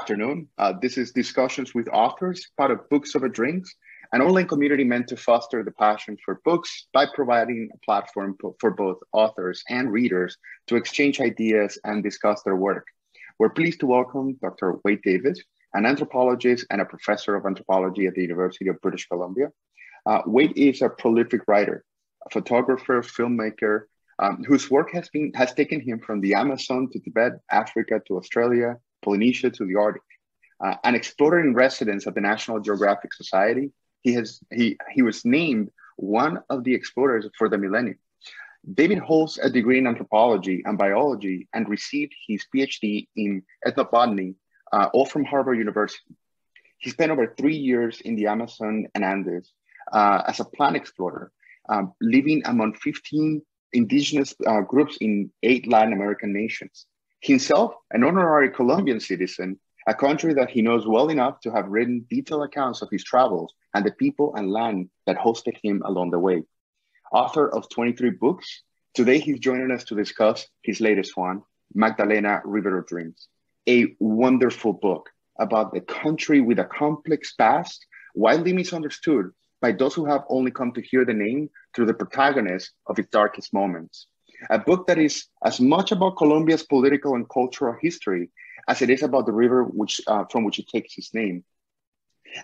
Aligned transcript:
afternoon. 0.00 0.48
Uh, 0.56 0.72
this 0.80 0.96
is 0.96 1.12
Discussions 1.12 1.74
with 1.74 1.86
Authors, 1.92 2.46
part 2.56 2.70
of 2.70 2.88
Books 2.88 3.14
Over 3.14 3.28
Drinks, 3.28 3.74
an 4.14 4.22
online 4.22 4.48
community 4.48 4.82
meant 4.82 5.08
to 5.08 5.16
foster 5.16 5.62
the 5.62 5.72
passion 5.72 6.16
for 6.24 6.40
books 6.42 6.86
by 6.94 7.04
providing 7.14 7.68
a 7.74 7.84
platform 7.84 8.34
for 8.58 8.70
both 8.70 8.96
authors 9.12 9.62
and 9.68 9.92
readers 9.92 10.38
to 10.68 10.76
exchange 10.76 11.20
ideas 11.20 11.78
and 11.84 12.02
discuss 12.02 12.42
their 12.44 12.56
work. 12.56 12.86
We're 13.38 13.50
pleased 13.50 13.80
to 13.80 13.86
welcome 13.86 14.38
Dr. 14.40 14.78
Wade 14.84 15.02
Davis, 15.02 15.38
an 15.74 15.84
anthropologist 15.84 16.64
and 16.70 16.80
a 16.80 16.86
professor 16.86 17.36
of 17.36 17.44
anthropology 17.44 18.06
at 18.06 18.14
the 18.14 18.22
University 18.22 18.68
of 18.68 18.80
British 18.80 19.06
Columbia. 19.06 19.48
Uh, 20.06 20.22
Wade 20.24 20.54
is 20.56 20.80
a 20.80 20.88
prolific 20.88 21.42
writer, 21.46 21.84
a 22.26 22.30
photographer, 22.30 23.02
filmmaker, 23.02 23.82
um, 24.18 24.44
whose 24.44 24.70
work 24.70 24.92
has 24.92 25.10
been 25.10 25.30
has 25.34 25.52
taken 25.52 25.78
him 25.78 26.00
from 26.00 26.22
the 26.22 26.32
Amazon 26.32 26.88
to 26.90 27.00
Tibet, 27.00 27.32
Africa 27.50 28.00
to 28.06 28.16
Australia, 28.16 28.78
Polynesia 29.02 29.50
to 29.50 29.66
the 29.66 29.76
Arctic. 29.76 30.02
Uh, 30.62 30.74
an 30.84 30.94
explorer 30.94 31.40
in 31.40 31.54
residence 31.54 32.06
at 32.06 32.14
the 32.14 32.20
National 32.20 32.60
Geographic 32.60 33.14
Society, 33.14 33.70
he 34.02 34.12
has 34.14 34.40
he 34.52 34.76
he 34.92 35.02
was 35.02 35.24
named 35.24 35.70
one 35.96 36.40
of 36.48 36.64
the 36.64 36.74
explorers 36.74 37.26
for 37.38 37.48
the 37.48 37.58
millennium. 37.58 37.98
Davis 38.74 38.98
holds 38.98 39.38
a 39.38 39.48
degree 39.48 39.78
in 39.78 39.86
anthropology 39.86 40.62
and 40.66 40.76
biology 40.76 41.48
and 41.54 41.68
received 41.68 42.14
his 42.26 42.44
PhD 42.54 43.08
in 43.16 43.42
ethnobotany, 43.66 44.34
uh, 44.72 44.88
all 44.92 45.06
from 45.06 45.24
Harvard 45.24 45.58
University. 45.58 46.14
He 46.78 46.90
spent 46.90 47.10
over 47.10 47.34
three 47.38 47.56
years 47.56 48.00
in 48.02 48.16
the 48.16 48.26
Amazon 48.26 48.86
and 48.94 49.04
Andes 49.04 49.52
uh, 49.92 50.22
as 50.26 50.40
a 50.40 50.44
plant 50.44 50.76
explorer, 50.76 51.32
um, 51.68 51.92
living 52.00 52.42
among 52.44 52.74
15 52.74 53.42
indigenous 53.72 54.34
uh, 54.46 54.60
groups 54.60 54.98
in 55.00 55.30
eight 55.42 55.66
Latin 55.66 55.92
American 55.92 56.32
nations. 56.32 56.86
Himself, 57.20 57.74
an 57.90 58.02
honorary 58.02 58.50
Colombian 58.50 58.98
citizen, 58.98 59.60
a 59.86 59.94
country 59.94 60.32
that 60.34 60.48
he 60.48 60.62
knows 60.62 60.86
well 60.86 61.10
enough 61.10 61.40
to 61.40 61.50
have 61.50 61.68
written 61.68 62.06
detailed 62.08 62.44
accounts 62.44 62.80
of 62.80 62.88
his 62.90 63.04
travels 63.04 63.52
and 63.74 63.84
the 63.84 63.92
people 63.92 64.34
and 64.36 64.50
land 64.50 64.88
that 65.06 65.18
hosted 65.18 65.56
him 65.62 65.82
along 65.84 66.10
the 66.10 66.18
way. 66.18 66.42
Author 67.12 67.48
of 67.54 67.68
23 67.68 68.10
books, 68.10 68.62
today 68.94 69.18
he's 69.18 69.38
joining 69.38 69.70
us 69.70 69.84
to 69.84 69.94
discuss 69.94 70.46
his 70.62 70.80
latest 70.80 71.14
one, 71.16 71.42
Magdalena 71.74 72.40
River 72.44 72.78
of 72.78 72.86
Dreams, 72.86 73.28
a 73.68 73.94
wonderful 73.98 74.72
book 74.72 75.10
about 75.38 75.74
the 75.74 75.80
country 75.82 76.40
with 76.40 76.58
a 76.58 76.64
complex 76.64 77.34
past, 77.34 77.84
widely 78.14 78.54
misunderstood 78.54 79.30
by 79.60 79.72
those 79.72 79.94
who 79.94 80.06
have 80.06 80.24
only 80.30 80.50
come 80.50 80.72
to 80.72 80.82
hear 80.82 81.04
the 81.04 81.12
name 81.12 81.50
through 81.74 81.86
the 81.86 81.94
protagonist 81.94 82.72
of 82.86 82.98
its 82.98 83.10
darkest 83.10 83.52
moments. 83.52 84.06
A 84.48 84.58
book 84.58 84.86
that 84.86 84.98
is 84.98 85.26
as 85.44 85.60
much 85.60 85.92
about 85.92 86.16
Colombia's 86.16 86.62
political 86.62 87.14
and 87.14 87.28
cultural 87.28 87.76
history 87.80 88.30
as 88.68 88.80
it 88.80 88.90
is 88.90 89.02
about 89.02 89.26
the 89.26 89.32
river 89.32 89.64
which, 89.64 90.00
uh, 90.06 90.24
from 90.30 90.44
which 90.44 90.58
it 90.58 90.68
takes 90.68 90.96
its 90.96 91.12
name. 91.12 91.44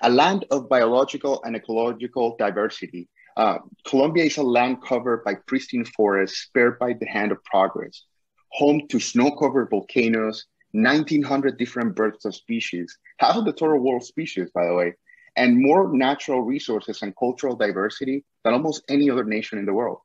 A 0.02 0.10
land 0.10 0.44
of 0.50 0.68
biological 0.68 1.42
and 1.44 1.56
ecological 1.56 2.36
diversity, 2.36 3.08
uh, 3.36 3.58
Colombia 3.86 4.24
is 4.24 4.36
a 4.36 4.42
land 4.42 4.82
covered 4.82 5.24
by 5.24 5.34
pristine 5.46 5.84
forests, 5.84 6.38
spared 6.38 6.78
by 6.78 6.92
the 6.92 7.06
hand 7.06 7.32
of 7.32 7.42
progress, 7.44 8.02
home 8.50 8.82
to 8.88 8.98
snow-covered 8.98 9.70
volcanoes, 9.70 10.46
1,900 10.72 11.56
different 11.56 11.94
birds 11.94 12.24
of 12.24 12.34
species, 12.34 12.98
half 13.18 13.36
of 13.36 13.44
the 13.44 13.52
total 13.52 13.78
world 13.78 14.04
species, 14.04 14.50
by 14.54 14.66
the 14.66 14.74
way, 14.74 14.94
and 15.36 15.60
more 15.60 15.92
natural 15.92 16.42
resources 16.42 17.02
and 17.02 17.14
cultural 17.16 17.54
diversity 17.54 18.24
than 18.42 18.54
almost 18.54 18.82
any 18.88 19.08
other 19.10 19.24
nation 19.24 19.58
in 19.58 19.66
the 19.66 19.72
world. 19.72 19.98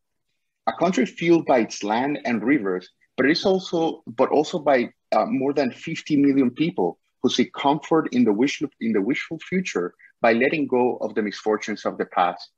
A 0.68 0.74
country 0.74 1.06
fueled 1.06 1.46
by 1.46 1.60
its 1.60 1.84
land 1.84 2.20
and 2.26 2.44
rivers, 2.44 2.90
but 3.18 3.26
it's 3.26 3.46
also 3.46 4.04
but 4.08 4.30
also 4.30 4.60
by 4.60 4.92
uh, 5.12 5.26
more 5.26 5.54
than 5.54 5.72
50 5.72 6.18
million 6.18 6.52
people 6.52 7.00
who 7.22 7.30
seek 7.30 7.54
comfort 7.54 8.10
in 8.14 8.24
the 8.24 8.34
wish 8.34 8.62
in 8.80 8.94
the 8.94 9.02
wishful 9.02 9.40
future 9.40 9.94
by 10.22 10.34
letting 10.34 10.68
go 10.68 10.98
of 10.98 11.16
the 11.16 11.22
misfortunes 11.22 11.86
of 11.86 11.98
the 11.98 12.06
past. 12.06 12.52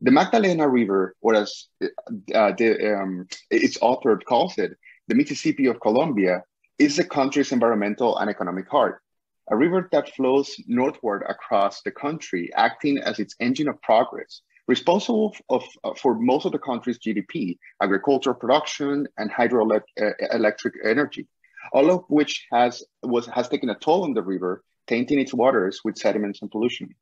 The 0.00 0.10
Magdalena 0.10 0.68
River, 0.68 1.16
or 1.20 1.34
as 1.34 1.66
uh, 1.82 2.52
the, 2.56 2.96
um, 3.00 3.26
its 3.50 3.78
author 3.80 4.16
calls 4.16 4.56
it, 4.56 4.76
the 5.08 5.14
Mississippi 5.14 5.66
of 5.66 5.80
Colombia, 5.80 6.44
is 6.78 6.96
the 6.96 7.04
country's 7.04 7.50
environmental 7.50 8.16
and 8.18 8.30
economic 8.30 8.68
heart 8.68 9.02
a 9.50 9.56
river 9.56 9.88
that 9.92 10.14
flows 10.14 10.54
northward 10.66 11.24
across 11.28 11.82
the 11.82 11.90
country, 11.90 12.50
acting 12.54 12.98
as 12.98 13.18
its 13.18 13.34
engine 13.40 13.68
of 13.68 13.80
progress, 13.82 14.42
responsible 14.68 15.34
of, 15.48 15.64
uh, 15.82 15.94
for 15.94 16.14
most 16.14 16.44
of 16.44 16.52
the 16.52 16.58
country's 16.58 16.98
GDP, 16.98 17.58
agricultural 17.82 18.36
production, 18.36 19.08
and 19.16 19.30
hydroelectric 19.30 19.82
uh, 20.00 20.88
energy, 20.88 21.26
all 21.72 21.90
of 21.90 22.04
which 22.08 22.46
has, 22.52 22.84
was, 23.02 23.26
has 23.26 23.48
taken 23.48 23.70
a 23.70 23.74
toll 23.74 24.04
on 24.04 24.12
the 24.14 24.22
river, 24.22 24.62
tainting 24.86 25.18
its 25.18 25.34
waters 25.34 25.80
with 25.84 25.96
sediments 25.96 26.42
and 26.42 26.50
pollution. 26.50 26.94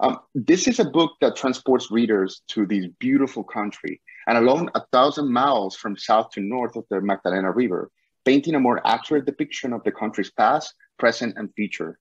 Um, 0.00 0.18
this 0.34 0.66
is 0.68 0.80
a 0.80 0.84
book 0.84 1.12
that 1.20 1.36
transports 1.36 1.90
readers 1.90 2.42
to 2.48 2.66
this 2.66 2.86
beautiful 2.98 3.44
country, 3.44 4.00
and 4.26 4.36
along 4.36 4.70
a 4.74 4.84
thousand 4.92 5.32
miles 5.32 5.76
from 5.76 5.96
south 5.96 6.30
to 6.30 6.40
north 6.40 6.76
of 6.76 6.84
the 6.90 7.00
Magdalena 7.00 7.52
River, 7.52 7.90
painting 8.24 8.56
a 8.56 8.60
more 8.60 8.84
accurate 8.86 9.24
depiction 9.24 9.72
of 9.72 9.82
the 9.84 9.92
country's 9.92 10.30
past, 10.30 10.74
present, 10.98 11.34
and 11.36 11.52
future. 11.54 11.98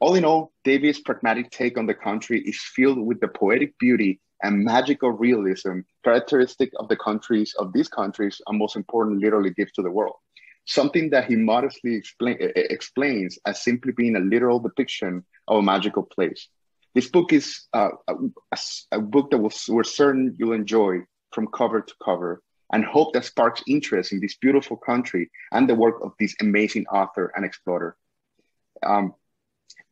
All 0.00 0.16
in 0.16 0.24
all, 0.24 0.52
Davis' 0.64 1.00
pragmatic 1.00 1.50
take 1.50 1.78
on 1.78 1.86
the 1.86 1.94
country 1.94 2.40
is 2.40 2.60
filled 2.60 2.98
with 2.98 3.20
the 3.20 3.28
poetic 3.28 3.78
beauty 3.78 4.20
and 4.42 4.64
magical 4.64 5.10
realism 5.10 5.80
characteristic 6.04 6.70
of 6.78 6.88
the 6.88 6.96
countries 6.96 7.54
of 7.58 7.72
these 7.72 7.88
countries 7.88 8.40
and 8.46 8.58
most 8.58 8.76
important 8.76 9.20
literally 9.20 9.50
gives 9.50 9.72
to 9.72 9.82
the 9.82 9.90
world. 9.90 10.16
Something 10.64 11.10
that 11.10 11.26
he 11.26 11.36
modestly 11.36 11.94
explain, 11.94 12.36
explains 12.40 13.38
as 13.46 13.62
simply 13.62 13.92
being 13.92 14.16
a 14.16 14.20
literal 14.20 14.60
depiction 14.60 15.24
of 15.48 15.58
a 15.58 15.62
magical 15.62 16.02
place. 16.02 16.48
This 16.94 17.08
book 17.08 17.32
is 17.32 17.66
uh, 17.72 17.90
a, 18.08 18.14
a, 18.92 19.00
book 19.00 19.30
that 19.30 19.38
will, 19.38 19.52
we're 19.68 19.82
certain 19.82 20.36
you'll 20.38 20.52
enjoy 20.52 20.98
from 21.32 21.48
cover 21.48 21.80
to 21.80 21.94
cover 22.04 22.42
and 22.72 22.84
hope 22.84 23.12
that 23.14 23.24
sparks 23.24 23.62
interest 23.66 24.12
in 24.12 24.20
this 24.20 24.36
beautiful 24.36 24.76
country 24.76 25.30
and 25.52 25.68
the 25.68 25.74
work 25.74 25.96
of 26.02 26.12
this 26.18 26.34
amazing 26.40 26.86
author 26.86 27.32
and 27.34 27.44
explorer. 27.44 27.96
Um, 28.84 29.14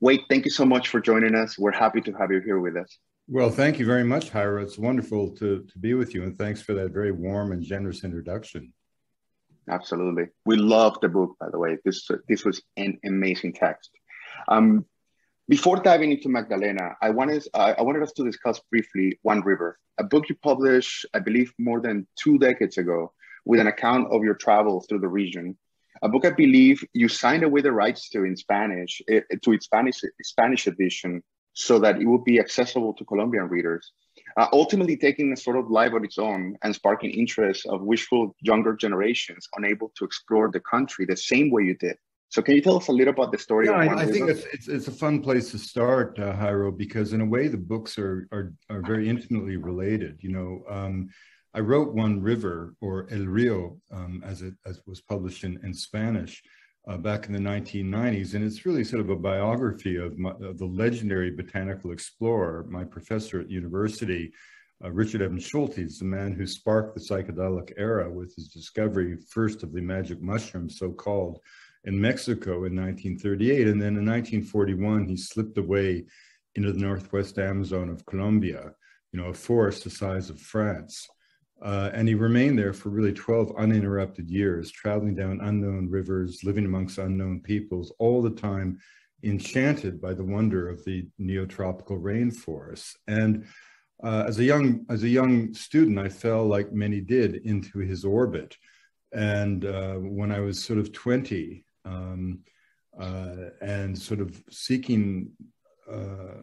thank 0.02 0.44
you 0.44 0.50
so 0.50 0.64
much 0.64 0.88
for 0.88 1.00
joining 1.00 1.34
us. 1.34 1.58
We're 1.58 1.72
happy 1.72 2.00
to 2.02 2.12
have 2.12 2.30
you 2.30 2.40
here 2.40 2.58
with 2.58 2.76
us. 2.76 2.98
Well, 3.28 3.50
thank 3.50 3.78
you 3.78 3.86
very 3.86 4.04
much, 4.04 4.32
Jairo. 4.32 4.62
It's 4.62 4.78
wonderful 4.78 5.30
to, 5.36 5.64
to 5.64 5.78
be 5.78 5.94
with 5.94 6.14
you, 6.14 6.24
and 6.24 6.36
thanks 6.36 6.60
for 6.60 6.74
that 6.74 6.92
very 6.92 7.12
warm 7.12 7.52
and 7.52 7.62
generous 7.62 8.02
introduction. 8.02 8.72
Absolutely. 9.68 10.26
We 10.44 10.56
love 10.56 10.98
the 11.00 11.08
book, 11.08 11.36
by 11.38 11.48
the 11.50 11.58
way. 11.58 11.78
This, 11.84 12.08
this 12.28 12.44
was 12.44 12.60
an 12.76 12.98
amazing 13.04 13.52
text. 13.52 13.90
Um, 14.48 14.84
before 15.48 15.76
diving 15.76 16.10
into 16.12 16.28
Magdalena, 16.28 16.96
I 17.00 17.10
wanted, 17.10 17.46
uh, 17.54 17.74
I 17.78 17.82
wanted 17.82 18.02
us 18.02 18.12
to 18.12 18.24
discuss 18.24 18.60
briefly 18.70 19.18
One 19.22 19.42
River, 19.42 19.78
a 19.98 20.04
book 20.04 20.28
you 20.28 20.36
published, 20.42 21.06
I 21.14 21.20
believe, 21.20 21.52
more 21.58 21.80
than 21.80 22.06
two 22.16 22.38
decades 22.38 22.78
ago, 22.78 23.12
with 23.44 23.60
an 23.60 23.68
account 23.68 24.12
of 24.12 24.22
your 24.22 24.34
travels 24.34 24.86
through 24.88 25.00
the 25.00 25.08
region 25.08 25.56
a 26.02 26.08
book 26.08 26.24
I 26.24 26.30
believe 26.30 26.82
you 26.92 27.08
signed 27.08 27.42
away 27.42 27.60
the 27.60 27.72
rights 27.72 28.08
to 28.10 28.24
in 28.24 28.36
Spanish, 28.36 29.02
eh, 29.08 29.20
to 29.42 29.52
its 29.52 29.66
Spanish 29.66 30.00
Spanish 30.22 30.66
edition, 30.66 31.22
so 31.52 31.78
that 31.78 32.00
it 32.00 32.06
would 32.06 32.24
be 32.24 32.38
accessible 32.38 32.94
to 32.94 33.04
Colombian 33.04 33.48
readers. 33.48 33.92
Uh, 34.36 34.46
ultimately, 34.52 34.96
taking 34.96 35.32
a 35.32 35.36
sort 35.36 35.56
of 35.56 35.70
life 35.70 35.92
of 35.92 36.04
its 36.04 36.18
own 36.18 36.56
and 36.62 36.74
sparking 36.74 37.10
interest 37.10 37.66
of 37.66 37.82
wishful 37.82 38.34
younger 38.40 38.74
generations 38.74 39.48
unable 39.56 39.90
to 39.96 40.04
explore 40.04 40.50
the 40.50 40.60
country 40.60 41.04
the 41.04 41.16
same 41.16 41.50
way 41.50 41.64
you 41.64 41.74
did. 41.74 41.96
So, 42.28 42.40
can 42.40 42.54
you 42.54 42.60
tell 42.60 42.76
us 42.76 42.86
a 42.86 42.92
little 42.92 43.12
about 43.12 43.32
the 43.32 43.38
story? 43.38 43.66
Yeah, 43.66 43.72
I, 43.72 44.02
I 44.02 44.06
think 44.06 44.30
it's, 44.30 44.44
it's, 44.52 44.68
it's 44.68 44.86
a 44.86 44.92
fun 44.92 45.20
place 45.20 45.50
to 45.50 45.58
start, 45.58 46.16
uh, 46.20 46.32
Jairo, 46.34 46.76
because 46.76 47.12
in 47.12 47.20
a 47.20 47.26
way 47.26 47.48
the 47.48 47.58
books 47.58 47.98
are 47.98 48.28
are, 48.30 48.52
are 48.68 48.82
very 48.82 49.08
intimately 49.08 49.56
related. 49.56 50.20
You 50.22 50.32
know. 50.32 50.62
Um, 50.68 51.08
I 51.52 51.58
wrote 51.58 51.92
One 51.94 52.22
River, 52.22 52.76
or 52.80 53.08
El 53.10 53.26
Rio, 53.26 53.80
um, 53.90 54.22
as 54.24 54.42
it 54.42 54.54
as 54.64 54.80
was 54.86 55.00
published 55.00 55.42
in, 55.42 55.58
in 55.64 55.74
Spanish 55.74 56.40
uh, 56.90 56.96
back 56.96 57.26
in 57.26 57.32
the 57.32 57.38
1990s. 57.38 58.34
And 58.34 58.44
it's 58.44 58.66
really 58.66 58.82
sort 58.82 59.00
of 59.00 59.10
a 59.10 59.16
biography 59.16 59.96
of, 59.96 60.18
my, 60.18 60.30
of 60.30 60.58
the 60.58 60.66
legendary 60.66 61.30
botanical 61.30 61.92
explorer, 61.92 62.66
my 62.68 62.82
professor 62.82 63.40
at 63.40 63.50
university, 63.50 64.32
uh, 64.84 64.90
Richard 64.90 65.22
Evans 65.22 65.48
Schultes, 65.48 66.00
the 66.00 66.04
man 66.04 66.32
who 66.32 66.46
sparked 66.46 66.94
the 66.94 67.00
psychedelic 67.00 67.72
era 67.76 68.10
with 68.10 68.34
his 68.34 68.48
discovery, 68.48 69.16
first 69.28 69.62
of 69.62 69.72
the 69.72 69.80
magic 69.80 70.20
mushroom, 70.20 70.68
so 70.68 70.90
called, 70.90 71.38
in 71.84 72.00
Mexico 72.00 72.64
in 72.64 72.74
1938. 72.74 73.68
And 73.68 73.80
then 73.80 73.96
in 73.96 74.06
1941, 74.06 75.06
he 75.06 75.16
slipped 75.16 75.58
away 75.58 76.06
into 76.56 76.72
the 76.72 76.80
northwest 76.80 77.38
Amazon 77.38 77.88
of 77.88 78.04
Colombia, 78.04 78.72
you 79.12 79.20
know, 79.20 79.28
a 79.28 79.34
forest 79.34 79.84
the 79.84 79.90
size 79.90 80.28
of 80.28 80.40
France. 80.40 81.08
Uh, 81.62 81.90
and 81.92 82.08
he 82.08 82.14
remained 82.14 82.58
there 82.58 82.72
for 82.72 82.88
really 82.88 83.12
12 83.12 83.52
uninterrupted 83.56 84.30
years, 84.30 84.70
traveling 84.70 85.14
down 85.14 85.40
unknown 85.42 85.88
rivers, 85.90 86.42
living 86.42 86.64
amongst 86.64 86.98
unknown 86.98 87.40
peoples, 87.40 87.92
all 87.98 88.22
the 88.22 88.30
time 88.30 88.78
enchanted 89.22 90.00
by 90.00 90.14
the 90.14 90.24
wonder 90.24 90.68
of 90.68 90.82
the 90.84 91.06
neotropical 91.20 92.00
rainforests. 92.00 92.96
And 93.06 93.46
uh, 94.02 94.24
as 94.26 94.38
a 94.38 94.44
young 94.44 94.86
as 94.88 95.02
a 95.02 95.08
young 95.08 95.52
student, 95.52 95.98
I 95.98 96.08
fell, 96.08 96.46
like 96.46 96.72
many 96.72 97.00
did, 97.00 97.36
into 97.44 97.80
his 97.80 98.04
orbit. 98.04 98.56
And 99.12 99.66
uh, 99.66 99.96
when 99.96 100.32
I 100.32 100.40
was 100.40 100.62
sort 100.62 100.78
of 100.78 100.92
20, 100.92 101.64
um, 101.84 102.40
uh, 102.98 103.50
and 103.60 103.98
sort 103.98 104.20
of 104.20 104.42
seeking 104.50 105.30
uh, 105.90 106.42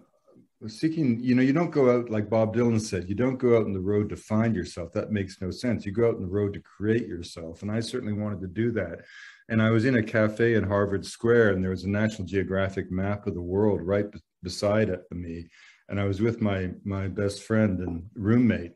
seeking 0.65 1.19
you 1.19 1.35
know 1.35 1.43
you 1.43 1.53
don't 1.53 1.69
go 1.69 1.95
out 1.95 2.09
like 2.09 2.31
bob 2.31 2.55
dylan 2.55 2.81
said 2.81 3.07
you 3.07 3.13
don't 3.13 3.37
go 3.37 3.55
out 3.57 3.65
on 3.65 3.73
the 3.73 3.79
road 3.79 4.09
to 4.09 4.15
find 4.15 4.55
yourself. 4.55 4.91
That 4.91 5.11
makes 5.11 5.39
no 5.39 5.51
sense. 5.51 5.85
You 5.85 5.91
go 5.91 6.07
out 6.07 6.15
on 6.15 6.21
the 6.21 6.27
road 6.27 6.53
to 6.53 6.59
create 6.61 7.07
yourself 7.07 7.61
and 7.61 7.71
i 7.71 7.79
certainly 7.79 8.13
wanted 8.13 8.41
to 8.41 8.47
do 8.47 8.71
that. 8.71 9.01
And 9.49 9.61
i 9.61 9.69
was 9.69 9.85
in 9.85 9.97
a 9.97 10.03
cafe 10.03 10.55
in 10.55 10.63
harvard 10.63 11.05
square 11.05 11.51
and 11.51 11.63
there 11.63 11.71
was 11.71 11.83
a 11.83 11.89
national 11.89 12.27
geographic 12.27 12.91
map 12.91 13.27
of 13.27 13.35
the 13.35 13.41
world 13.41 13.81
right 13.83 14.11
b- 14.11 14.19
beside 14.41 14.89
me. 15.11 15.47
And 15.89 15.99
i 15.99 16.05
was 16.05 16.21
with 16.21 16.41
my 16.41 16.71
my 16.83 17.07
best 17.07 17.43
friend 17.43 17.79
and 17.79 18.09
roommate 18.15 18.73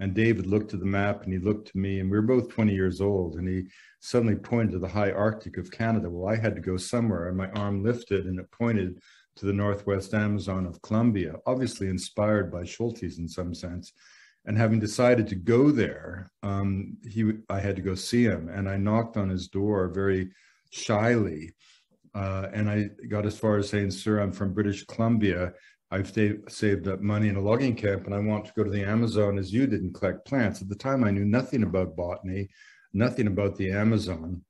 and 0.00 0.14
david 0.14 0.46
looked 0.46 0.74
at 0.74 0.80
the 0.80 0.86
map 0.86 1.22
and 1.22 1.32
he 1.32 1.38
looked 1.38 1.68
to 1.68 1.78
me 1.78 2.00
and 2.00 2.10
we 2.10 2.16
were 2.16 2.26
both 2.26 2.48
20 2.48 2.74
years 2.74 3.00
old 3.00 3.36
and 3.36 3.46
he 3.46 3.66
suddenly 4.00 4.34
pointed 4.34 4.72
to 4.72 4.78
the 4.80 4.88
high 4.88 5.12
arctic 5.12 5.58
of 5.58 5.70
canada. 5.70 6.10
Well 6.10 6.28
i 6.28 6.34
had 6.34 6.56
to 6.56 6.60
go 6.60 6.76
somewhere 6.76 7.28
and 7.28 7.36
my 7.36 7.50
arm 7.50 7.84
lifted 7.84 8.26
and 8.26 8.40
it 8.40 8.50
pointed 8.50 9.00
to 9.40 9.46
the 9.46 9.52
Northwest 9.54 10.12
Amazon 10.12 10.66
of 10.66 10.82
Colombia, 10.82 11.34
obviously 11.46 11.88
inspired 11.88 12.52
by 12.52 12.60
Schultes 12.60 13.18
in 13.18 13.26
some 13.26 13.54
sense. 13.54 13.94
And 14.44 14.56
having 14.56 14.78
decided 14.78 15.26
to 15.28 15.34
go 15.34 15.70
there, 15.70 16.30
um, 16.42 16.98
he, 17.08 17.32
I 17.48 17.58
had 17.58 17.74
to 17.76 17.82
go 17.82 17.94
see 17.94 18.22
him. 18.22 18.50
And 18.50 18.68
I 18.68 18.76
knocked 18.76 19.16
on 19.16 19.30
his 19.30 19.48
door 19.48 19.88
very 19.88 20.30
shyly. 20.70 21.54
Uh, 22.14 22.48
and 22.52 22.68
I 22.68 22.90
got 23.08 23.24
as 23.24 23.38
far 23.38 23.56
as 23.56 23.70
saying, 23.70 23.92
Sir, 23.92 24.20
I'm 24.20 24.32
from 24.32 24.52
British 24.52 24.84
Columbia. 24.84 25.54
I've 25.90 26.12
saved 26.48 26.86
up 26.86 27.00
money 27.00 27.28
in 27.28 27.36
a 27.36 27.40
logging 27.40 27.74
camp 27.74 28.04
and 28.04 28.14
I 28.14 28.18
want 28.18 28.44
to 28.44 28.52
go 28.54 28.62
to 28.62 28.70
the 28.70 28.84
Amazon 28.84 29.38
as 29.38 29.52
you 29.52 29.66
did 29.66 29.80
and 29.80 29.94
collect 29.94 30.26
plants. 30.26 30.60
At 30.60 30.68
the 30.68 30.74
time, 30.74 31.02
I 31.02 31.10
knew 31.10 31.24
nothing 31.24 31.62
about 31.62 31.96
botany, 31.96 32.50
nothing 32.92 33.26
about 33.26 33.56
the 33.56 33.72
Amazon. 33.72 34.42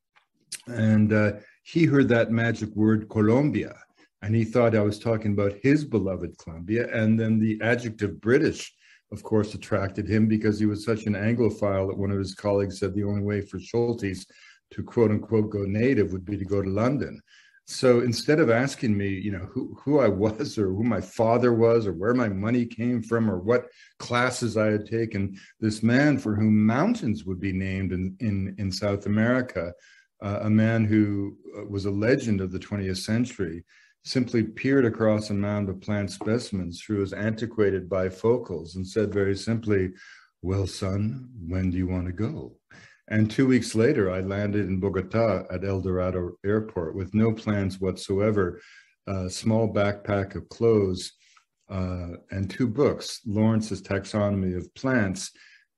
And 0.66 1.12
uh, 1.12 1.32
he 1.62 1.84
heard 1.84 2.08
that 2.08 2.32
magic 2.32 2.74
word, 2.74 3.08
Colombia 3.08 3.76
and 4.22 4.34
he 4.34 4.44
thought 4.44 4.76
I 4.76 4.82
was 4.82 4.98
talking 4.98 5.32
about 5.32 5.58
his 5.62 5.84
beloved 5.84 6.36
Colombia. 6.38 6.88
And 6.94 7.18
then 7.18 7.38
the 7.38 7.58
adjective 7.62 8.20
British, 8.20 8.72
of 9.12 9.22
course, 9.22 9.54
attracted 9.54 10.08
him 10.08 10.26
because 10.26 10.58
he 10.58 10.66
was 10.66 10.84
such 10.84 11.06
an 11.06 11.14
Anglophile 11.14 11.88
that 11.88 11.98
one 11.98 12.10
of 12.10 12.18
his 12.18 12.34
colleagues 12.34 12.78
said 12.78 12.94
the 12.94 13.04
only 13.04 13.22
way 13.22 13.40
for 13.40 13.58
Schultes 13.58 14.26
to 14.72 14.82
quote 14.82 15.10
unquote 15.10 15.50
go 15.50 15.64
native 15.64 16.12
would 16.12 16.24
be 16.24 16.36
to 16.36 16.44
go 16.44 16.62
to 16.62 16.68
London. 16.68 17.20
So 17.66 18.00
instead 18.00 18.40
of 18.40 18.50
asking 18.50 18.96
me, 18.96 19.08
you 19.08 19.30
know, 19.30 19.46
who, 19.52 19.76
who 19.80 20.00
I 20.00 20.08
was 20.08 20.58
or 20.58 20.66
who 20.66 20.82
my 20.82 21.00
father 21.00 21.52
was 21.54 21.86
or 21.86 21.92
where 21.92 22.14
my 22.14 22.28
money 22.28 22.66
came 22.66 23.00
from 23.00 23.30
or 23.30 23.38
what 23.38 23.68
classes 23.98 24.56
I 24.56 24.66
had 24.66 24.86
taken, 24.86 25.38
this 25.60 25.80
man 25.82 26.18
for 26.18 26.34
whom 26.34 26.66
mountains 26.66 27.24
would 27.24 27.38
be 27.38 27.52
named 27.52 27.92
in, 27.92 28.16
in, 28.18 28.56
in 28.58 28.72
South 28.72 29.06
America, 29.06 29.72
uh, 30.20 30.40
a 30.42 30.50
man 30.50 30.84
who 30.84 31.36
uh, 31.56 31.64
was 31.66 31.84
a 31.84 31.90
legend 31.90 32.40
of 32.40 32.50
the 32.50 32.58
20th 32.58 32.98
century, 32.98 33.64
simply 34.04 34.42
peered 34.42 34.84
across 34.84 35.30
a 35.30 35.34
mound 35.34 35.68
of 35.68 35.80
plant 35.80 36.10
specimens 36.10 36.80
through 36.80 37.00
his 37.00 37.12
antiquated 37.12 37.88
bifocals 37.88 38.76
and 38.76 38.86
said 38.86 39.12
very 39.12 39.36
simply, 39.36 39.90
Well, 40.42 40.66
son, 40.66 41.28
when 41.46 41.70
do 41.70 41.76
you 41.76 41.86
want 41.86 42.06
to 42.06 42.12
go? 42.12 42.56
And 43.08 43.30
two 43.30 43.46
weeks 43.46 43.74
later, 43.74 44.10
I 44.10 44.20
landed 44.20 44.66
in 44.66 44.78
Bogota 44.78 45.44
at 45.50 45.64
El 45.64 45.80
Dorado 45.80 46.36
Airport 46.44 46.94
with 46.94 47.12
no 47.12 47.32
plans 47.32 47.80
whatsoever, 47.80 48.60
a 49.06 49.28
small 49.28 49.72
backpack 49.72 50.36
of 50.36 50.48
clothes, 50.48 51.12
uh, 51.68 52.16
and 52.30 52.50
two 52.50 52.66
books 52.66 53.20
Lawrence's 53.26 53.82
Taxonomy 53.82 54.56
of 54.56 54.72
Plants 54.74 55.30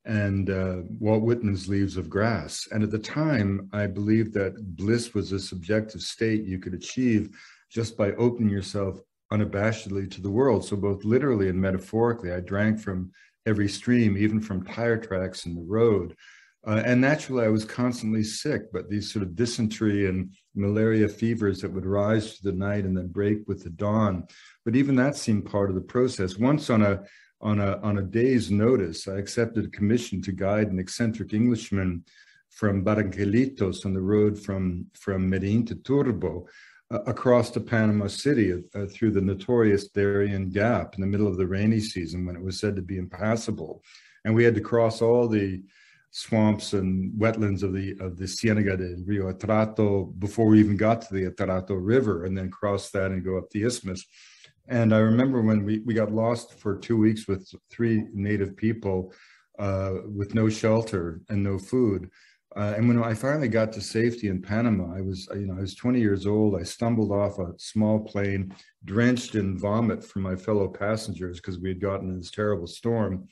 and 0.05 0.51
uh, 0.51 0.79
Walt 0.99 1.23
Whitman's 1.23 1.69
Leaves 1.69 1.97
of 1.97 2.11
Grass. 2.11 2.67
And 2.73 2.83
at 2.83 2.91
the 2.91 2.99
time, 2.99 3.69
I 3.73 3.87
believed 3.87 4.33
that 4.35 4.77
bliss 4.77 5.15
was 5.15 5.33
a 5.33 5.39
subjective 5.39 6.01
state 6.01 6.45
you 6.45 6.59
could 6.59 6.75
achieve 6.75 7.31
just 7.73 7.97
by 7.97 8.13
opening 8.13 8.51
yourself 8.51 9.01
unabashedly 9.33 10.11
to 10.11 10.21
the 10.21 10.31
world. 10.31 10.65
So, 10.65 10.77
both 10.77 11.05
literally 11.05 11.49
and 11.49 11.61
metaphorically, 11.61 12.33
I 12.33 12.41
drank 12.41 12.81
from 12.81 13.11
every 13.47 13.69
stream, 13.69 14.17
even 14.17 14.41
from 14.41 14.65
tire 14.65 14.99
tracks 14.99 15.47
in 15.47 15.55
the 15.55 15.65
road. 15.65 16.15
Uh, 16.65 16.81
and 16.85 17.01
naturally, 17.01 17.45
I 17.45 17.49
was 17.49 17.65
constantly 17.65 18.23
sick, 18.23 18.73
but 18.73 18.89
these 18.89 19.13
sort 19.13 19.25
of 19.25 19.35
dysentery 19.35 20.07
and 20.07 20.33
malaria 20.55 21.09
fevers 21.09 21.61
that 21.61 21.73
would 21.73 21.87
rise 21.87 22.35
through 22.35 22.53
the 22.53 22.57
night 22.57 22.85
and 22.85 22.97
then 22.97 23.09
break 23.09 23.49
with 23.49 23.65
the 23.65 23.71
dawn. 23.71 24.29
But 24.65 24.77
even 24.77 24.95
that 24.97 25.17
seemed 25.17 25.47
part 25.47 25.71
of 25.71 25.75
the 25.75 25.81
process. 25.81 26.39
Once 26.39 26.71
on 26.71 26.83
a 26.83 27.03
on 27.41 27.59
a 27.59 27.79
on 27.79 27.99
a 27.99 28.03
day's 28.03 28.53
notice, 28.53 29.09
I 29.09 29.17
accepted 29.17 29.65
a 29.65 29.71
commission 29.71 30.23
to 30.23 30.31
guide 30.31 30.69
an 30.69 30.79
eccentric 30.79 31.33
Englishman 31.33 32.05
from 32.51 32.85
Barranquelitos 32.85 33.85
on 33.85 33.93
the 33.93 34.01
road 34.01 34.39
from 34.39 34.87
from 34.95 35.29
Medellin 35.29 35.67
to 35.67 35.75
Turbo, 35.75 36.47
across 37.07 37.51
to 37.51 37.61
Panama 37.61 38.07
City 38.07 38.53
uh, 38.53 38.87
through 38.87 39.13
the 39.13 39.21
notorious 39.21 39.89
Darien 39.89 40.51
Gap 40.51 40.95
in 40.95 41.01
the 41.01 41.07
middle 41.07 41.27
of 41.27 41.37
the 41.37 41.47
rainy 41.47 41.81
season 41.81 42.27
when 42.27 42.37
it 42.37 42.43
was 42.43 42.59
said 42.59 42.77
to 42.77 42.83
be 42.83 42.99
impassable. 42.99 43.83
And 44.25 44.35
we 44.35 44.45
had 44.45 44.55
to 44.55 44.61
cross 44.61 45.03
all 45.03 45.29
the 45.29 45.63
swamps 46.11 46.75
and 46.75 47.13
wetlands 47.19 47.63
of 47.63 47.73
the 47.73 47.97
of 47.99 48.19
the 48.19 48.27
Cienega 48.27 48.77
de 48.77 48.97
Rio 49.07 49.33
Atrato 49.33 50.13
before 50.19 50.47
we 50.47 50.61
even 50.61 50.77
got 50.77 51.01
to 51.03 51.15
the 51.15 51.31
Atrato 51.31 51.71
River 51.71 52.25
and 52.25 52.37
then 52.37 52.51
cross 52.51 52.91
that 52.91 53.11
and 53.11 53.25
go 53.25 53.39
up 53.39 53.49
the 53.51 53.65
isthmus. 53.65 54.05
And 54.69 54.95
I 54.95 54.99
remember 54.99 55.41
when 55.41 55.65
we, 55.65 55.81
we 55.81 55.95
got 55.95 56.13
lost 56.13 56.59
for 56.59 56.79
two 56.79 56.97
weeks 56.97 57.27
with 57.27 57.53
three 57.71 58.05
native 58.13 58.57
people 58.57 59.13
uh, 59.59 59.95
with 60.07 60.35
no 60.35 60.49
shelter 60.49 61.21
and 61.29 61.43
no 61.43 61.59
food. 61.59 62.11
Uh, 62.55 62.75
and 62.77 62.87
when 62.87 63.03
I 63.03 63.15
finally 63.15 63.49
got 63.49 63.73
to 63.73 63.81
safety 63.81 64.29
in 64.29 64.43
Panama, 64.43 64.95
I 64.95 65.01
was, 65.01 65.29
you 65.35 65.47
know, 65.47 65.57
I 65.57 65.61
was 65.61 65.75
20 65.75 66.01
years 66.01 66.27
old. 66.27 66.61
I 66.61 66.63
stumbled 66.63 67.11
off 67.11 67.39
a 67.39 67.53
small 67.57 68.01
plane, 68.01 68.55
drenched 68.85 69.37
in 69.37 69.59
vomit 69.59 70.05
from 70.05 70.23
my 70.23 70.37
fellow 70.37 70.69
passengers 70.69 71.39
because 71.39 71.59
we 71.59 71.71
had 71.71 71.81
gotten 71.81 72.11
in 72.11 72.19
this 72.19 72.31
terrible 72.31 72.67
storm. 72.67 73.27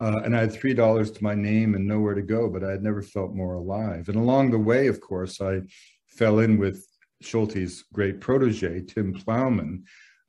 Uh, 0.00 0.20
and 0.24 0.36
I 0.36 0.40
had 0.40 0.52
three 0.52 0.74
dollars 0.74 1.10
to 1.12 1.22
my 1.22 1.34
name 1.34 1.74
and 1.74 1.86
nowhere 1.86 2.14
to 2.14 2.22
go, 2.22 2.48
but 2.48 2.64
I 2.64 2.70
had 2.70 2.82
never 2.82 3.02
felt 3.02 3.34
more 3.34 3.54
alive. 3.54 4.08
And 4.08 4.16
along 4.16 4.50
the 4.50 4.58
way, 4.58 4.86
of 4.86 5.00
course, 5.00 5.40
I 5.40 5.60
fell 6.08 6.40
in 6.40 6.58
with 6.58 6.86
Schultes' 7.22 7.82
great 7.92 8.20
protege, 8.20 8.82
Tim 8.82 9.12
Plowman, 9.12 9.84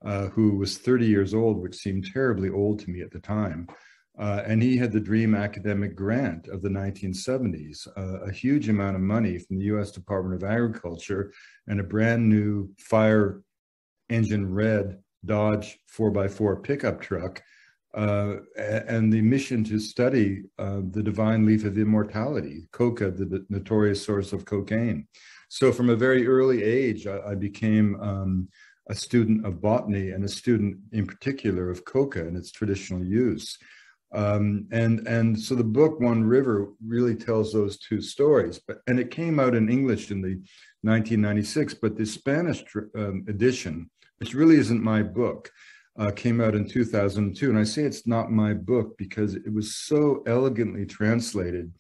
uh, 0.06 0.28
who 0.28 0.58
was 0.58 0.78
30 0.78 1.06
years 1.06 1.34
old, 1.34 1.62
which 1.62 1.76
seemed 1.76 2.06
terribly 2.12 2.50
old 2.50 2.80
to 2.80 2.90
me 2.90 3.02
at 3.02 3.12
the 3.12 3.20
time. 3.20 3.68
Uh, 4.18 4.44
and 4.46 4.64
he 4.64 4.78
had 4.78 4.92
the 4.92 5.00
Dream 5.00 5.36
Academic 5.36 5.96
Grant 5.96 6.48
of 6.48 6.62
the 6.62 6.70
1970s, 6.70 7.88
uh, 7.98 8.22
a 8.26 8.32
huge 8.32 8.70
amount 8.70 8.96
of 8.96 9.02
money 9.02 9.38
from 9.38 9.60
the 9.60 9.66
US 9.66 9.92
Department 9.92 10.42
of 10.42 10.50
Agriculture 10.50 11.34
and 11.68 11.80
a 11.80 11.84
brand 11.84 12.30
new 12.30 12.70
fire 12.78 13.42
engine 14.10 14.54
red 14.54 15.00
Dodge 15.26 15.80
4x4 15.98 16.64
pickup 16.64 17.02
truck, 17.02 17.42
uh, 17.94 18.36
and 18.58 19.12
the 19.12 19.22
mission 19.22 19.64
to 19.64 19.80
study 19.80 20.44
uh, 20.60 20.82
the 20.92 21.02
divine 21.02 21.46
leaf 21.46 21.64
of 21.64 21.78
immortality, 21.78 22.68
coca, 22.72 23.10
the 23.10 23.46
notorious 23.50 24.04
source 24.06 24.34
of 24.34 24.46
cocaine. 24.46 25.08
So, 25.50 25.72
from 25.72 25.90
a 25.90 25.96
very 25.96 26.28
early 26.28 26.64
age, 26.64 27.08
I, 27.08 27.20
I 27.32 27.36
became 27.36 28.00
um, 28.02 28.50
a 28.90 28.96
student 28.96 29.46
of 29.46 29.62
botany 29.62 30.12
and 30.12 30.24
a 30.24 30.30
student 30.30 30.78
in 30.92 31.08
particular 31.08 31.70
of 31.70 31.86
coca 31.86 32.28
and 32.28 32.36
its 32.36 32.52
traditional 32.52 33.04
use. 33.04 33.58
Um, 34.16 34.68
and 34.72 35.06
and 35.08 35.38
so 35.40 35.56
the 35.56 35.64
book 35.64 36.00
One 36.00 36.24
River 36.24 36.70
really 36.86 37.16
tells 37.16 37.52
those 37.52 37.78
two 37.78 38.02
stories. 38.02 38.60
But 38.66 38.78
and 38.88 39.00
it 39.00 39.12
came 39.12 39.40
out 39.40 39.56
in 39.56 39.70
English 39.70 40.10
in 40.10 40.22
the 40.22 40.36
1996, 40.82 41.74
but 41.76 41.98
the 41.98 42.06
Spanish 42.06 42.64
um, 42.96 43.26
edition, 43.28 43.90
which 44.18 44.34
really 44.34 44.56
isn't 44.56 44.82
my 44.82 45.04
book, 45.04 45.52
uh, 45.98 46.12
came 46.12 46.40
out 46.40 46.56
in 46.56 46.68
2002. 46.68 47.50
And 47.50 47.60
I 47.60 47.64
say 47.64 47.84
it's 47.84 48.08
not 48.08 48.32
my 48.32 48.54
book 48.54 48.98
because 48.98 49.36
it 49.36 49.54
was 49.54 49.76
so 49.76 50.24
elegantly 50.28 50.86
translated 50.86 51.74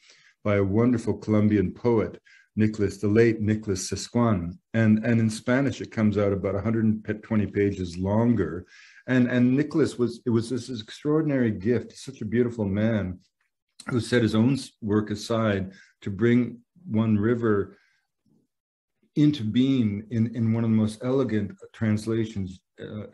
by 0.43 0.55
a 0.57 0.63
wonderful 0.63 1.13
Colombian 1.13 1.71
poet, 1.71 2.21
Nicholas, 2.55 2.97
the 2.97 3.07
late 3.07 3.41
Nicholas 3.41 3.89
Suescun. 3.89 4.57
And, 4.73 5.03
and 5.05 5.19
in 5.19 5.29
Spanish, 5.29 5.81
it 5.81 5.91
comes 5.91 6.17
out 6.17 6.33
about 6.33 6.53
120 6.53 7.47
pages 7.47 7.97
longer 7.97 8.65
and 9.07 9.27
and 9.27 9.55
Nicholas 9.55 9.97
was 9.97 10.21
it 10.25 10.29
was 10.29 10.49
this 10.49 10.69
extraordinary 10.69 11.51
gift, 11.51 11.97
such 11.97 12.21
a 12.21 12.25
beautiful 12.25 12.65
man 12.65 13.19
who 13.89 13.99
set 13.99 14.21
his 14.21 14.35
own 14.35 14.57
work 14.81 15.11
aside 15.11 15.71
to 16.01 16.09
bring 16.09 16.59
one 16.87 17.17
river 17.17 17.77
into 19.15 19.43
being 19.43 20.03
in, 20.11 20.35
in 20.35 20.53
one 20.53 20.63
of 20.63 20.69
the 20.69 20.75
most 20.75 20.99
elegant 21.03 21.51
translations 21.73 22.59
uh, 22.81 23.05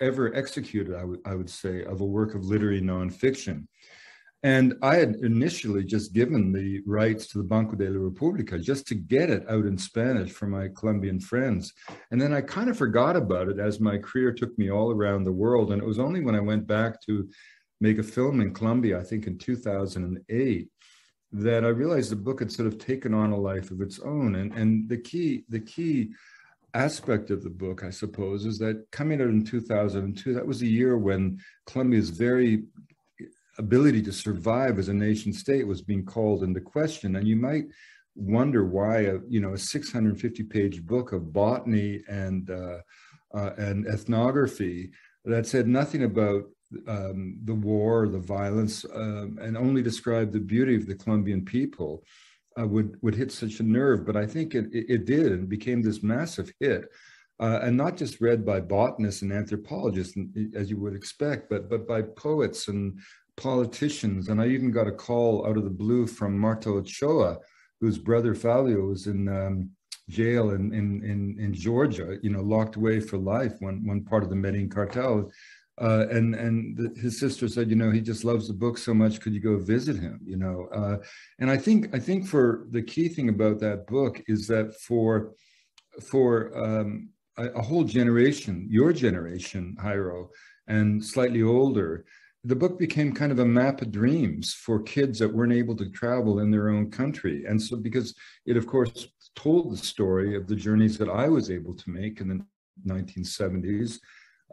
ever 0.00 0.34
executed, 0.34 0.94
I 0.94 1.04
would, 1.04 1.20
I 1.24 1.34
would 1.34 1.50
say, 1.50 1.84
of 1.84 2.00
a 2.00 2.06
work 2.06 2.34
of 2.34 2.44
literary 2.44 2.80
nonfiction. 2.80 3.66
And 4.44 4.74
I 4.82 4.96
had 4.96 5.16
initially 5.16 5.84
just 5.84 6.12
given 6.12 6.52
the 6.52 6.80
rights 6.86 7.26
to 7.28 7.38
the 7.38 7.44
Banco 7.44 7.74
de 7.74 7.90
la 7.90 8.08
República 8.08 8.62
just 8.62 8.86
to 8.86 8.94
get 8.94 9.30
it 9.30 9.44
out 9.48 9.66
in 9.66 9.76
Spanish 9.76 10.30
for 10.30 10.46
my 10.46 10.68
Colombian 10.76 11.18
friends. 11.18 11.72
And 12.12 12.20
then 12.20 12.32
I 12.32 12.42
kind 12.42 12.70
of 12.70 12.78
forgot 12.78 13.16
about 13.16 13.48
it 13.48 13.58
as 13.58 13.80
my 13.80 13.98
career 13.98 14.32
took 14.32 14.56
me 14.56 14.70
all 14.70 14.92
around 14.92 15.24
the 15.24 15.32
world. 15.32 15.72
And 15.72 15.82
it 15.82 15.86
was 15.86 15.98
only 15.98 16.20
when 16.20 16.36
I 16.36 16.40
went 16.40 16.68
back 16.68 17.02
to 17.06 17.28
make 17.80 17.98
a 17.98 18.04
film 18.04 18.40
in 18.40 18.54
Colombia, 18.54 19.00
I 19.00 19.02
think 19.02 19.26
in 19.26 19.38
2008, 19.38 20.68
that 21.32 21.64
I 21.64 21.68
realized 21.68 22.10
the 22.10 22.16
book 22.16 22.38
had 22.38 22.52
sort 22.52 22.68
of 22.68 22.78
taken 22.78 23.14
on 23.14 23.32
a 23.32 23.36
life 23.36 23.72
of 23.72 23.80
its 23.80 23.98
own. 23.98 24.36
And, 24.36 24.52
and 24.54 24.88
the 24.88 24.98
key, 24.98 25.44
the 25.48 25.60
key 25.60 26.10
aspect 26.74 27.30
of 27.30 27.42
the 27.42 27.50
book, 27.50 27.82
I 27.82 27.90
suppose, 27.90 28.46
is 28.46 28.58
that 28.58 28.86
coming 28.92 29.20
out 29.20 29.28
in 29.28 29.44
2002, 29.44 30.32
that 30.34 30.46
was 30.46 30.62
a 30.62 30.66
year 30.66 30.96
when 30.96 31.40
Colombia's 31.66 32.10
very 32.10 32.62
ability 33.58 34.02
to 34.02 34.12
survive 34.12 34.78
as 34.78 34.88
a 34.88 34.94
nation 34.94 35.32
state 35.32 35.66
was 35.66 35.82
being 35.82 36.04
called 36.04 36.42
into 36.42 36.60
question. 36.60 37.16
And 37.16 37.26
you 37.26 37.36
might 37.36 37.66
wonder 38.14 38.64
why 38.64 39.00
a 39.02 39.18
you 39.28 39.40
know 39.40 39.54
a 39.54 39.58
650 39.58 40.42
page 40.44 40.84
book 40.84 41.12
of 41.12 41.32
botany 41.32 42.02
and 42.08 42.50
uh, 42.50 42.78
uh, 43.34 43.50
and 43.56 43.86
ethnography 43.86 44.90
that 45.24 45.46
said 45.46 45.68
nothing 45.68 46.04
about 46.04 46.44
um, 46.86 47.38
the 47.44 47.54
war, 47.54 48.08
the 48.08 48.18
violence, 48.18 48.84
um, 48.94 49.38
and 49.40 49.56
only 49.56 49.82
described 49.82 50.32
the 50.32 50.40
beauty 50.40 50.76
of 50.76 50.86
the 50.86 50.94
Colombian 50.94 51.44
people 51.44 52.02
uh, 52.58 52.66
would 52.66 52.96
would 53.02 53.14
hit 53.14 53.32
such 53.32 53.60
a 53.60 53.62
nerve. 53.62 54.04
But 54.04 54.16
I 54.16 54.26
think 54.26 54.54
it 54.54 54.66
it, 54.72 54.86
it 54.88 55.04
did 55.04 55.32
and 55.32 55.48
became 55.48 55.82
this 55.82 56.02
massive 56.02 56.52
hit. 56.60 56.86
Uh, 57.40 57.60
and 57.62 57.76
not 57.76 57.96
just 57.96 58.20
read 58.20 58.44
by 58.44 58.58
botanists 58.58 59.22
and 59.22 59.32
anthropologists, 59.32 60.18
as 60.56 60.70
you 60.70 60.76
would 60.76 60.94
expect, 60.94 61.48
but 61.48 61.70
but 61.70 61.86
by 61.86 62.02
poets 62.02 62.66
and 62.66 62.98
politicians. 63.38 64.28
And 64.28 64.40
I 64.40 64.48
even 64.48 64.70
got 64.70 64.86
a 64.86 64.92
call 64.92 65.46
out 65.46 65.56
of 65.56 65.64
the 65.64 65.70
blue 65.70 66.06
from 66.06 66.38
Marta 66.38 66.68
Ochoa, 66.70 67.38
whose 67.80 67.98
brother 67.98 68.34
Fabio 68.34 68.80
was 68.86 69.06
in 69.06 69.28
um, 69.28 69.70
jail 70.10 70.50
in, 70.50 70.72
in, 70.74 71.02
in, 71.04 71.36
in, 71.38 71.54
Georgia, 71.54 72.18
you 72.22 72.30
know, 72.30 72.42
locked 72.42 72.76
away 72.76 73.00
for 73.00 73.18
life, 73.18 73.54
one, 73.60 73.86
one 73.86 74.04
part 74.04 74.22
of 74.22 74.30
the 74.30 74.36
Medellin 74.36 74.68
cartel. 74.68 75.30
Uh, 75.80 76.06
and 76.10 76.34
and 76.34 76.76
the, 76.76 77.00
his 77.00 77.20
sister 77.20 77.46
said, 77.46 77.70
you 77.70 77.76
know, 77.76 77.90
he 77.90 78.00
just 78.00 78.24
loves 78.24 78.48
the 78.48 78.54
book 78.54 78.76
so 78.76 78.92
much. 78.92 79.20
Could 79.20 79.32
you 79.32 79.40
go 79.40 79.58
visit 79.58 79.96
him? 79.96 80.18
You 80.24 80.36
know, 80.36 80.68
uh, 80.74 80.96
and 81.38 81.48
I 81.48 81.56
think 81.56 81.94
I 81.94 82.00
think 82.00 82.26
for 82.26 82.66
the 82.70 82.82
key 82.82 83.08
thing 83.08 83.28
about 83.28 83.60
that 83.60 83.86
book 83.86 84.20
is 84.26 84.48
that 84.48 84.74
for 84.80 85.34
for 86.02 86.50
um, 86.58 87.10
a, 87.36 87.46
a, 87.50 87.62
whole 87.62 87.84
generation, 87.84 88.66
your 88.68 88.92
generation, 88.92 89.76
Jairo, 89.80 90.28
and 90.66 91.04
slightly 91.04 91.42
older, 91.42 92.04
the 92.48 92.56
book 92.56 92.78
became 92.78 93.12
kind 93.12 93.30
of 93.30 93.40
a 93.40 93.44
map 93.44 93.82
of 93.82 93.92
dreams 93.92 94.54
for 94.54 94.80
kids 94.82 95.18
that 95.18 95.32
weren't 95.32 95.52
able 95.52 95.76
to 95.76 95.90
travel 95.90 96.40
in 96.40 96.50
their 96.50 96.70
own 96.70 96.90
country. 96.90 97.44
And 97.44 97.60
so, 97.60 97.76
because 97.76 98.14
it, 98.46 98.56
of 98.56 98.66
course, 98.66 99.08
told 99.36 99.70
the 99.70 99.76
story 99.76 100.34
of 100.34 100.46
the 100.46 100.56
journeys 100.56 100.96
that 100.96 101.10
I 101.10 101.28
was 101.28 101.50
able 101.50 101.74
to 101.74 101.90
make 101.90 102.22
in 102.22 102.28
the 102.28 102.40
1970s, 102.90 103.98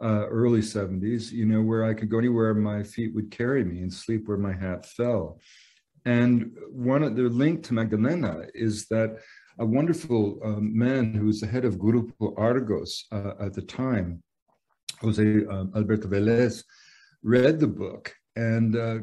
uh, 0.02 0.26
early 0.28 0.60
70s, 0.60 1.32
you 1.32 1.46
know, 1.46 1.62
where 1.62 1.84
I 1.84 1.94
could 1.94 2.10
go 2.10 2.18
anywhere 2.18 2.52
my 2.52 2.82
feet 2.82 3.14
would 3.14 3.30
carry 3.30 3.64
me 3.64 3.80
and 3.80 3.92
sleep 3.92 4.28
where 4.28 4.36
my 4.36 4.52
hat 4.52 4.84
fell. 4.84 5.40
And 6.04 6.52
one 6.70 7.02
of 7.02 7.16
the 7.16 7.22
link 7.22 7.62
to 7.64 7.74
Magdalena 7.74 8.42
is 8.52 8.88
that 8.88 9.16
a 9.58 9.64
wonderful 9.64 10.38
um, 10.44 10.76
man 10.78 11.14
who 11.14 11.26
was 11.26 11.40
the 11.40 11.46
head 11.46 11.64
of 11.64 11.78
Grupo 11.78 12.34
Argos 12.36 13.06
uh, 13.10 13.32
at 13.40 13.54
the 13.54 13.62
time, 13.62 14.22
Jose 15.00 15.46
um, 15.46 15.72
Alberto 15.74 16.08
Velez, 16.08 16.62
read 17.26 17.58
the 17.58 17.66
book 17.66 18.14
and 18.36 18.76
uh, 18.76 18.98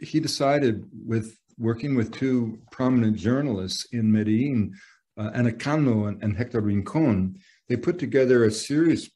he 0.00 0.20
decided 0.20 0.84
with 0.92 1.38
working 1.58 1.94
with 1.96 2.12
two 2.12 2.58
prominent 2.70 3.16
journalists 3.16 3.86
in 3.92 4.12
Medellin, 4.12 4.74
uh, 5.18 5.30
Ana 5.34 5.52
Cano 5.52 6.06
and, 6.06 6.22
and, 6.22 6.36
Hector 6.36 6.60
Rincon, 6.60 7.36
they 7.68 7.76
put 7.76 7.98
together 7.98 8.44
a 8.44 8.50
series 8.50 9.10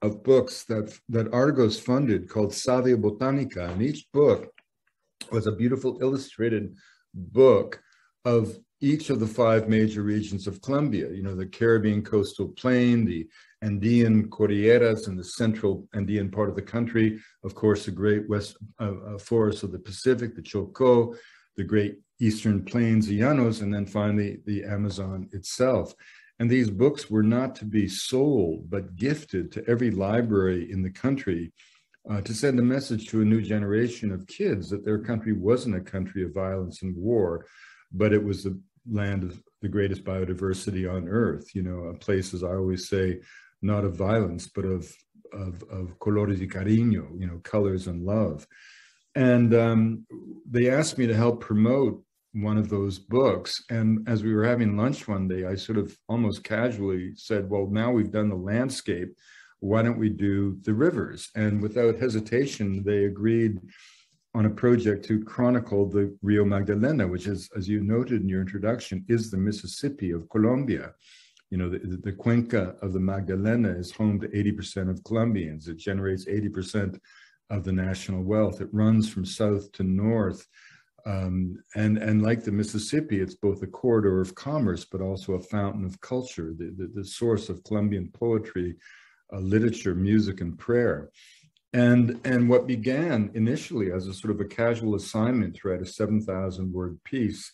of 0.00 0.22
books 0.22 0.64
that, 0.64 0.96
that 1.08 1.32
Argos 1.34 1.78
funded 1.78 2.28
called 2.28 2.52
Savia 2.52 2.96
Botanica. 2.96 3.70
And 3.70 3.82
each 3.82 4.06
book 4.12 4.48
was 5.32 5.46
a 5.46 5.52
beautiful 5.52 5.98
illustrated 6.00 6.74
book 7.14 7.82
of 8.24 8.56
each 8.80 9.10
of 9.10 9.20
the 9.20 9.26
five 9.26 9.68
major 9.68 10.02
regions 10.02 10.46
of 10.46 10.62
Colombia, 10.62 11.10
you 11.10 11.22
know, 11.22 11.34
the 11.34 11.46
Caribbean 11.46 12.02
coastal 12.02 12.48
plain, 12.48 13.04
the 13.04 13.26
Andean 13.62 14.28
Cordilleras 14.28 15.08
in 15.08 15.16
the 15.16 15.24
central 15.24 15.88
Andean 15.94 16.30
part 16.30 16.48
of 16.48 16.56
the 16.56 16.62
country, 16.62 17.18
of 17.44 17.54
course, 17.54 17.86
the 17.86 17.90
great 17.90 18.28
west 18.28 18.56
uh, 18.80 18.92
uh, 19.06 19.18
forests 19.18 19.62
of 19.62 19.72
the 19.72 19.78
Pacific, 19.78 20.34
the 20.34 20.42
Choco, 20.42 21.14
the 21.56 21.64
great 21.64 21.96
eastern 22.20 22.64
plains, 22.64 23.06
the 23.06 23.20
Llanos, 23.20 23.62
and 23.62 23.72
then 23.72 23.86
finally 23.86 24.38
the 24.46 24.64
Amazon 24.64 25.28
itself. 25.32 25.94
And 26.38 26.50
these 26.50 26.70
books 26.70 27.10
were 27.10 27.22
not 27.22 27.54
to 27.56 27.64
be 27.64 27.88
sold, 27.88 28.68
but 28.68 28.96
gifted 28.96 29.50
to 29.52 29.64
every 29.66 29.90
library 29.90 30.70
in 30.70 30.82
the 30.82 30.90
country 30.90 31.52
uh, 32.10 32.20
to 32.20 32.34
send 32.34 32.58
a 32.58 32.62
message 32.62 33.08
to 33.08 33.22
a 33.22 33.24
new 33.24 33.40
generation 33.40 34.12
of 34.12 34.26
kids 34.26 34.68
that 34.70 34.84
their 34.84 34.98
country 34.98 35.32
wasn't 35.32 35.76
a 35.76 35.80
country 35.80 36.22
of 36.24 36.34
violence 36.34 36.82
and 36.82 36.94
war, 36.94 37.46
but 37.92 38.12
it 38.12 38.22
was 38.22 38.44
the 38.44 38.60
land 38.90 39.24
of 39.24 39.42
the 39.62 39.68
greatest 39.68 40.04
biodiversity 40.04 40.90
on 40.90 41.08
earth. 41.08 41.54
You 41.54 41.62
know, 41.62 41.84
a 41.84 41.94
place, 41.94 42.34
as 42.34 42.44
I 42.44 42.54
always 42.54 42.88
say, 42.88 43.20
not 43.62 43.84
of 43.84 43.96
violence, 43.96 44.48
but 44.48 44.64
of 44.64 44.92
of, 45.32 45.62
of 45.70 45.98
colores 45.98 46.40
y 46.40 46.46
cariño, 46.46 47.08
you 47.18 47.26
know, 47.26 47.40
colors 47.42 47.86
and 47.86 48.04
love. 48.04 48.46
And 49.14 49.54
um, 49.54 50.06
they 50.48 50.70
asked 50.70 50.98
me 50.98 51.06
to 51.06 51.16
help 51.16 51.40
promote 51.40 52.02
one 52.32 52.58
of 52.58 52.68
those 52.68 52.98
books. 52.98 53.64
And 53.70 54.06
as 54.08 54.22
we 54.22 54.34
were 54.34 54.44
having 54.44 54.76
lunch 54.76 55.08
one 55.08 55.26
day, 55.26 55.46
I 55.46 55.54
sort 55.54 55.78
of 55.78 55.96
almost 56.08 56.44
casually 56.44 57.12
said, 57.14 57.48
well, 57.48 57.66
now 57.70 57.90
we've 57.90 58.10
done 58.10 58.28
the 58.28 58.36
landscape, 58.36 59.16
why 59.60 59.82
don't 59.82 59.98
we 59.98 60.10
do 60.10 60.58
the 60.62 60.74
rivers? 60.74 61.30
And 61.34 61.62
without 61.62 61.98
hesitation, 61.98 62.82
they 62.84 63.06
agreed 63.06 63.58
on 64.34 64.44
a 64.44 64.50
project 64.50 65.06
to 65.06 65.24
chronicle 65.24 65.88
the 65.88 66.14
Rio 66.20 66.44
Magdalena, 66.44 67.08
which 67.08 67.26
is, 67.26 67.48
as 67.56 67.66
you 67.66 67.80
noted 67.80 68.20
in 68.20 68.28
your 68.28 68.42
introduction, 68.42 69.02
is 69.08 69.30
the 69.30 69.38
Mississippi 69.38 70.10
of 70.10 70.28
Colombia. 70.28 70.92
You 71.50 71.58
know, 71.58 71.68
the, 71.68 71.78
the 72.02 72.12
Cuenca 72.12 72.74
of 72.82 72.92
the 72.92 73.00
Magdalena 73.00 73.70
is 73.70 73.92
home 73.92 74.20
to 74.20 74.28
80% 74.28 74.90
of 74.90 75.04
Colombians. 75.04 75.68
It 75.68 75.76
generates 75.76 76.26
80% 76.26 76.98
of 77.50 77.64
the 77.64 77.72
national 77.72 78.22
wealth. 78.24 78.60
It 78.60 78.68
runs 78.72 79.08
from 79.08 79.24
south 79.24 79.70
to 79.72 79.84
north. 79.84 80.46
Um, 81.04 81.62
and, 81.76 81.98
and 81.98 82.20
like 82.20 82.42
the 82.42 82.50
Mississippi, 82.50 83.20
it's 83.20 83.36
both 83.36 83.62
a 83.62 83.68
corridor 83.68 84.20
of 84.20 84.34
commerce, 84.34 84.84
but 84.84 85.00
also 85.00 85.34
a 85.34 85.40
fountain 85.40 85.84
of 85.84 86.00
culture, 86.00 86.52
the, 86.56 86.74
the, 86.76 86.90
the 86.92 87.04
source 87.04 87.48
of 87.48 87.62
Colombian 87.62 88.10
poetry, 88.12 88.74
uh, 89.32 89.38
literature, 89.38 89.94
music, 89.94 90.40
and 90.40 90.58
prayer. 90.58 91.10
And, 91.72 92.20
and 92.24 92.48
what 92.48 92.66
began 92.66 93.30
initially 93.34 93.92
as 93.92 94.08
a 94.08 94.14
sort 94.14 94.32
of 94.32 94.40
a 94.40 94.46
casual 94.46 94.96
assignment 94.96 95.56
to 95.56 95.68
write 95.68 95.82
a 95.82 95.86
7,000 95.86 96.72
word 96.72 96.98
piece 97.04 97.52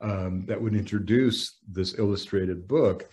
um, 0.00 0.44
that 0.46 0.60
would 0.60 0.74
introduce 0.74 1.58
this 1.70 1.98
illustrated 1.98 2.66
book, 2.66 3.08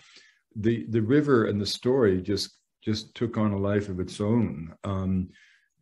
the, 0.56 0.86
the 0.90 1.02
river 1.02 1.46
and 1.46 1.60
the 1.60 1.66
story 1.66 2.22
just, 2.22 2.56
just 2.82 3.14
took 3.14 3.36
on 3.36 3.52
a 3.52 3.58
life 3.58 3.88
of 3.88 4.00
its 4.00 4.20
own. 4.20 4.74
Um, 4.84 5.28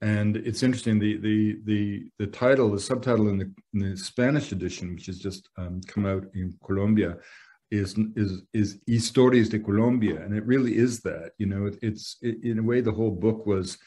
and 0.02 0.36
it's 0.36 0.62
interesting, 0.62 0.98
the, 0.98 1.16
the, 1.16 1.58
the, 1.64 2.04
the 2.18 2.26
title, 2.26 2.70
the 2.70 2.80
subtitle 2.80 3.28
in 3.28 3.38
the, 3.38 3.50
in 3.74 3.90
the 3.90 3.96
Spanish 3.96 4.52
edition, 4.52 4.94
which 4.94 5.06
has 5.06 5.18
just 5.18 5.48
um, 5.56 5.80
come 5.86 6.04
out 6.04 6.26
in 6.34 6.54
Colombia, 6.64 7.16
is 7.70 7.98
is 8.14 8.42
is 8.52 8.78
historias 8.88 9.50
de 9.50 9.58
Colombia, 9.58 10.22
and 10.22 10.36
it 10.36 10.46
really 10.46 10.76
is 10.76 11.00
that. 11.00 11.32
You 11.38 11.46
know, 11.46 11.66
it, 11.66 11.78
it's 11.82 12.16
it, 12.22 12.44
in 12.44 12.58
a 12.58 12.62
way 12.62 12.80
the 12.80 12.92
whole 12.92 13.10
book 13.10 13.46
was 13.46 13.78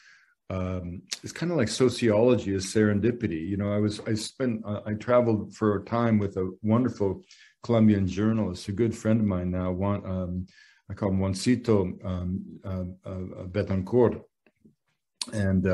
um, 0.50 1.02
it's 1.22 1.32
kind 1.32 1.52
of 1.52 1.58
like 1.58 1.68
sociology 1.68 2.54
is 2.54 2.66
serendipity. 2.66 3.48
You 3.48 3.56
know, 3.56 3.72
I 3.72 3.78
was 3.78 4.00
I 4.00 4.14
spent 4.14 4.62
uh, 4.66 4.80
I 4.84 4.94
traveled 4.94 5.54
for 5.54 5.76
a 5.76 5.84
time 5.84 6.18
with 6.18 6.36
a 6.36 6.50
wonderful 6.62 7.22
Colombian 7.62 8.06
journalist, 8.06 8.68
a 8.68 8.72
good 8.72 8.94
friend 8.94 9.20
of 9.20 9.26
mine 9.26 9.52
now. 9.52 9.70
Juan, 9.70 10.04
um, 10.04 10.46
I 10.90 10.94
call 10.94 11.10
him 11.10 11.20
Juancito 11.20 12.04
um, 12.04 12.44
uh, 12.64 13.08
uh, 13.08 13.44
Betancourt, 13.46 14.20
and 15.32 15.64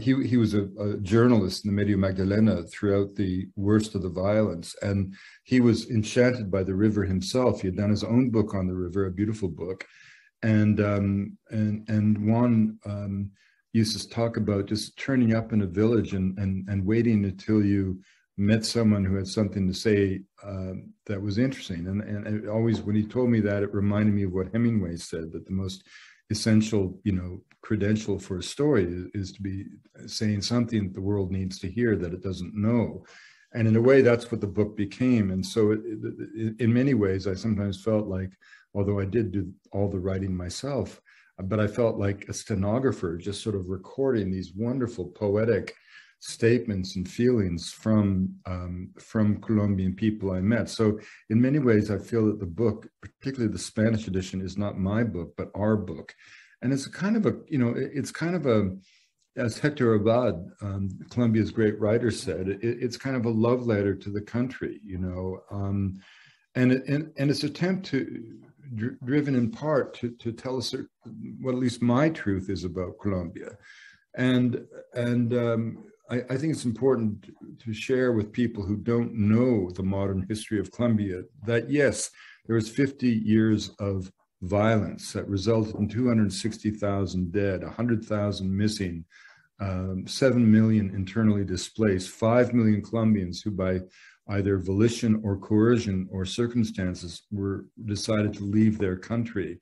he 0.00 0.24
he 0.24 0.36
was 0.36 0.54
a, 0.54 0.68
a, 0.78 0.96
journalist 0.98 1.64
in 1.64 1.70
the 1.70 1.76
Medio 1.76 1.96
Magdalena 1.96 2.62
throughout 2.62 3.16
the 3.16 3.48
worst 3.56 3.96
of 3.96 4.02
the 4.02 4.08
violence, 4.08 4.76
and 4.82 5.16
he 5.42 5.60
was 5.60 5.90
enchanted 5.90 6.48
by 6.48 6.62
the 6.62 6.74
river 6.74 7.02
himself. 7.02 7.62
He 7.62 7.68
had 7.68 7.76
done 7.76 7.90
his 7.90 8.04
own 8.04 8.30
book 8.30 8.54
on 8.54 8.68
the 8.68 8.74
river, 8.74 9.06
a 9.06 9.10
beautiful 9.10 9.48
book, 9.48 9.84
and 10.44 10.80
um, 10.80 11.36
and 11.50 11.88
and 11.88 12.24
Juan 12.24 12.78
um, 12.86 13.32
used 13.74 14.00
to 14.00 14.08
talk 14.08 14.36
about 14.38 14.66
just 14.66 14.96
turning 14.96 15.34
up 15.34 15.52
in 15.52 15.62
a 15.62 15.66
village 15.66 16.14
and 16.14 16.38
and 16.38 16.66
and 16.68 16.86
waiting 16.86 17.24
until 17.24 17.62
you 17.62 18.00
met 18.36 18.64
someone 18.64 19.04
who 19.04 19.16
had 19.16 19.28
something 19.28 19.66
to 19.68 19.74
say 19.74 20.22
uh, 20.42 20.72
that 21.06 21.20
was 21.20 21.38
interesting. 21.38 21.86
And 21.88 22.00
and 22.02 22.48
always 22.48 22.80
when 22.80 22.96
he 22.96 23.04
told 23.04 23.28
me 23.30 23.40
that, 23.40 23.62
it 23.62 23.74
reminded 23.74 24.14
me 24.14 24.22
of 24.22 24.32
what 24.32 24.52
Hemingway 24.52 24.96
said 24.96 25.32
that 25.32 25.44
the 25.44 25.52
most 25.52 25.84
essential, 26.30 26.98
you 27.04 27.12
know, 27.12 27.40
credential 27.60 28.18
for 28.18 28.38
a 28.38 28.42
story 28.42 28.84
is, 28.84 29.06
is 29.14 29.32
to 29.32 29.42
be 29.42 29.66
saying 30.06 30.40
something 30.40 30.84
that 30.84 30.94
the 30.94 31.00
world 31.00 31.30
needs 31.30 31.58
to 31.58 31.70
hear 31.70 31.96
that 31.96 32.14
it 32.14 32.22
doesn't 32.22 32.54
know. 32.54 33.04
And 33.52 33.68
in 33.68 33.76
a 33.76 33.80
way, 33.80 34.02
that's 34.02 34.30
what 34.30 34.40
the 34.40 34.46
book 34.46 34.76
became. 34.76 35.30
And 35.30 35.44
so, 35.44 35.72
it, 35.72 35.80
it, 35.84 36.60
in 36.60 36.72
many 36.72 36.94
ways, 36.94 37.26
I 37.26 37.34
sometimes 37.34 37.82
felt 37.82 38.06
like, 38.06 38.32
although 38.74 38.98
I 38.98 39.04
did 39.04 39.30
do 39.30 39.52
all 39.70 39.88
the 39.88 40.00
writing 40.00 40.34
myself, 40.36 41.00
but 41.42 41.60
I 41.60 41.66
felt 41.66 41.98
like 41.98 42.26
a 42.28 42.32
stenographer 42.32 43.16
just 43.16 43.42
sort 43.42 43.56
of 43.56 43.68
recording 43.68 44.30
these 44.30 44.52
wonderful 44.54 45.06
poetic 45.06 45.74
statements 46.20 46.96
and 46.96 47.06
feelings 47.08 47.70
from 47.70 48.34
um, 48.46 48.90
from 48.98 49.40
Colombian 49.42 49.94
people 49.94 50.32
I 50.32 50.40
met. 50.40 50.70
So 50.70 50.98
in 51.30 51.40
many 51.40 51.58
ways, 51.58 51.90
I 51.90 51.98
feel 51.98 52.26
that 52.26 52.40
the 52.40 52.46
book, 52.46 52.88
particularly 53.02 53.52
the 53.52 53.58
Spanish 53.58 54.06
edition, 54.06 54.40
is 54.40 54.56
not 54.56 54.78
my 54.78 55.04
book 55.04 55.34
but 55.36 55.50
our 55.54 55.76
book, 55.76 56.14
and 56.62 56.72
it's 56.72 56.86
kind 56.86 57.16
of 57.16 57.26
a 57.26 57.34
you 57.48 57.58
know 57.58 57.74
it's 57.76 58.10
kind 58.10 58.34
of 58.34 58.46
a 58.46 58.70
as 59.36 59.58
Hector 59.58 59.94
Abad, 59.94 60.34
um, 60.62 60.88
Colombia's 61.10 61.50
great 61.50 61.78
writer, 61.80 62.10
said, 62.10 62.48
it, 62.48 62.58
it's 62.62 62.96
kind 62.96 63.16
of 63.16 63.26
a 63.26 63.30
love 63.30 63.66
letter 63.66 63.92
to 63.94 64.10
the 64.10 64.20
country, 64.20 64.80
you 64.84 64.98
know, 64.98 65.40
um, 65.50 66.00
and, 66.54 66.70
and 66.70 67.12
and 67.16 67.30
its 67.30 67.42
attempt 67.42 67.84
to 67.86 68.22
dr- 68.74 68.98
driven 69.04 69.34
in 69.34 69.50
part 69.50 69.94
to 69.94 70.10
to 70.10 70.32
tell 70.32 70.56
us 70.56 70.74
what 71.40 71.54
at 71.54 71.60
least 71.60 71.82
my 71.82 72.08
truth 72.08 72.50
is 72.50 72.64
about 72.64 72.98
Colombia, 73.00 73.56
and 74.16 74.64
and 74.94 75.32
um, 75.34 75.84
I, 76.10 76.22
I, 76.30 76.36
think 76.36 76.52
it's 76.52 76.64
important 76.66 77.30
to 77.64 77.72
share 77.72 78.12
with 78.12 78.32
people 78.32 78.62
who 78.62 78.76
don't 78.76 79.14
know 79.14 79.70
the 79.70 79.82
modern 79.82 80.26
history 80.28 80.60
of 80.60 80.70
Colombia 80.70 81.22
that 81.46 81.70
yes, 81.70 82.10
there 82.46 82.56
was 82.56 82.68
50 82.68 83.08
years 83.08 83.70
of 83.78 84.12
violence 84.42 85.12
that 85.12 85.26
resulted 85.28 85.76
in 85.76 85.88
260,000 85.88 87.32
dead, 87.32 87.62
100,000 87.62 88.56
missing, 88.56 89.04
um, 89.60 90.06
7 90.06 90.50
million 90.50 90.90
internally 90.94 91.44
displaced, 91.44 92.10
5 92.10 92.52
million 92.52 92.82
Colombians 92.82 93.40
who 93.40 93.50
by 93.50 93.80
either 94.28 94.58
volition 94.58 95.20
or 95.22 95.36
coercion 95.36 96.08
or 96.10 96.24
circumstances 96.24 97.22
were 97.30 97.66
decided 97.84 98.32
to 98.34 98.44
leave 98.44 98.78
their 98.78 98.96
country. 98.96 99.60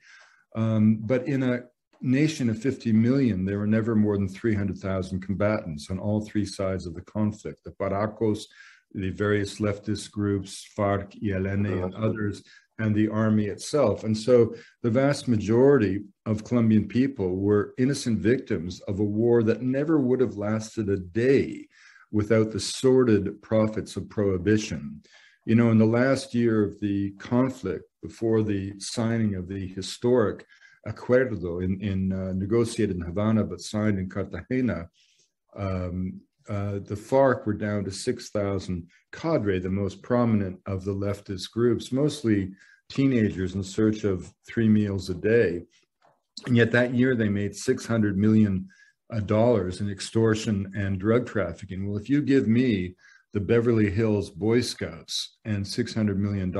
Um, 0.55 0.99
but 1.01 1.27
in 1.27 1.43
a 1.43 1.65
nation 2.01 2.51
of 2.51 2.59
50 2.59 2.93
million, 2.93 3.45
there 3.45 3.59
were 3.59 3.67
never 3.67 3.95
more 3.95 4.17
than 4.17 4.29
300,000 4.29 5.21
combatants 5.21 5.91
on 5.91 5.99
all 5.99 6.21
three 6.21 6.45
sides 6.45 6.87
of 6.87 6.95
the 6.95 7.03
conflict. 7.03 7.65
The 7.65 7.71
Paracos, 7.71 8.45
the 8.93 9.11
various 9.11 9.59
leftist 9.59 10.11
groups, 10.11 10.67
FARC, 10.77 11.15
ELN, 11.23 11.85
and 11.85 11.95
others, 11.95 12.43
and 12.79 12.95
the 12.95 13.09
army 13.09 13.47
itself. 13.47 14.05
And 14.05 14.17
so 14.17 14.55
the 14.83 14.91
vast 14.91 15.29
majority 15.29 16.03
of 16.27 16.45
Colombian 16.45 16.89
people 16.89 17.37
were 17.37 17.75
innocent 17.79 18.19
victims 18.19 18.81
of 18.83 18.99
a 18.99 19.05
war 19.05 19.43
that 19.45 19.63
never 19.63 20.01
would 20.01 20.21
have 20.21 20.37
lasted 20.37 20.89
a 20.89 20.97
day 20.97 21.69
without 22.13 22.53
the 22.53 22.61
sordid 22.61 23.41
profits 23.43 23.97
of 23.97 24.09
prohibition. 24.09 25.03
You 25.45 25.57
know, 25.57 25.71
in 25.71 25.79
the 25.79 25.85
last 25.85 26.35
year 26.35 26.63
of 26.63 26.79
the 26.79 27.11
conflict, 27.13 27.85
before 28.03 28.43
the 28.43 28.79
signing 28.79 29.35
of 29.35 29.49
the 29.49 29.67
historic 29.67 30.47
acuerdo 30.87 31.65
in, 31.65 31.81
in 31.81 32.13
uh, 32.13 32.33
negotiated 32.33 32.97
in 32.97 33.03
Havana 33.03 33.45
but 33.45 33.61
signed 33.61 33.99
in 33.99 34.09
Cartagena, 34.09 34.89
um, 35.57 36.21
uh, 36.49 36.81
the 36.85 36.97
FARC 36.97 37.47
were 37.47 37.55
down 37.55 37.85
to 37.85 37.91
6,000 37.91 38.87
cadre, 39.13 39.59
the 39.59 39.71
most 39.71 40.03
prominent 40.03 40.59
of 40.67 40.85
the 40.85 40.95
leftist 40.95 41.51
groups, 41.51 41.93
mostly 41.93 42.53
teenagers 42.89 43.55
in 43.55 43.63
search 43.63 44.05
of 44.05 44.33
three 44.47 44.69
meals 44.69 45.09
a 45.09 45.15
day. 45.15 45.63
And 46.47 46.57
yet 46.57 46.73
that 46.73 46.95
year 46.95 47.15
they 47.15 47.29
made 47.29 47.55
600 47.55 48.19
million 48.19 48.69
dollars 49.21 49.81
in 49.81 49.91
extortion 49.91 50.73
and 50.77 50.99
drug 50.99 51.27
trafficking. 51.27 51.87
Well, 51.87 51.99
if 51.99 52.09
you 52.09 52.23
give 52.23 52.49
me 52.49 52.95
the 53.33 53.41
Beverly 53.41 53.91
Hills 53.91 54.31
Boy 54.31 54.61
Scouts 54.61 55.37
and 55.45 55.65
$600 55.65 56.17
million, 56.17 56.55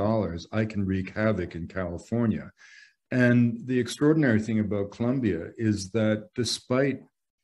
I 0.51 0.65
can 0.65 0.85
wreak 0.85 1.11
havoc 1.11 1.55
in 1.55 1.67
California. 1.67 2.51
And 3.11 3.59
the 3.65 3.79
extraordinary 3.79 4.41
thing 4.41 4.59
about 4.59 4.91
Colombia 4.91 5.51
is 5.57 5.91
that 5.91 6.29
despite 6.35 7.01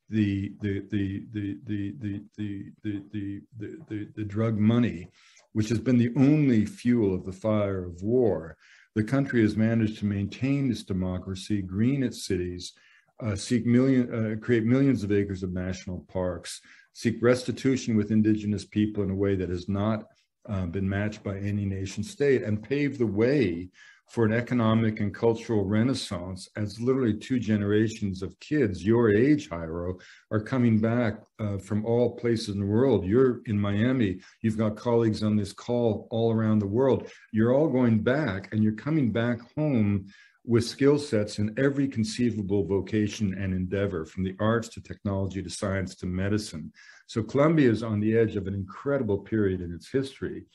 the 0.10 0.54
the 0.62 0.82
the 0.90 1.26
the 1.32 1.58
the 1.64 1.94
the 2.00 2.22
the 2.36 2.64
the 2.82 3.42
the, 3.60 3.78
the, 3.88 4.08
the 4.16 4.24
drug 4.24 4.58
money, 4.58 5.10
which 5.54 5.70
has 5.70 5.80
been 5.80 6.00
the 6.00 6.12
only 6.16 6.66
fuel 6.66 7.14
of 7.14 7.24
the 7.24 7.32
fire 7.32 7.86
of 7.86 8.02
war, 8.02 8.58
the 8.96 9.04
country 9.04 9.42
has 9.44 9.56
managed 9.56 10.00
to 10.00 10.06
maintain 10.06 10.72
its 10.72 10.84
democracy, 10.84 11.62
green 11.62 12.02
its 12.02 12.26
cities, 12.26 12.74
uh, 13.22 13.36
seek 13.36 13.66
million, 13.66 14.14
uh, 14.14 14.36
create 14.44 14.66
millions 14.66 15.04
of 15.04 15.12
acres 15.12 15.44
of 15.44 15.52
national 15.52 16.06
parks, 16.12 16.62
seek 16.94 17.22
restitution 17.22 17.96
with 17.96 18.12
indigenous 18.12 18.66
people 18.66 19.04
in 19.04 19.12
a 19.12 19.16
way 19.16 19.36
that 19.36 19.50
has 19.50 19.68
not 19.68 20.06
uh, 20.48 20.66
been 20.66 20.88
matched 20.88 21.24
by 21.24 21.38
any 21.38 21.66
nation 21.66 22.04
state, 22.04 22.44
and 22.44 22.64
pave 22.64 22.98
the 22.98 23.06
way 23.06 23.70
for 24.10 24.26
an 24.26 24.34
economic 24.34 25.00
and 25.00 25.14
cultural 25.14 25.64
renaissance 25.64 26.50
as 26.56 26.82
literally 26.82 27.14
two 27.14 27.40
generations 27.40 28.24
of 28.24 28.40
kids 28.40 28.84
your 28.84 29.12
age, 29.12 29.50
Jairo, 29.50 30.02
are 30.32 30.42
coming 30.42 30.80
back 30.80 31.22
uh, 31.40 31.60
from 31.60 31.86
all 31.86 32.16
places 32.16 32.50
in 32.50 32.60
the 32.60 32.66
world. 32.66 33.06
You're 33.06 33.42
in 33.46 33.60
Miami, 33.60 34.20
you've 34.42 34.58
got 34.58 34.76
colleagues 34.76 35.22
on 35.22 35.36
this 35.36 35.54
call 35.54 36.08
all 36.10 36.34
around 36.34 36.60
the 36.60 36.68
world. 36.68 37.12
You're 37.32 37.54
all 37.54 37.68
going 37.68 38.00
back 38.00 38.52
and 38.52 38.64
you're 38.64 38.74
coming 38.74 39.12
back 39.12 39.40
home 39.56 40.08
with 40.46 40.64
skill 40.64 40.98
sets 40.98 41.40
in 41.40 41.54
every 41.58 41.88
conceivable 41.88 42.66
vocation 42.66 43.34
and 43.34 43.54
endeavor, 43.54 44.06
from 44.06 44.24
the 44.24 44.36
arts 44.40 44.70
to 44.70 44.82
technology 44.82 45.44
to 45.44 45.50
science 45.50 45.96
to 45.96 46.06
medicine. 46.06 46.72
So 47.08 47.24
Colombia 47.24 47.70
is 47.70 47.84
on 47.84 48.00
the 48.00 48.18
edge 48.18 48.36
of 48.36 48.48
an 48.48 48.54
incredible 48.54 49.20
period 49.20 49.62
in 49.62 49.74
its 49.74 49.90
history. 49.92 50.46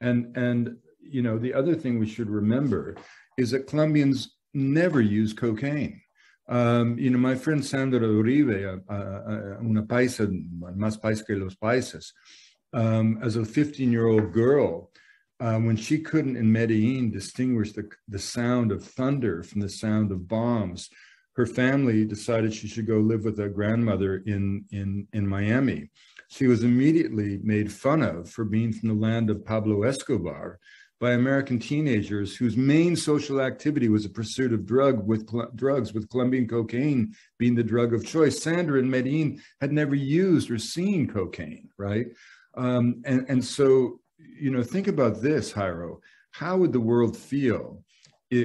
And, 0.00 0.36
and 0.36 0.76
you 1.00 1.22
know, 1.22 1.38
the 1.38 1.54
other 1.54 1.74
thing 1.74 1.98
we 1.98 2.06
should 2.06 2.30
remember 2.30 2.96
is 3.36 3.50
that 3.50 3.66
Colombians 3.66 4.36
never 4.54 5.00
use 5.00 5.32
cocaine. 5.32 6.00
Um, 6.48 6.98
you 6.98 7.10
know, 7.10 7.18
my 7.18 7.34
friend 7.34 7.64
Sandra 7.64 8.00
Uribe, 8.00 8.80
uh, 8.88 8.92
uh, 8.92 9.58
una 9.62 9.82
paisa, 9.82 10.26
más 10.76 11.00
paisa 11.00 11.26
que 11.26 11.36
los 11.36 11.54
paisas, 11.54 12.12
um, 12.72 13.18
as 13.22 13.36
a 13.36 13.44
15 13.44 13.90
year 13.90 14.06
old 14.06 14.32
girl, 14.32 14.91
uh, 15.42 15.58
when 15.58 15.76
she 15.76 15.98
couldn't 15.98 16.36
in 16.36 16.52
Medellin 16.52 17.10
distinguish 17.10 17.72
the, 17.72 17.90
the 18.06 18.18
sound 18.18 18.70
of 18.70 18.84
thunder 18.84 19.42
from 19.42 19.60
the 19.60 19.68
sound 19.68 20.12
of 20.12 20.28
bombs, 20.28 20.88
her 21.34 21.46
family 21.46 22.04
decided 22.04 22.54
she 22.54 22.68
should 22.68 22.86
go 22.86 22.98
live 22.98 23.24
with 23.24 23.40
a 23.40 23.48
grandmother 23.48 24.22
in, 24.24 24.64
in, 24.70 25.08
in 25.12 25.26
Miami. 25.26 25.90
She 26.28 26.46
was 26.46 26.62
immediately 26.62 27.40
made 27.42 27.72
fun 27.72 28.02
of 28.02 28.30
for 28.30 28.44
being 28.44 28.72
from 28.72 28.90
the 28.90 28.94
land 28.94 29.30
of 29.30 29.44
Pablo 29.44 29.82
Escobar, 29.82 30.60
by 31.00 31.14
American 31.14 31.58
teenagers 31.58 32.36
whose 32.36 32.56
main 32.56 32.94
social 32.94 33.40
activity 33.40 33.88
was 33.88 34.04
a 34.04 34.08
pursuit 34.08 34.52
of 34.52 34.64
drug 34.64 35.04
with 35.04 35.28
drugs, 35.56 35.92
with 35.92 36.08
Colombian 36.08 36.46
cocaine 36.46 37.12
being 37.38 37.56
the 37.56 37.64
drug 37.64 37.92
of 37.92 38.06
choice. 38.06 38.40
Sandra 38.40 38.78
in 38.78 38.88
Medellin 38.88 39.40
had 39.60 39.72
never 39.72 39.96
used 39.96 40.48
or 40.48 40.58
seen 40.58 41.08
cocaine, 41.08 41.68
right? 41.76 42.06
Um, 42.54 43.02
and, 43.04 43.26
and 43.28 43.44
so, 43.44 43.98
you 44.40 44.50
know, 44.50 44.62
think 44.62 44.88
about 44.88 45.22
this, 45.22 45.52
Jairo. 45.52 45.98
How 46.30 46.56
would 46.56 46.72
the 46.72 46.80
world 46.80 47.16
feel, 47.16 47.82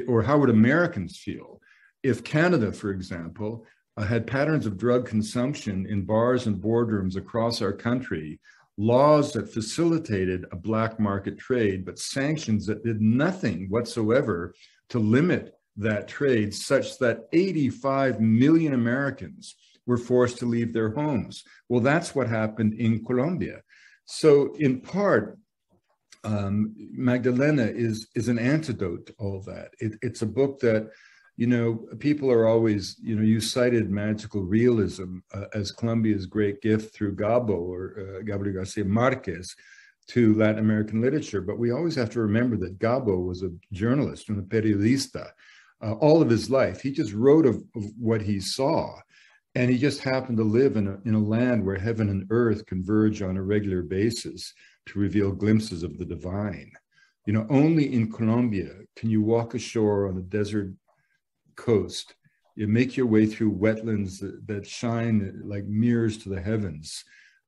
or 0.08 0.22
how 0.22 0.38
would 0.38 0.50
Americans 0.50 1.18
feel, 1.18 1.62
if 2.04 2.24
Canada, 2.24 2.72
for 2.72 2.92
example, 2.92 3.66
uh, 3.98 4.04
had 4.04 4.28
patterns 4.28 4.66
of 4.66 4.78
drug 4.78 5.08
consumption 5.08 5.88
in 5.88 6.04
bars 6.04 6.46
and 6.48 6.62
boardrooms 6.62 7.16
across 7.16 7.62
our 7.62 7.74
country 7.74 8.40
laws 8.78 9.34
that 9.34 9.52
facilitated 9.52 10.46
a 10.52 10.56
black 10.56 11.00
market 11.00 11.38
trade, 11.38 11.84
but 11.84 11.98
sanctions 11.98 12.68
that 12.68 12.84
did 12.84 13.02
nothing 13.02 13.68
whatsoever 13.70 14.54
to 14.90 15.00
limit 15.00 15.56
that 15.78 16.08
trade, 16.08 16.54
such 16.54 16.98
that 17.00 17.28
85 17.34 18.20
million 18.20 18.74
Americans 18.74 19.56
were 19.86 19.98
forced 19.98 20.38
to 20.40 20.46
leave 20.46 20.74
their 20.74 20.92
homes. 20.92 21.44
Well, 21.70 21.82
that's 21.82 22.14
what 22.14 22.28
happened 22.28 22.74
in 22.74 23.04
Colombia. 23.04 23.62
So, 24.06 24.56
in 24.60 24.82
part, 24.82 25.38
um, 26.28 26.76
Magdalena 26.92 27.64
is 27.64 28.08
is 28.16 28.28
an 28.28 28.40
antidote 28.40 29.08
to 29.08 29.14
all 29.18 29.42
that. 29.48 29.70
It, 29.80 29.94
it's 30.02 30.22
a 30.22 30.34
book 30.40 30.60
that 30.60 30.92
you 31.38 31.46
know, 31.46 31.86
people 32.00 32.32
are 32.32 32.48
always, 32.48 32.98
you 33.00 33.16
know, 33.16 33.22
you 33.22 33.40
cited 33.40 33.92
magical 33.92 34.42
realism 34.42 35.20
uh, 35.36 35.46
as 35.54 35.72
Colombia's 35.72 36.26
great 36.26 36.62
gift 36.62 36.96
through 36.96 37.16
Gabo 37.16 37.60
or 37.60 37.82
uh, 38.00 38.24
Gabriel 38.24 38.56
Garcia 38.56 38.84
Marquez 38.84 39.56
to 40.08 40.34
Latin 40.34 40.58
American 40.58 41.00
literature. 41.00 41.42
But 41.42 41.60
we 41.60 41.72
always 41.72 41.94
have 41.96 42.10
to 42.12 42.22
remember 42.22 42.58
that 42.58 42.80
Gabo 42.80 43.24
was 43.24 43.44
a 43.44 43.52
journalist 43.72 44.30
and 44.30 44.40
a 44.40 44.42
periodista 44.42 45.30
uh, 45.84 45.94
all 45.94 46.24
of 46.24 46.30
his 46.30 46.50
life. 46.50 46.82
He 46.82 46.92
just 46.92 47.14
wrote 47.14 47.46
of, 47.46 47.58
of, 47.76 47.84
what 48.00 48.22
he 48.22 48.40
saw. 48.40 49.00
And 49.54 49.70
he 49.70 49.78
just 49.78 50.02
happened 50.02 50.38
to 50.38 50.44
live 50.44 50.76
in 50.76 50.88
a, 50.88 50.98
in 51.06 51.14
a 51.14 51.20
land 51.20 51.64
where 51.64 51.78
heaven 51.78 52.10
and 52.10 52.26
earth 52.32 52.66
converge 52.66 53.22
on 53.22 53.38
a 53.38 53.44
regular 53.44 53.84
basis 53.84 54.54
to 54.88 55.00
reveal 55.00 55.32
glimpses 55.32 55.84
of 55.84 55.98
the 55.98 56.06
divine. 56.06 56.72
You 57.26 57.34
know, 57.34 57.46
only 57.50 57.94
in 57.94 58.12
Colombia 58.12 58.74
can 58.96 59.10
you 59.10 59.22
walk 59.22 59.54
ashore 59.54 60.08
on 60.08 60.18
a 60.18 60.22
desert 60.22 60.74
coast. 61.56 62.16
You 62.56 62.68
make 62.68 62.98
your 62.98 63.06
way 63.06 63.26
through 63.26 63.58
wetlands 63.58 64.20
that, 64.20 64.48
that 64.48 64.66
shine 64.66 65.42
like 65.44 65.66
mirrors 65.66 66.18
to 66.20 66.30
the 66.30 66.42
heavens. 66.42 67.04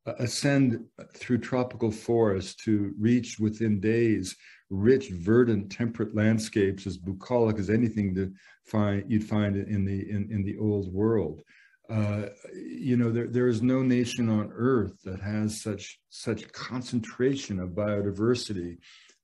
Uh, 0.05 0.13
ascend 0.19 0.85
through 1.15 1.37
tropical 1.37 1.91
forests 1.91 2.55
to 2.63 2.93
reach 2.99 3.39
within 3.39 3.79
days 3.79 4.35
rich, 4.69 5.09
verdant, 5.09 5.71
temperate 5.71 6.15
landscapes 6.15 6.85
as 6.85 6.97
bucolic 6.97 7.57
as 7.57 7.69
anything 7.69 8.13
to 8.15 8.31
find 8.65 9.03
you'd 9.07 9.23
find 9.23 9.55
in 9.55 9.83
the 9.83 10.09
in, 10.09 10.29
in 10.31 10.43
the 10.43 10.57
old 10.57 10.91
world. 10.93 11.41
Uh, 11.89 12.29
you 12.53 12.97
know, 12.97 13.11
there, 13.11 13.27
there 13.27 13.47
is 13.47 13.61
no 13.61 13.81
nation 13.81 14.29
on 14.29 14.51
earth 14.53 15.01
that 15.03 15.19
has 15.19 15.61
such 15.61 15.99
such 16.09 16.51
concentration 16.51 17.59
of 17.59 17.69
biodiversity, 17.69 18.77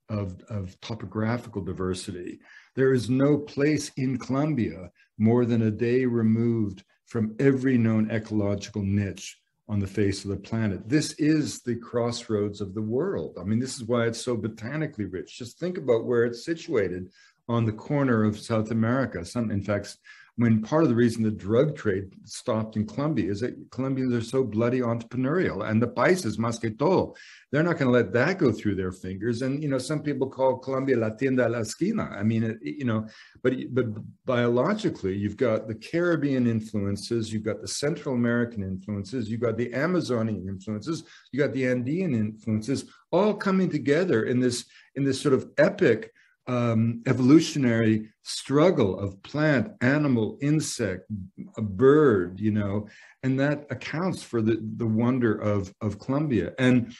of, 0.09 0.41
of 0.49 0.79
topographical 0.81 1.61
diversity. 1.61 2.39
There 2.75 2.93
is 2.93 3.09
no 3.09 3.37
place 3.37 3.91
in 3.97 4.17
Colombia 4.17 4.89
more 5.17 5.45
than 5.45 5.63
a 5.63 5.71
day 5.71 6.05
removed 6.05 6.83
from 7.05 7.35
every 7.39 7.77
known 7.77 8.09
ecological 8.11 8.81
niche 8.83 9.37
on 9.67 9.79
the 9.79 9.87
face 9.87 10.23
of 10.23 10.31
the 10.31 10.37
planet. 10.37 10.87
This 10.87 11.13
is 11.13 11.61
the 11.61 11.75
crossroads 11.75 12.61
of 12.61 12.73
the 12.73 12.81
world. 12.81 13.37
I 13.39 13.43
mean, 13.43 13.59
this 13.59 13.75
is 13.75 13.83
why 13.83 14.05
it's 14.05 14.21
so 14.21 14.35
botanically 14.35 15.05
rich. 15.05 15.37
Just 15.37 15.59
think 15.59 15.77
about 15.77 16.05
where 16.05 16.25
it's 16.25 16.45
situated 16.45 17.09
on 17.47 17.65
the 17.65 17.73
corner 17.73 18.23
of 18.23 18.39
South 18.39 18.71
America. 18.71 19.23
Some, 19.25 19.51
in 19.51 19.61
fact, 19.61 19.97
when 20.37 20.61
part 20.61 20.83
of 20.83 20.89
the 20.89 20.95
reason 20.95 21.23
the 21.23 21.31
drug 21.31 21.77
trade 21.77 22.11
stopped 22.25 22.75
in 22.75 22.85
Colombia 22.85 23.31
is 23.31 23.39
that 23.39 23.55
Colombians 23.71 24.13
are 24.13 24.21
so 24.21 24.43
bloody 24.43 24.81
entrepreneurial 24.81 25.69
and 25.69 25.81
the 25.81 25.87
países 25.87 26.37
más 26.37 26.59
que 26.59 26.71
todo. 26.71 27.15
They're 27.51 27.63
not 27.63 27.77
going 27.77 27.87
to 27.87 27.97
let 27.97 28.11
that 28.13 28.37
go 28.37 28.51
through 28.51 28.75
their 28.75 28.91
fingers. 28.91 29.43
And, 29.43 29.63
you 29.63 29.69
know, 29.69 29.77
some 29.77 30.01
people 30.01 30.29
call 30.29 30.57
Colombia 30.57 30.97
la 30.97 31.11
tienda 31.11 31.47
a 31.47 31.49
la 31.49 31.59
esquina. 31.59 32.09
I 32.11 32.23
mean, 32.23 32.43
it, 32.43 32.57
you 32.61 32.83
know, 32.83 33.07
but, 33.43 33.53
but 33.73 33.85
biologically, 34.25 35.15
you've 35.15 35.37
got 35.37 35.69
the 35.69 35.75
Caribbean 35.75 36.47
influences, 36.47 37.31
you've 37.31 37.43
got 37.43 37.61
the 37.61 37.67
Central 37.67 38.15
American 38.15 38.61
influences, 38.61 39.29
you've 39.29 39.41
got 39.41 39.55
the 39.55 39.73
Amazonian 39.73 40.49
influences, 40.49 41.05
you've 41.31 41.45
got 41.45 41.53
the 41.53 41.65
Andean 41.65 42.13
influences 42.13 42.91
all 43.11 43.33
coming 43.33 43.69
together 43.69 44.25
in 44.25 44.41
this, 44.41 44.65
in 44.95 45.05
this 45.05 45.21
sort 45.21 45.33
of 45.33 45.49
epic 45.57 46.11
um, 46.47 47.01
evolutionary 47.07 48.09
struggle 48.23 48.99
of 48.99 49.21
plant, 49.23 49.71
animal, 49.81 50.37
insect, 50.41 51.09
a 51.57 51.61
bird, 51.61 52.39
you 52.39 52.51
know, 52.51 52.87
and 53.23 53.39
that 53.39 53.65
accounts 53.69 54.21
for 54.21 54.41
the, 54.41 54.59
the 54.77 54.85
wonder 54.85 55.33
of, 55.33 55.73
of 55.81 55.99
Colombia. 55.99 56.53
And 56.59 56.93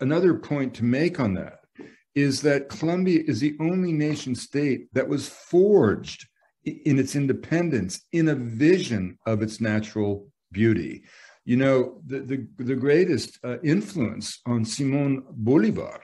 another 0.00 0.34
point 0.34 0.74
to 0.74 0.84
make 0.84 1.20
on 1.20 1.34
that 1.34 1.60
is 2.14 2.40
that 2.42 2.68
Colombia 2.68 3.22
is 3.26 3.40
the 3.40 3.56
only 3.60 3.92
nation 3.92 4.34
state 4.34 4.92
that 4.94 5.08
was 5.08 5.28
forged 5.28 6.26
in 6.64 6.98
its 6.98 7.14
independence 7.14 8.02
in 8.12 8.28
a 8.28 8.34
vision 8.34 9.18
of 9.26 9.42
its 9.42 9.60
natural 9.60 10.26
beauty. 10.50 11.04
You 11.44 11.58
know, 11.58 12.00
the, 12.06 12.20
the, 12.20 12.64
the 12.64 12.74
greatest 12.74 13.38
uh, 13.44 13.58
influence 13.60 14.40
on 14.46 14.64
Simon 14.64 15.22
Bolivar 15.30 16.00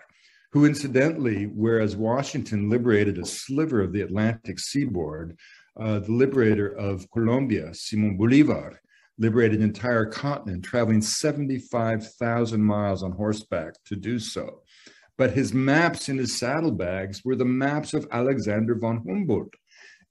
who 0.53 0.67
incidentally, 0.67 1.45
whereas 1.47 1.97
Washington 1.97 2.69
liberated 2.69 3.19
a 3.19 3.25
sliver 3.25 3.81
of 3.81 3.93
the 3.93 4.03
Atlantic 4.03 4.59
seaboard, 4.59 5.39
uh, 5.81 5.99
the 6.01 6.13
liberator 6.13 6.69
of 6.69 7.11
Colombia, 7.11 7.73
Simon 7.73 8.19
Bolivar, 8.19 8.79
liberated 9.19 9.59
an 9.59 9.65
entire 9.65 10.05
continent, 10.05 10.63
traveling 10.63 11.01
75,000 11.01 12.63
miles 12.63 13.03
on 13.03 13.13
horseback 13.13 13.75
to 13.87 13.97
do 13.97 14.19
so. 14.19 14.63
But 15.17 15.33
his 15.33 15.55
maps 15.55 16.09
in 16.09 16.19
his 16.19 16.37
saddlebags 16.39 17.23
were 17.25 17.37
the 17.37 17.45
maps 17.45 17.95
of 17.95 18.07
Alexander 18.11 18.75
von 18.75 19.03
Humboldt. 19.07 19.55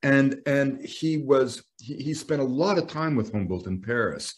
And, 0.04 0.42
and 0.48 0.84
he 0.84 1.18
was 1.18 1.64
he, 1.80 1.96
he 1.96 2.14
spent 2.16 2.42
a 2.42 2.46
lot 2.46 2.80
of 2.80 2.88
time 2.88 3.16
with 3.16 3.32
Humboldt 3.32 3.68
in 3.68 3.82
Paris. 3.82 4.34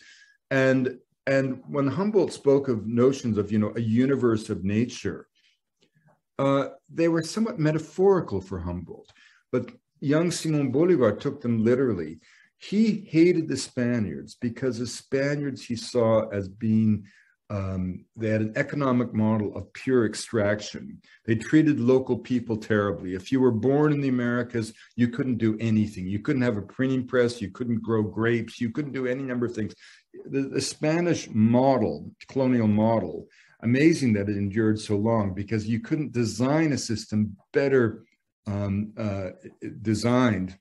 And, 0.52 0.98
and 1.28 1.62
when 1.68 1.88
Humboldt 1.88 2.34
spoke 2.34 2.68
of 2.68 2.86
notions 2.86 3.38
of 3.38 3.52
you 3.52 3.60
know 3.60 3.72
a 3.78 3.82
universe 3.82 4.50
of 4.50 4.66
nature, 4.66 5.28
uh, 6.40 6.70
they 6.90 7.08
were 7.08 7.24
somewhat 7.24 7.60
metaphorical 7.60 8.42
for 8.42 8.60
Humboldt, 8.60 9.12
but 9.52 9.72
young 10.00 10.32
Simon 10.32 10.72
Bolivar 10.72 11.14
took 11.14 11.42
them 11.42 11.64
literally. 11.64 12.20
He 12.58 13.06
hated 13.10 13.48
the 13.48 13.58
Spaniards 13.58 14.38
because 14.40 14.80
the 14.80 14.88
Spaniards 14.88 15.64
he 15.64 15.76
saw 15.76 16.30
as 16.30 16.48
being 16.48 17.06
um, 17.50 18.06
they 18.16 18.30
had 18.30 18.42
an 18.42 18.54
economic 18.56 19.14
model 19.14 19.56
of 19.56 19.72
pure 19.74 20.06
extraction. 20.06 21.00
They 21.26 21.36
treated 21.36 21.80
local 21.80 22.18
people 22.18 22.58
terribly. 22.58 23.14
If 23.14 23.32
you 23.32 23.42
were 23.42 23.52
born 23.52 23.94
in 23.94 24.02
the 24.02 24.08
Americas, 24.08 24.74
you 24.96 25.10
couldn't 25.10 25.38
do 25.38 25.56
anything. 25.60 26.08
You 26.08 26.20
couldn't 26.20 26.42
have 26.42 26.58
a 26.58 26.64
printing 26.64 27.06
press. 27.06 27.42
You 27.42 27.52
couldn't 27.52 27.84
grow 27.84 28.02
grapes. 28.02 28.60
You 28.60 28.72
couldn't 28.72 28.94
do 28.94 29.06
any 29.06 29.22
number 29.22 29.46
of 29.46 29.54
things. 29.54 29.76
The, 30.26 30.44
the 30.44 30.62
Spanish 30.62 31.30
model, 31.30 32.10
colonial 32.28 32.68
model, 32.68 33.28
amazing 33.64 34.14
that 34.14 34.30
it 34.30 34.38
endured 34.38 34.80
so 34.80 34.96
long 34.96 35.34
because 35.34 35.68
you 35.68 35.80
couldn't 35.80 36.12
design 36.12 36.74
a 36.74 36.78
system 36.78 37.36
better 37.52 38.04
um, 38.46 38.94
uh, 38.98 39.30
designed 39.82 40.58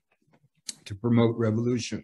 to 0.85 0.95
promote 0.95 1.37
revolution. 1.37 2.03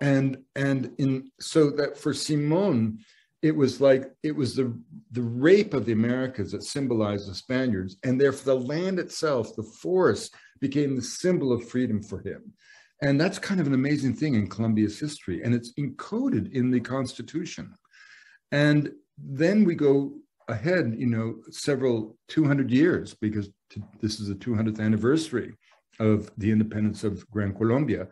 And 0.00 0.38
and 0.56 0.90
in 0.98 1.30
so 1.40 1.70
that 1.70 1.96
for 1.96 2.12
Simon, 2.12 2.98
it 3.42 3.54
was 3.54 3.80
like 3.80 4.10
it 4.22 4.34
was 4.34 4.56
the 4.56 4.76
the 5.12 5.22
rape 5.22 5.72
of 5.74 5.86
the 5.86 5.92
Americas 5.92 6.52
that 6.52 6.64
symbolized 6.64 7.30
the 7.30 7.34
Spaniards, 7.34 7.96
and 8.02 8.20
therefore 8.20 8.54
the 8.54 8.60
land 8.60 8.98
itself, 8.98 9.54
the 9.54 9.62
forest, 9.62 10.34
became 10.60 10.96
the 10.96 11.02
symbol 11.02 11.52
of 11.52 11.68
freedom 11.68 12.02
for 12.02 12.20
him. 12.20 12.52
And 13.02 13.20
that's 13.20 13.38
kind 13.38 13.60
of 13.60 13.66
an 13.66 13.74
amazing 13.74 14.14
thing 14.14 14.34
in 14.34 14.48
Colombia's 14.48 14.98
history, 14.98 15.42
and 15.42 15.54
it's 15.54 15.72
encoded 15.74 16.52
in 16.52 16.70
the 16.70 16.80
Constitution. 16.80 17.74
And 18.50 18.92
then 19.18 19.64
we 19.64 19.74
go 19.74 20.12
ahead, 20.48 20.94
you 20.96 21.06
know, 21.06 21.36
several 21.50 22.16
200 22.28 22.70
years 22.70 23.14
because 23.14 23.48
to, 23.70 23.82
this 24.00 24.20
is 24.20 24.28
the 24.28 24.34
200th 24.34 24.80
anniversary 24.80 25.54
of 26.00 26.30
the 26.36 26.50
independence 26.50 27.04
of 27.04 27.28
Gran 27.30 27.54
Colombia. 27.54 28.08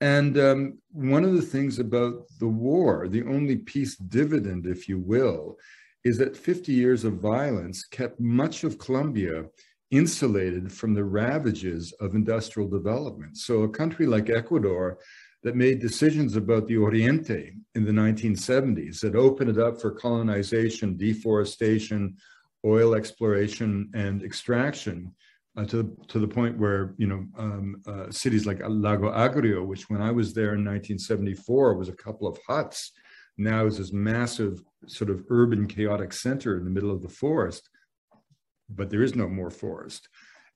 And 0.00 0.38
um, 0.38 0.78
one 0.92 1.24
of 1.24 1.34
the 1.34 1.42
things 1.42 1.78
about 1.78 2.24
the 2.38 2.48
war, 2.48 3.08
the 3.08 3.22
only 3.22 3.56
peace 3.56 3.96
dividend, 3.96 4.66
if 4.66 4.88
you 4.88 4.98
will, 4.98 5.56
is 6.04 6.18
that 6.18 6.36
50 6.36 6.72
years 6.72 7.04
of 7.04 7.14
violence 7.14 7.84
kept 7.84 8.20
much 8.20 8.64
of 8.64 8.78
Colombia 8.78 9.44
insulated 9.90 10.70
from 10.72 10.92
the 10.92 11.04
ravages 11.04 11.92
of 12.00 12.14
industrial 12.14 12.68
development. 12.68 13.36
So 13.36 13.62
a 13.62 13.68
country 13.68 14.06
like 14.06 14.28
Ecuador 14.28 14.98
that 15.44 15.54
made 15.54 15.78
decisions 15.78 16.36
about 16.36 16.66
the 16.66 16.76
Oriente 16.78 17.52
in 17.74 17.84
the 17.84 17.92
1970s 17.92 18.98
that 19.00 19.14
opened 19.14 19.50
it 19.50 19.58
up 19.58 19.80
for 19.80 19.90
colonization, 19.90 20.96
deforestation, 20.96 22.16
oil 22.64 22.94
exploration, 22.94 23.90
and 23.94 24.22
extraction. 24.22 25.14
Uh, 25.56 25.64
to, 25.64 25.96
to 26.08 26.18
the 26.18 26.26
point 26.26 26.58
where 26.58 26.94
you 26.96 27.06
know 27.06 27.24
um, 27.38 27.80
uh, 27.86 28.10
cities 28.10 28.44
like 28.44 28.60
Lago 28.66 29.12
Agrio, 29.12 29.64
which 29.64 29.88
when 29.88 30.02
I 30.02 30.10
was 30.10 30.34
there 30.34 30.54
in 30.54 30.64
1974 30.64 31.74
was 31.74 31.88
a 31.88 31.92
couple 31.92 32.26
of 32.26 32.36
huts, 32.48 32.90
now 33.38 33.64
is 33.64 33.78
this 33.78 33.92
massive 33.92 34.60
sort 34.88 35.10
of 35.10 35.22
urban 35.28 35.68
chaotic 35.68 36.12
center 36.12 36.56
in 36.56 36.64
the 36.64 36.70
middle 36.70 36.90
of 36.90 37.02
the 37.02 37.08
forest, 37.08 37.70
but 38.68 38.90
there 38.90 39.04
is 39.04 39.14
no 39.14 39.28
more 39.28 39.50
forest. 39.50 40.08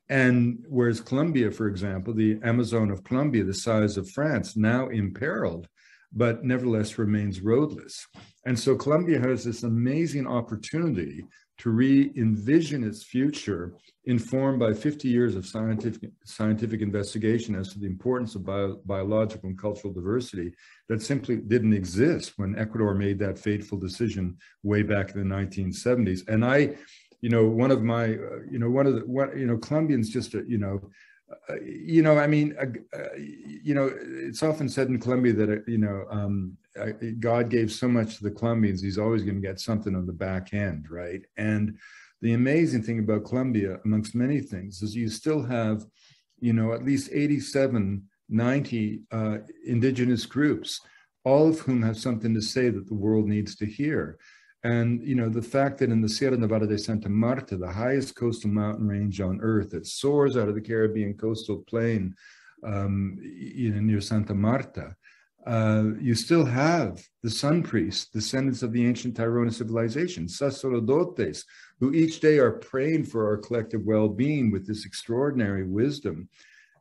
And 0.09 0.65
whereas 0.69 1.01
Colombia, 1.01 1.51
for 1.51 1.67
example, 1.69 2.15
the 2.15 2.39
Amazon 2.43 2.91
of 2.91 3.05
Colombia, 3.05 3.45
the 3.45 3.55
size 3.55 3.97
of 3.97 4.11
France, 4.11 4.57
now 4.57 4.89
imperiled, 4.89 5.69
but 6.13 6.45
nevertheless 6.45 6.99
remains 6.99 7.41
roadless. 7.41 8.07
And 8.47 8.59
so 8.59 8.75
Colombia 8.75 9.21
has 9.21 9.45
this 9.45 9.63
amazing 9.63 10.27
opportunity 10.27 11.25
to 11.59 11.71
re-envision 11.71 12.85
its 12.85 13.03
future 13.03 13.75
informed 14.05 14.59
by 14.61 14.73
50 14.73 15.09
years 15.09 15.35
of 15.35 15.45
scientific, 15.45 16.11
scientific 16.25 16.81
investigation 16.81 17.55
as 17.55 17.73
to 17.73 17.79
the 17.79 17.87
importance 17.87 18.35
of 18.37 18.47
bio, 18.47 18.81
biological 18.87 19.49
and 19.51 19.59
cultural 19.59 19.93
diversity 19.93 20.55
that 20.89 21.03
simply 21.03 21.37
didn't 21.37 21.75
exist 21.75 22.35
when 22.37 22.59
Ecuador 22.59 22.95
made 22.95 23.19
that 23.19 23.39
fateful 23.39 23.77
decision 23.77 24.37
way 24.63 24.83
back 24.83 25.15
in 25.15 25.29
the 25.29 25.35
1970s. 25.35 26.27
And 26.29 26.45
I 26.45 26.77
you 27.21 27.29
know, 27.29 27.47
one 27.47 27.71
of 27.71 27.83
my, 27.83 28.15
uh, 28.15 28.41
you 28.51 28.59
know, 28.59 28.71
one 28.71 28.87
of 28.87 28.95
the, 28.95 29.01
what, 29.01 29.37
you 29.37 29.47
know, 29.47 29.57
Colombians 29.59 30.09
just, 30.09 30.35
uh, 30.35 30.43
you 30.45 30.59
know, 30.59 30.81
uh, 31.51 31.61
you 31.61 32.03
know, 32.03 32.19
I 32.19 32.27
mean, 32.27 32.57
uh, 32.59 32.67
uh 32.97 33.09
you 33.17 33.75
know, 33.75 33.93
it's 34.01 34.43
often 34.43 34.69
said 34.69 34.89
in 34.89 35.01
Colombia 35.01 35.33
that, 35.35 35.51
uh, 35.51 35.61
you 35.67 35.79
know, 35.79 36.05
um, 36.11 36.57
God 37.19 37.51
gave 37.51 37.73
so 37.73 37.89
much 37.89 38.17
to 38.17 38.23
the 38.23 38.31
Colombians, 38.31 38.81
he's 38.81 38.99
always 38.99 39.25
going 39.25 39.35
to 39.35 39.47
get 39.47 39.61
something 39.61 39.97
on 39.97 40.07
the 40.07 40.13
back 40.13 40.55
end, 40.55 40.87
right? 40.91 41.23
And 41.37 41.77
the 42.23 42.35
amazing 42.35 42.83
thing 42.83 43.01
about 43.01 43.25
Colombia, 43.25 43.79
amongst 43.85 44.15
many 44.15 44.41
things, 44.41 44.81
is 44.83 44.95
you 44.95 45.09
still 45.09 45.43
have, 45.43 45.85
you 46.39 46.53
know, 46.53 46.73
at 46.73 46.85
least 46.85 47.11
87, 47.13 48.05
90 48.29 49.01
indigenous 49.67 50.25
groups, 50.25 50.81
all 51.25 51.49
of 51.49 51.59
whom 51.61 51.83
have 51.83 51.99
something 51.99 52.33
to 52.35 52.43
say 52.43 52.71
that 52.71 52.87
the 52.87 52.95
world 52.95 53.27
needs 53.27 53.57
to 53.57 53.67
hear. 53.67 54.19
And 54.65 55.07
you 55.07 55.15
know 55.15 55.29
the 55.29 55.43
fact 55.43 55.79
that 55.79 55.91
in 55.91 56.01
the 56.01 56.09
Sierra 56.09 56.37
Nevada 56.37 56.67
de 56.67 56.79
Santa 56.79 57.09
Marta, 57.09 57.57
the 57.57 57.71
highest 57.71 58.17
coastal 58.17 58.51
mountain 58.51 58.89
range 58.89 59.21
on 59.21 59.41
Earth, 59.41 59.73
it 59.73 59.87
soars 59.87 60.37
out 60.37 60.49
of 60.49 60.55
the 60.55 60.61
Caribbean 60.61 61.15
coastal 61.15 61.65
plain, 61.69 62.15
um, 62.65 63.19
you 63.23 63.73
know, 63.73 63.81
near 63.81 64.01
Santa 64.01 64.35
Marta. 64.35 64.97
Uh, 65.47 65.93
you 66.01 66.15
still 66.15 66.45
have 66.45 67.01
the 67.23 67.31
sun 67.31 67.63
priests, 67.63 68.11
descendants 68.11 68.63
of 68.63 68.73
the 68.73 68.85
ancient 68.85 69.15
Tairona 69.15 69.53
civilization, 69.53 70.29
sacerdotes, 70.29 71.45
who 71.81 71.95
each 71.95 72.21
day 72.21 72.39
are 72.39 72.53
praying 72.53 73.05
for 73.05 73.27
our 73.29 73.37
collective 73.37 73.83
well-being 73.85 74.51
with 74.51 74.67
this 74.67 74.85
extraordinary 74.85 75.65
wisdom. 75.65 76.29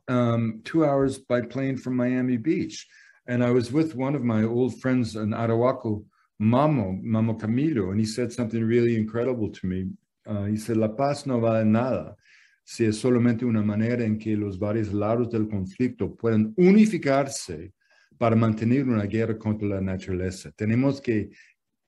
Um, 0.09 0.61
two 0.65 0.83
hours 0.83 1.19
by 1.19 1.41
plane 1.41 1.77
from 1.77 1.95
Miami 1.95 2.37
Beach. 2.37 2.87
And 3.27 3.43
I 3.43 3.51
was 3.51 3.71
with 3.71 3.95
one 3.95 4.15
of 4.15 4.23
my 4.23 4.43
old 4.43 4.79
friends 4.81 5.15
in 5.15 5.29
Arhuaco, 5.29 6.03
Mamo, 6.41 7.01
Mamo 7.03 7.39
Camilo, 7.39 7.91
and 7.91 7.99
he 7.99 8.05
said 8.05 8.31
something 8.31 8.63
really 8.63 8.95
incredible 8.95 9.49
to 9.49 9.67
me. 9.67 9.89
Uh, 10.25 10.45
he 10.45 10.57
said, 10.57 10.77
La 10.77 10.89
paz 10.89 11.25
no 11.25 11.39
vale 11.39 11.65
nada 11.65 12.15
si 12.63 12.83
es 12.83 12.99
solamente 12.99 13.45
una 13.45 13.63
manera 13.63 14.03
en 14.03 14.19
que 14.19 14.35
los 14.35 14.59
varios 14.59 14.91
lados 14.91 15.31
del 15.31 15.47
conflicto 15.47 16.13
pueden 16.15 16.53
unificarse 16.57 17.71
para 18.17 18.35
mantener 18.35 18.83
una 18.83 19.05
guerra 19.05 19.37
contra 19.37 19.67
la 19.67 19.79
naturaleza. 19.79 20.51
Tenemos 20.51 20.99
que 20.99 21.29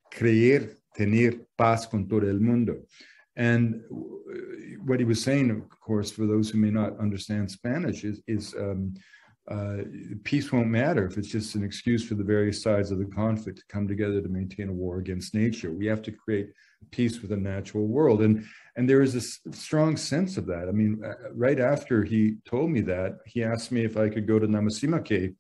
creer 0.10 0.78
tener 0.94 1.46
paz 1.58 1.86
con 1.86 2.08
todo 2.08 2.30
el 2.30 2.40
mundo. 2.40 2.86
And 3.36 3.84
what 4.86 5.00
he 5.00 5.06
was 5.06 5.22
saying, 5.22 5.52
of 5.52 5.80
course, 5.82 6.12
for 6.12 6.26
those 6.26 6.50
who 6.50 6.60
may 6.60 6.72
not 6.72 6.98
understand 6.98 7.52
Spanish, 7.52 8.04
is, 8.04 8.22
is 8.28 8.54
um, 8.56 8.94
uh, 9.50 9.78
peace 10.24 10.52
won't 10.52 10.68
matter 10.68 11.06
if 11.06 11.18
it's 11.18 11.28
just 11.28 11.56
an 11.56 11.64
excuse 11.64 12.08
for 12.08 12.14
the 12.14 12.24
various 12.24 12.62
sides 12.62 12.92
of 12.92 13.00
the 13.00 13.06
conflict 13.06 13.58
to 13.58 13.66
come 13.68 13.88
together 13.88 14.22
to 14.22 14.30
maintain 14.30 14.70
a 14.70 14.74
war 14.74 15.00
against 15.00 15.34
nature. 15.34 15.72
We 15.72 15.88
have 15.88 16.04
to 16.04 16.12
create 16.12 16.52
peace 16.92 17.20
with 17.22 17.32
the 17.32 17.38
natural 17.38 17.88
world, 17.88 18.22
and 18.22 18.46
and 18.76 18.88
there 18.88 19.02
is 19.02 19.16
a 19.16 19.54
strong 19.56 19.98
sense 19.98 20.38
of 20.38 20.46
that. 20.46 20.70
I 20.70 20.72
mean, 20.72 21.02
uh, 21.04 21.32
right 21.34 21.60
after 21.60 22.04
he 22.04 22.36
told 22.46 22.70
me 22.70 22.82
that, 22.82 23.18
he 23.26 23.44
asked 23.44 23.72
me 23.72 23.84
if 23.84 23.98
I 23.98 24.08
could 24.08 24.28
go 24.28 24.38
to 24.40 24.48
Nabusimake 24.48 25.36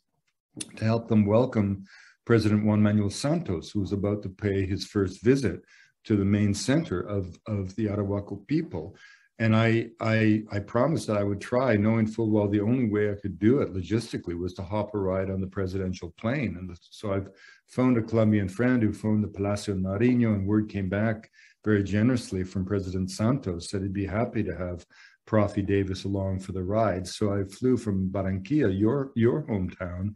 to 0.75 0.83
help 0.83 1.07
them 1.07 1.25
welcome 1.25 1.85
President 2.25 2.65
Juan 2.65 2.81
Manuel 2.81 3.09
Santos, 3.09 3.71
who 3.71 3.79
was 3.79 3.91
about 3.91 4.23
to 4.23 4.29
pay 4.29 4.65
his 4.65 4.85
first 4.85 5.23
visit 5.23 5.61
to 6.05 6.15
the 6.15 6.25
main 6.25 6.53
center 6.53 7.01
of, 7.01 7.37
of 7.47 7.75
the 7.75 7.85
Arhuaco 7.85 8.45
people. 8.47 8.95
And 9.41 9.55
I, 9.55 9.87
I, 10.01 10.43
I 10.51 10.59
promised 10.59 11.07
that 11.07 11.15
I 11.15 11.23
would 11.23 11.39
try, 11.39 11.77
knowing 11.77 12.05
full 12.05 12.29
well 12.29 12.49
the 12.49 12.59
only 12.59 12.89
way 12.89 13.09
I 13.09 13.15
could 13.15 13.39
do 13.39 13.61
it 13.61 13.73
logistically 13.73 14.37
was 14.37 14.53
to 14.55 14.63
hop 14.63 14.93
a 14.93 14.99
ride 14.99 15.29
on 15.29 15.39
the 15.39 15.47
presidential 15.47 16.13
plane. 16.17 16.57
And 16.59 16.77
so 16.81 17.13
I've 17.13 17.29
phoned 17.67 17.97
a 17.97 18.01
Colombian 18.01 18.49
friend 18.49 18.83
who 18.83 18.91
phoned 18.91 19.23
the 19.23 19.29
Palacio 19.29 19.75
Nariño, 19.75 20.33
and 20.33 20.45
word 20.45 20.67
came 20.67 20.89
back 20.89 21.31
very 21.63 21.83
generously 21.83 22.43
from 22.43 22.65
President 22.65 23.11
Santos, 23.11 23.69
said 23.69 23.81
he'd 23.81 23.93
be 23.93 24.05
happy 24.05 24.43
to 24.43 24.55
have 24.55 24.85
Profi 25.25 25.65
Davis 25.65 26.03
along 26.03 26.39
for 26.39 26.51
the 26.51 26.63
ride. 26.63 27.07
So 27.07 27.33
I 27.33 27.43
flew 27.45 27.77
from 27.77 28.09
Barranquilla, 28.09 28.77
your, 28.77 29.11
your 29.15 29.43
hometown, 29.43 30.13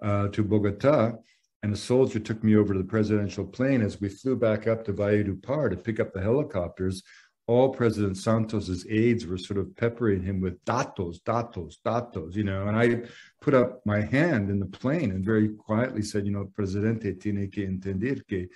uh, 0.00 0.28
to 0.28 0.42
Bogota, 0.42 1.12
and 1.62 1.72
a 1.72 1.76
soldier 1.76 2.18
took 2.18 2.42
me 2.42 2.56
over 2.56 2.72
to 2.72 2.78
the 2.78 2.84
presidential 2.84 3.44
plane 3.44 3.82
as 3.82 4.00
we 4.00 4.08
flew 4.08 4.34
back 4.34 4.66
up 4.66 4.84
to 4.84 4.92
Valledupar 4.92 5.70
to 5.70 5.76
pick 5.76 6.00
up 6.00 6.12
the 6.12 6.20
helicopters 6.20 7.02
all 7.52 7.68
President 7.68 8.16
Santos's 8.16 8.86
aides 8.88 9.26
were 9.26 9.36
sort 9.36 9.58
of 9.58 9.76
peppering 9.76 10.22
him 10.22 10.40
with 10.40 10.64
datos, 10.64 11.20
datos, 11.22 11.76
datos, 11.84 12.34
you 12.34 12.44
know, 12.44 12.66
and 12.66 12.76
I 12.76 13.02
put 13.42 13.52
up 13.52 13.84
my 13.84 14.00
hand 14.00 14.48
in 14.50 14.58
the 14.58 14.72
plane 14.80 15.10
and 15.10 15.24
very 15.24 15.48
quietly 15.50 16.02
said, 16.02 16.24
you 16.24 16.32
know, 16.32 16.46
Presidente 16.56 17.12
tiene 17.20 17.50
que 17.52 17.66
entender 17.66 18.26
que 18.26 18.48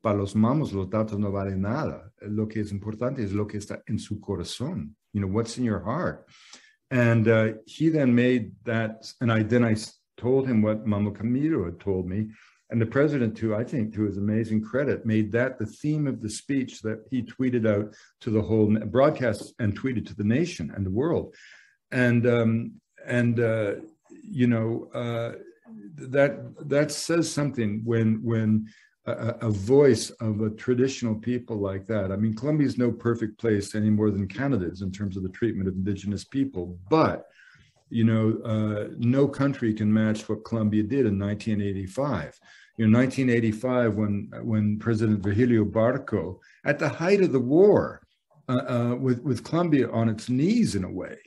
para 0.00 0.16
los 0.16 0.34
mamos 0.34 0.72
los 0.72 0.86
datos 0.86 1.18
no 1.18 1.32
valen 1.32 1.60
nada. 1.60 2.10
Lo 2.22 2.46
que 2.46 2.60
es 2.60 2.70
importante 2.70 3.20
es 3.20 3.32
lo 3.32 3.46
que 3.46 3.58
está 3.58 3.82
en 3.88 3.98
su 3.98 4.20
corazón, 4.20 4.94
you 5.12 5.20
know, 5.20 5.26
what's 5.26 5.58
in 5.58 5.64
your 5.64 5.80
heart. 5.80 6.28
And 6.92 7.26
uh, 7.26 7.52
he 7.66 7.88
then 7.88 8.14
made 8.14 8.52
that, 8.64 9.12
and 9.20 9.32
I 9.32 9.42
then 9.42 9.64
I 9.64 9.76
told 10.16 10.46
him 10.46 10.62
what 10.62 10.86
Mamo 10.86 11.12
Camilo 11.16 11.64
had 11.64 11.80
told 11.80 12.06
me, 12.06 12.28
and 12.70 12.80
the 12.80 12.86
president, 12.86 13.36
to 13.38 13.54
I 13.54 13.64
think, 13.64 13.94
to 13.94 14.02
his 14.02 14.16
amazing 14.16 14.62
credit, 14.62 15.04
made 15.04 15.32
that 15.32 15.58
the 15.58 15.66
theme 15.66 16.06
of 16.06 16.20
the 16.20 16.30
speech 16.30 16.82
that 16.82 17.04
he 17.10 17.22
tweeted 17.22 17.66
out 17.66 17.94
to 18.20 18.30
the 18.30 18.42
whole 18.42 18.66
broadcast 18.86 19.54
and 19.58 19.78
tweeted 19.78 20.06
to 20.06 20.14
the 20.14 20.24
nation 20.24 20.72
and 20.74 20.86
the 20.86 20.90
world. 20.90 21.34
And 21.90 22.26
um, 22.26 22.80
and 23.06 23.40
uh, 23.40 23.74
you 24.22 24.46
know 24.46 24.88
uh, 24.94 25.32
that 25.96 26.68
that 26.68 26.92
says 26.92 27.30
something 27.30 27.82
when 27.84 28.22
when 28.22 28.68
a, 29.06 29.36
a, 29.40 29.50
voice 29.50 30.10
of 30.20 30.42
a 30.42 30.50
traditional 30.50 31.14
people 31.14 31.56
like 31.56 31.86
that. 31.86 32.12
I 32.12 32.16
mean, 32.16 32.34
Colombia 32.34 32.66
is 32.66 32.76
no 32.76 32.92
perfect 32.92 33.38
place 33.38 33.74
any 33.74 33.90
more 33.90 34.10
than 34.10 34.28
Canada 34.28 34.66
is 34.66 34.82
in 34.82 34.92
terms 34.92 35.16
of 35.16 35.22
the 35.22 35.30
treatment 35.30 35.68
of 35.68 35.74
indigenous 35.74 36.24
people, 36.24 36.78
but 36.90 37.26
you 37.90 38.04
know, 38.04 38.40
uh, 38.44 38.94
no 38.98 39.28
country 39.28 39.74
can 39.74 39.92
match 39.92 40.28
what 40.28 40.44
Colombia 40.44 40.82
did 40.82 41.06
in 41.06 41.18
1985 41.18 42.40
in 42.80 42.92
1985 42.92 43.94
when 43.94 44.30
when 44.42 44.78
President 44.78 45.22
Virgilio 45.22 45.66
Barco, 45.66 46.38
at 46.64 46.78
the 46.78 46.88
height 46.88 47.20
of 47.20 47.30
the 47.30 47.40
war, 47.40 48.00
uh, 48.48 48.52
uh, 48.52 48.94
with 48.94 49.20
with 49.22 49.44
Colombia 49.44 49.90
on 49.90 50.08
its 50.08 50.30
knees 50.30 50.74
in 50.74 50.84
a 50.84 50.90
way, 50.90 51.18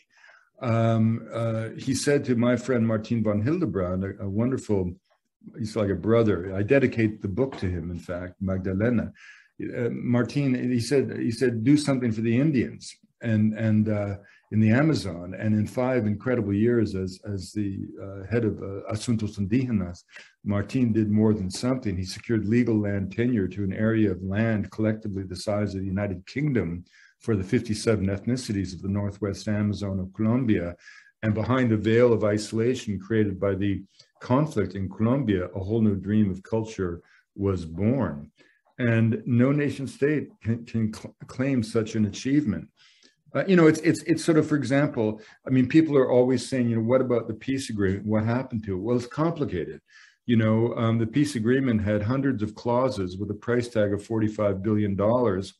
um, 0.61 1.27
uh, 1.31 1.69
he 1.77 1.93
said 1.93 2.25
to 2.25 2.35
my 2.35 2.55
friend 2.55 2.87
Martin 2.87 3.23
von 3.23 3.41
Hildebrand, 3.41 4.03
a, 4.03 4.23
a, 4.23 4.29
wonderful, 4.29 4.93
he's 5.59 5.75
like 5.75 5.91
a 5.91 5.95
brother. 5.95 6.55
I 6.55 6.63
dedicate 6.63 7.21
the 7.21 7.27
book 7.27 7.57
to 7.57 7.67
him. 7.69 7.91
In 7.91 7.99
fact, 7.99 8.41
Magdalena. 8.41 9.13
Uh, 9.61 9.89
Martin, 9.91 10.55
he 10.71 10.79
said, 10.79 11.15
he 11.19 11.29
said, 11.29 11.63
do 11.63 11.77
something 11.77 12.11
for 12.11 12.21
the 12.21 12.35
Indians, 12.35 12.95
and 13.21 13.53
and 13.53 13.89
uh, 13.89 14.15
in 14.53 14.59
the 14.59 14.69
Amazon, 14.69 15.33
and 15.33 15.55
in 15.55 15.65
five 15.65 16.05
incredible 16.05 16.53
years 16.53 16.93
as, 16.93 17.19
as 17.27 17.51
the 17.53 17.79
uh, 17.99 18.31
head 18.31 18.45
of 18.45 18.59
uh, 18.59 18.93
Asuntos 18.93 19.39
Indígenas, 19.39 20.03
Martin 20.45 20.93
did 20.93 21.09
more 21.09 21.33
than 21.33 21.49
something. 21.49 21.97
He 21.97 22.05
secured 22.05 22.47
legal 22.47 22.79
land 22.79 23.11
tenure 23.11 23.47
to 23.47 23.63
an 23.63 23.73
area 23.73 24.11
of 24.11 24.21
land 24.21 24.69
collectively 24.69 25.23
the 25.23 25.35
size 25.35 25.73
of 25.73 25.81
the 25.81 25.87
United 25.87 26.23
Kingdom 26.27 26.85
for 27.19 27.35
the 27.35 27.43
57 27.43 28.05
ethnicities 28.05 28.75
of 28.75 28.83
the 28.83 28.89
Northwest 28.89 29.47
Amazon 29.47 29.99
of 29.99 30.13
Colombia. 30.13 30.75
And 31.23 31.33
behind 31.33 31.71
the 31.71 31.77
veil 31.77 32.13
of 32.13 32.23
isolation 32.23 32.99
created 32.99 33.39
by 33.39 33.55
the 33.55 33.81
conflict 34.21 34.75
in 34.75 34.87
Colombia, 34.87 35.45
a 35.55 35.59
whole 35.59 35.81
new 35.81 35.95
dream 35.95 36.29
of 36.29 36.43
culture 36.43 37.01
was 37.35 37.65
born. 37.65 38.29
And 38.77 39.23
no 39.25 39.51
nation 39.51 39.87
state 39.87 40.29
can, 40.43 40.63
can 40.65 40.93
cl- 40.93 41.15
claim 41.25 41.63
such 41.63 41.95
an 41.95 42.05
achievement. 42.05 42.67
Uh, 43.35 43.43
you 43.47 43.55
know, 43.55 43.67
it's 43.67 43.79
it's 43.79 44.03
it's 44.03 44.23
sort 44.23 44.37
of, 44.37 44.47
for 44.47 44.55
example, 44.55 45.19
I 45.47 45.49
mean, 45.49 45.67
people 45.67 45.97
are 45.97 46.11
always 46.11 46.47
saying, 46.47 46.69
you 46.69 46.75
know, 46.75 46.83
what 46.83 47.01
about 47.01 47.27
the 47.27 47.33
peace 47.33 47.69
agreement? 47.69 48.05
What 48.05 48.25
happened 48.25 48.63
to 48.65 48.75
it? 48.75 48.81
Well, 48.81 48.95
it's 48.95 49.07
complicated. 49.07 49.81
You 50.25 50.37
know, 50.37 50.73
um, 50.75 50.99
the 50.99 51.07
peace 51.07 51.35
agreement 51.35 51.83
had 51.83 52.01
hundreds 52.01 52.43
of 52.43 52.55
clauses 52.55 53.17
with 53.17 53.29
a 53.31 53.33
price 53.33 53.67
tag 53.67 53.91
of 53.91 54.05
forty-five 54.05 54.61
billion 54.61 54.95
dollars 54.95 55.55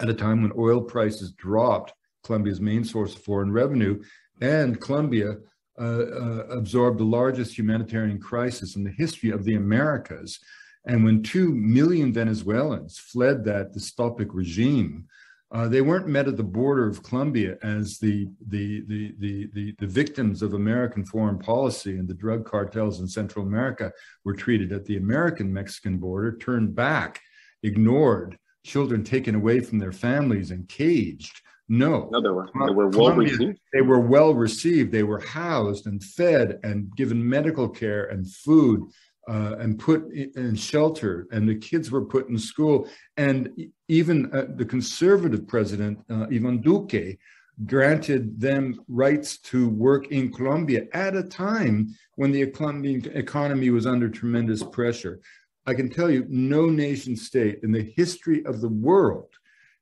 at 0.00 0.10
a 0.10 0.14
time 0.14 0.42
when 0.42 0.52
oil 0.56 0.80
prices 0.80 1.32
dropped, 1.32 1.92
Colombia's 2.22 2.60
main 2.60 2.84
source 2.84 3.14
of 3.14 3.22
foreign 3.22 3.50
revenue, 3.50 4.00
and 4.40 4.80
Colombia 4.80 5.36
uh, 5.80 5.82
uh, 5.82 6.46
absorbed 6.50 6.98
the 6.98 7.04
largest 7.04 7.58
humanitarian 7.58 8.20
crisis 8.20 8.76
in 8.76 8.84
the 8.84 8.90
history 8.90 9.30
of 9.30 9.44
the 9.44 9.54
Americas. 9.54 10.38
And 10.86 11.04
when 11.04 11.22
two 11.22 11.54
million 11.54 12.12
Venezuelans 12.12 12.98
fled 12.98 13.44
that 13.44 13.74
dystopic 13.74 14.28
regime, 14.32 15.06
uh, 15.52 15.66
they 15.66 15.80
weren't 15.80 16.06
met 16.06 16.28
at 16.28 16.36
the 16.36 16.42
border 16.42 16.86
of 16.86 17.02
Colombia 17.02 17.56
as 17.62 17.98
the, 17.98 18.28
the, 18.48 18.82
the, 18.86 19.14
the, 19.18 19.48
the, 19.52 19.74
the, 19.80 19.86
victims 19.86 20.42
of 20.42 20.54
American 20.54 21.04
foreign 21.04 21.38
policy 21.38 21.96
and 21.96 22.06
the 22.06 22.14
drug 22.14 22.44
cartels 22.44 23.00
in 23.00 23.08
Central 23.08 23.44
America 23.44 23.90
were 24.24 24.34
treated 24.34 24.70
at 24.70 24.84
the 24.84 24.96
American 24.96 25.52
Mexican 25.52 25.98
border, 25.98 26.36
turned 26.36 26.74
back, 26.74 27.20
ignored, 27.64 28.38
children 28.64 29.02
taken 29.02 29.34
away 29.34 29.58
from 29.58 29.80
their 29.80 29.92
families 29.92 30.52
and 30.52 30.68
caged. 30.68 31.40
No, 31.68 32.08
no, 32.12 32.20
they 32.20 32.28
were, 32.28 32.48
they 32.66 32.72
were 32.72 32.88
well 32.88 33.14
received. 33.14 33.58
They 33.72 33.80
were 33.80 34.00
well 34.00 34.34
received. 34.34 34.92
They 34.92 35.04
were 35.04 35.20
housed 35.20 35.86
and 35.86 36.02
fed 36.02 36.58
and 36.62 36.94
given 36.96 37.28
medical 37.28 37.68
care 37.68 38.06
and 38.06 38.28
food 38.28 38.88
uh, 39.28 39.56
and 39.58 39.78
put 39.78 40.10
in 40.12 40.54
shelter, 40.54 41.26
and 41.30 41.48
the 41.48 41.54
kids 41.54 41.90
were 41.90 42.04
put 42.04 42.28
in 42.28 42.38
school. 42.38 42.88
And 43.16 43.70
even 43.88 44.32
uh, 44.32 44.46
the 44.56 44.64
conservative 44.64 45.46
president, 45.46 46.00
uh, 46.10 46.26
Ivan 46.32 46.60
Duque, 46.60 47.18
granted 47.66 48.40
them 48.40 48.80
rights 48.88 49.38
to 49.38 49.68
work 49.68 50.08
in 50.08 50.32
Colombia 50.32 50.86
at 50.94 51.14
a 51.14 51.22
time 51.22 51.94
when 52.14 52.32
the 52.32 52.46
Colombian 52.46 53.04
economy 53.14 53.70
was 53.70 53.86
under 53.86 54.08
tremendous 54.08 54.62
pressure. 54.62 55.20
I 55.66 55.74
can 55.74 55.90
tell 55.90 56.10
you, 56.10 56.24
no 56.28 56.66
nation 56.66 57.16
state 57.16 57.60
in 57.62 57.70
the 57.70 57.92
history 57.96 58.44
of 58.46 58.60
the 58.60 58.68
world 58.68 59.28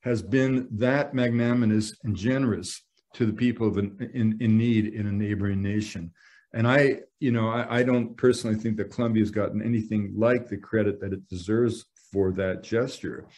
has 0.01 0.23
been 0.23 0.67
that 0.73 1.15
magnanimous 1.15 1.95
and 2.03 2.17
generous 2.17 2.83
to 3.15 3.27
the 3.27 3.33
people 3.33 3.69
of 3.69 3.79
an, 3.79 4.11
in, 4.15 4.37
in 4.41 4.59
need 4.59 4.87
in 4.87 5.07
a 5.07 5.13
neighboring 5.13 5.63
nation. 5.63 6.13
And 6.55 6.67
I, 6.67 7.01
you 7.21 7.31
know, 7.31 7.49
I, 7.49 7.81
I 7.81 7.83
don't 7.83 8.17
personally 8.17 8.57
think 8.57 8.77
that 8.79 8.91
Colombia's 8.91 9.31
gotten 9.31 9.63
anything 9.63 10.13
like 10.17 10.49
the 10.49 10.57
credit 10.57 11.01
that 11.01 11.13
it 11.13 11.29
deserves 11.29 11.87
for 12.11 12.33
that 12.33 12.63
gesture. 12.63 13.29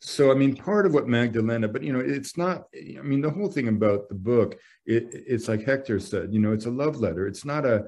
So, 0.00 0.30
I 0.30 0.34
mean, 0.34 0.56
part 0.56 0.86
of 0.86 0.94
what 0.94 1.08
Magdalena, 1.08 1.68
but 1.68 1.82
you 1.82 1.92
know, 1.92 2.00
it's 2.00 2.36
not. 2.36 2.64
I 2.74 3.02
mean, 3.02 3.20
the 3.20 3.30
whole 3.30 3.50
thing 3.50 3.68
about 3.68 4.08
the 4.08 4.14
book, 4.14 4.56
it, 4.84 5.08
it's 5.10 5.48
like 5.48 5.64
Hector 5.64 5.98
said. 5.98 6.32
You 6.32 6.40
know, 6.40 6.52
it's 6.52 6.66
a 6.66 6.70
love 6.70 6.96
letter. 6.96 7.26
It's 7.26 7.44
not 7.44 7.64
a. 7.64 7.86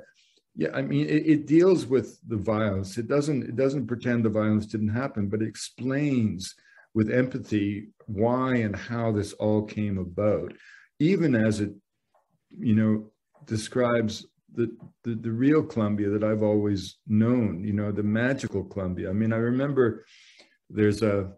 Yeah, 0.56 0.70
I 0.74 0.82
mean, 0.82 1.06
it, 1.06 1.26
it 1.26 1.46
deals 1.46 1.86
with 1.86 2.18
the 2.26 2.36
violence. 2.36 2.98
It 2.98 3.08
doesn't. 3.08 3.42
It 3.44 3.56
doesn't 3.56 3.86
pretend 3.86 4.24
the 4.24 4.30
violence 4.30 4.66
didn't 4.66 4.88
happen, 4.88 5.28
but 5.28 5.42
it 5.42 5.48
explains 5.48 6.54
with 6.94 7.10
empathy 7.10 7.88
why 8.06 8.56
and 8.56 8.74
how 8.74 9.12
this 9.12 9.34
all 9.34 9.62
came 9.62 9.98
about, 9.98 10.54
even 10.98 11.34
as 11.34 11.60
it, 11.60 11.72
you 12.58 12.74
know, 12.74 13.10
describes 13.44 14.26
the, 14.54 14.74
the, 15.04 15.14
the 15.14 15.30
real 15.30 15.62
Colombia 15.62 16.08
that 16.10 16.24
I've 16.24 16.42
always 16.42 16.96
known, 17.06 17.64
you 17.64 17.72
know, 17.72 17.92
the 17.92 18.02
magical 18.02 18.64
Colombia. 18.64 19.10
I 19.10 19.12
mean, 19.12 19.32
I 19.32 19.36
remember 19.36 20.04
there's 20.70 21.02
a, 21.02 21.32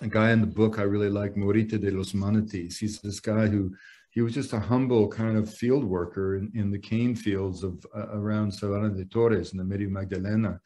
a 0.00 0.06
guy 0.06 0.30
in 0.30 0.40
the 0.40 0.46
book 0.46 0.78
I 0.78 0.82
really 0.82 1.10
like, 1.10 1.34
Morita 1.34 1.80
de 1.80 1.90
los 1.90 2.12
Manatis. 2.12 2.78
He's 2.78 3.00
this 3.00 3.20
guy 3.20 3.46
who 3.46 3.74
he 4.10 4.22
was 4.22 4.34
just 4.34 4.52
a 4.52 4.58
humble 4.58 5.08
kind 5.08 5.36
of 5.36 5.52
field 5.52 5.84
worker 5.84 6.36
in, 6.36 6.50
in 6.54 6.70
the 6.70 6.78
cane 6.78 7.14
fields 7.14 7.62
of 7.62 7.84
uh, 7.94 8.08
around 8.12 8.52
Sabana 8.52 8.96
de 8.96 9.04
Torres 9.04 9.52
in 9.52 9.58
the 9.58 9.64
Medio 9.64 9.88
Magdalena. 9.88 10.60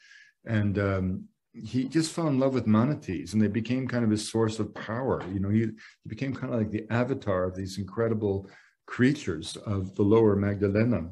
And 0.46 0.78
um, 0.78 1.28
he 1.52 1.84
just 1.84 2.12
fell 2.12 2.28
in 2.28 2.38
love 2.38 2.54
with 2.54 2.66
manatees 2.66 3.32
and 3.32 3.42
they 3.42 3.48
became 3.48 3.86
kind 3.86 4.04
of 4.04 4.10
his 4.10 4.28
source 4.28 4.58
of 4.58 4.74
power. 4.74 5.22
You 5.32 5.40
know, 5.40 5.50
he, 5.50 5.60
he 5.60 6.08
became 6.08 6.34
kind 6.34 6.52
of 6.52 6.58
like 6.58 6.70
the 6.70 6.86
avatar 6.90 7.44
of 7.44 7.54
these 7.54 7.78
incredible 7.78 8.48
creatures 8.86 9.56
of 9.56 9.94
the 9.94 10.02
lower 10.02 10.36
Magdalena. 10.36 11.10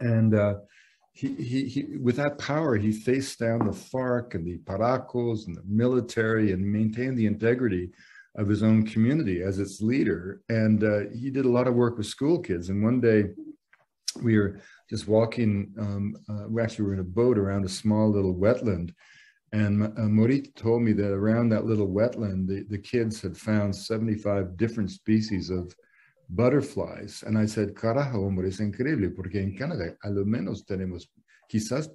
And 0.00 0.34
uh, 0.34 0.54
he, 1.12 1.34
he, 1.34 1.68
he, 1.68 1.84
with 2.00 2.16
that 2.16 2.38
power, 2.38 2.76
he 2.76 2.92
faced 2.92 3.38
down 3.38 3.60
the 3.60 3.72
FARC 3.72 4.34
and 4.34 4.46
the 4.46 4.58
Paracos 4.58 5.46
and 5.46 5.56
the 5.56 5.62
military 5.66 6.52
and 6.52 6.64
maintained 6.64 7.18
the 7.18 7.26
integrity 7.26 7.90
of 8.36 8.48
his 8.48 8.62
own 8.62 8.84
community 8.84 9.42
as 9.42 9.58
its 9.58 9.80
leader. 9.80 10.42
And 10.48 10.82
uh, 10.82 11.10
he 11.14 11.30
did 11.30 11.44
a 11.44 11.50
lot 11.50 11.68
of 11.68 11.74
work 11.74 11.96
with 11.98 12.06
school 12.06 12.40
kids. 12.40 12.68
And 12.68 12.82
one 12.82 13.00
day 13.00 13.26
we 14.22 14.36
were 14.36 14.60
just 14.90 15.06
walking, 15.06 15.72
um, 15.78 16.16
uh, 16.28 16.48
we 16.48 16.62
actually 16.62 16.86
were 16.86 16.94
in 16.94 17.00
a 17.00 17.04
boat 17.04 17.38
around 17.38 17.64
a 17.64 17.68
small 17.68 18.10
little 18.10 18.34
wetland 18.34 18.90
and 19.54 19.84
uh, 19.84 20.08
Morita 20.08 20.52
told 20.56 20.82
me 20.82 20.92
that 20.94 21.12
around 21.12 21.48
that 21.50 21.64
little 21.64 21.86
wetland, 21.86 22.48
the, 22.48 22.66
the 22.68 22.78
kids 22.78 23.22
had 23.22 23.36
found 23.36 23.74
75 23.74 24.56
different 24.56 24.90
species 24.90 25.48
of 25.48 25.72
butterflies. 26.28 27.22
And 27.26 27.36
I 27.36 27.46
said, 27.46 27.74
carajo, 27.74 28.24
hombre, 28.26 28.48
es 28.48 28.60
increíble, 28.60 29.14
porque 29.14 29.36
en 29.36 29.56
Canadá 29.56 29.96
a 30.02 30.10
lo 30.10 30.24
menos 30.24 30.64
tenemos, 30.64 31.08
quizás 31.50 31.90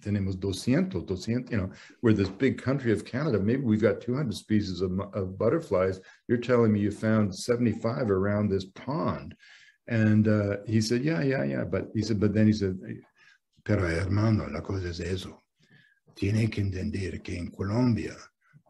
tenemos 0.00 0.38
200, 0.40 1.04
200, 1.06 1.50
you 1.50 1.56
know, 1.58 1.70
we're 2.02 2.12
this 2.12 2.28
big 2.28 2.60
country 2.62 2.92
of 2.92 3.04
Canada. 3.04 3.38
Maybe 3.38 3.62
we've 3.62 3.82
got 3.82 4.00
200 4.00 4.34
species 4.34 4.80
of, 4.80 4.98
of 5.14 5.38
butterflies. 5.38 6.00
You're 6.28 6.38
telling 6.38 6.72
me 6.72 6.80
you 6.80 6.90
found 6.90 7.34
75 7.34 8.10
around 8.10 8.48
this 8.48 8.64
pond. 8.64 9.34
And 9.88 10.28
uh, 10.28 10.58
he 10.66 10.80
said, 10.80 11.02
yeah, 11.02 11.22
yeah, 11.22 11.44
yeah. 11.44 11.64
But 11.64 11.88
he 11.94 12.02
said, 12.02 12.20
but 12.20 12.32
then 12.32 12.46
he 12.46 12.52
said, 12.52 12.78
pero 13.64 13.86
hermano, 13.86 14.48
la 14.48 14.60
cosa 14.60 14.88
es 14.88 15.00
eso 15.00 15.40
tiene 16.20 16.50
que 16.50 16.60
entender 16.60 17.22
que 17.22 17.38
en 17.38 17.50
Colombia 17.50 18.14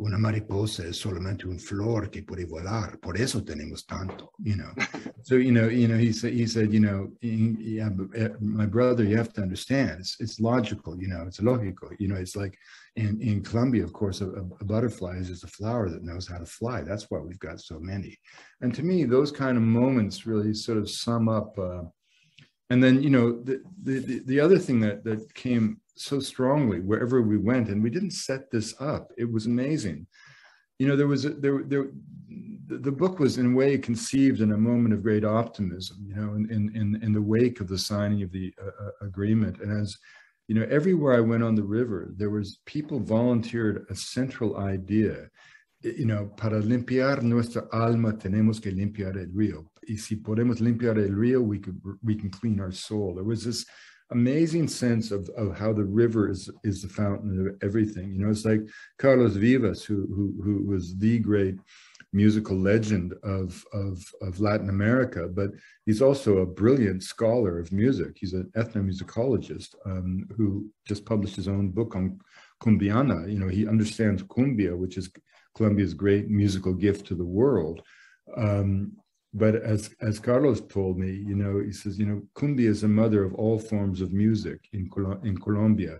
una 0.00 0.16
mariposa 0.16 0.86
es 0.86 0.96
solamente 0.96 1.46
un 1.46 1.58
flor 1.58 2.10
que 2.10 2.22
puede 2.22 2.46
volar. 2.46 2.98
Por 2.98 3.20
eso 3.20 3.44
tenemos 3.44 3.86
tanto, 3.86 4.32
you 4.38 4.56
know. 4.56 4.72
so, 5.22 5.36
you 5.36 5.52
know, 5.52 5.68
you 5.68 5.86
know, 5.86 5.98
he 5.98 6.12
said, 6.12 6.32
he 6.32 6.46
said, 6.46 6.72
you 6.72 6.80
know, 6.80 7.10
yeah, 7.20 7.90
eh, 8.14 8.28
my 8.40 8.66
brother, 8.66 9.04
you 9.04 9.16
have 9.16 9.32
to 9.34 9.42
understand, 9.42 10.00
it's, 10.00 10.16
it's 10.18 10.40
logical, 10.40 10.98
you 10.98 11.08
know, 11.08 11.24
it's 11.26 11.40
logical, 11.42 11.90
you 11.98 12.08
know, 12.08 12.16
it's 12.16 12.34
like 12.34 12.56
in, 12.96 13.20
in 13.20 13.42
Colombia, 13.42 13.84
of 13.84 13.92
course, 13.92 14.22
a, 14.22 14.28
a 14.28 14.64
butterfly 14.64 15.16
is 15.16 15.28
just 15.28 15.44
a 15.44 15.48
flower 15.48 15.90
that 15.90 16.02
knows 16.02 16.26
how 16.26 16.38
to 16.38 16.46
fly. 16.46 16.80
That's 16.80 17.10
why 17.10 17.18
we've 17.18 17.38
got 17.38 17.60
so 17.60 17.78
many. 17.78 18.18
And 18.62 18.74
to 18.74 18.82
me, 18.82 19.04
those 19.04 19.30
kind 19.30 19.56
of 19.56 19.62
moments 19.62 20.26
really 20.26 20.54
sort 20.54 20.78
of 20.78 20.88
sum 20.88 21.28
up, 21.28 21.58
uh, 21.58 21.82
and 22.70 22.82
then, 22.82 23.02
you 23.02 23.10
know, 23.10 23.42
the, 23.42 23.62
the, 23.82 24.22
the 24.26 24.40
other 24.40 24.58
thing 24.58 24.80
that, 24.80 25.04
that 25.04 25.34
came 25.34 25.80
so 26.00 26.18
strongly 26.18 26.80
wherever 26.80 27.20
we 27.20 27.36
went 27.36 27.68
and 27.68 27.82
we 27.82 27.90
didn't 27.90 28.12
set 28.12 28.50
this 28.50 28.74
up. 28.80 29.12
It 29.18 29.30
was 29.30 29.46
amazing. 29.46 30.06
You 30.78 30.88
know 30.88 30.96
there 30.96 31.06
was 31.06 31.26
a, 31.26 31.30
there 31.30 31.62
there 31.64 31.88
the 32.66 32.92
book 32.92 33.18
was 33.18 33.36
in 33.36 33.52
a 33.52 33.56
way 33.56 33.76
conceived 33.76 34.40
in 34.40 34.52
a 34.52 34.56
moment 34.56 34.94
of 34.94 35.02
great 35.02 35.24
optimism 35.24 35.98
you 36.06 36.14
know 36.14 36.34
in 36.34 36.70
in 36.74 36.98
in 37.02 37.12
the 37.12 37.20
wake 37.20 37.60
of 37.60 37.68
the 37.68 37.76
signing 37.76 38.22
of 38.22 38.32
the 38.32 38.52
uh, 38.62 38.84
uh, 38.84 38.90
agreement. 39.02 39.60
And 39.60 39.70
as 39.78 39.98
you 40.48 40.54
know 40.54 40.66
everywhere 40.70 41.14
i 41.14 41.20
went 41.20 41.42
on 41.42 41.54
the 41.54 41.70
river 41.78 42.14
there 42.16 42.30
was 42.30 42.60
people 42.64 42.98
volunteered 42.98 43.86
a 43.90 43.94
central 43.94 44.56
idea. 44.56 45.28
You 45.82 46.06
know 46.06 46.32
para 46.36 46.60
limpiar 46.62 47.22
nuestra 47.22 47.68
alma 47.72 48.12
tenemos 48.12 48.60
que 48.62 48.70
limpiar 48.70 49.18
el 49.18 49.32
río 49.34 49.70
y 49.86 49.96
si 49.96 50.16
podemos 50.16 50.60
limpiar 50.60 50.96
el 50.98 51.14
río 51.14 51.42
we 51.42 51.58
could 51.58 51.78
we 52.02 52.14
can 52.14 52.30
clean 52.30 52.58
our 52.58 52.72
soul. 52.72 53.14
There 53.14 53.24
was 53.24 53.44
this 53.44 53.66
amazing 54.10 54.68
sense 54.68 55.10
of, 55.10 55.28
of 55.30 55.56
how 55.56 55.72
the 55.72 55.84
river 55.84 56.30
is, 56.30 56.50
is 56.64 56.82
the 56.82 56.88
fountain 56.88 57.48
of 57.48 57.56
everything. 57.62 58.12
You 58.12 58.24
know, 58.24 58.30
it's 58.30 58.44
like 58.44 58.62
Carlos 58.98 59.36
Vives, 59.36 59.84
who, 59.84 60.06
who, 60.14 60.42
who 60.42 60.64
was 60.66 60.96
the 60.98 61.18
great 61.18 61.56
musical 62.12 62.56
legend 62.56 63.14
of, 63.22 63.64
of, 63.72 64.04
of 64.20 64.40
Latin 64.40 64.68
America, 64.68 65.28
but 65.28 65.50
he's 65.86 66.02
also 66.02 66.38
a 66.38 66.46
brilliant 66.46 67.02
scholar 67.02 67.58
of 67.58 67.72
music. 67.72 68.16
He's 68.18 68.32
an 68.32 68.50
ethnomusicologist 68.56 69.74
um, 69.86 70.26
who 70.36 70.68
just 70.86 71.04
published 71.04 71.36
his 71.36 71.46
own 71.46 71.70
book 71.70 71.94
on 71.94 72.18
cumbiana. 72.60 73.30
You 73.32 73.38
know, 73.38 73.48
he 73.48 73.68
understands 73.68 74.22
cumbia, 74.24 74.76
which 74.76 74.96
is 74.96 75.10
Colombia's 75.56 75.94
great 75.94 76.28
musical 76.28 76.74
gift 76.74 77.06
to 77.06 77.14
the 77.14 77.24
world. 77.24 77.82
Um, 78.36 78.92
but 79.32 79.54
as 79.54 79.94
as 80.00 80.18
Carlos 80.18 80.60
told 80.62 80.98
me, 80.98 81.10
you 81.10 81.36
know, 81.36 81.60
he 81.60 81.72
says, 81.72 81.98
you 81.98 82.06
know, 82.06 82.22
cumbia 82.34 82.68
is 82.68 82.80
the 82.80 82.88
mother 82.88 83.22
of 83.22 83.34
all 83.34 83.58
forms 83.58 84.00
of 84.00 84.12
music 84.12 84.60
in 84.72 84.88
Col- 84.88 85.20
in 85.22 85.36
Colombia, 85.38 85.98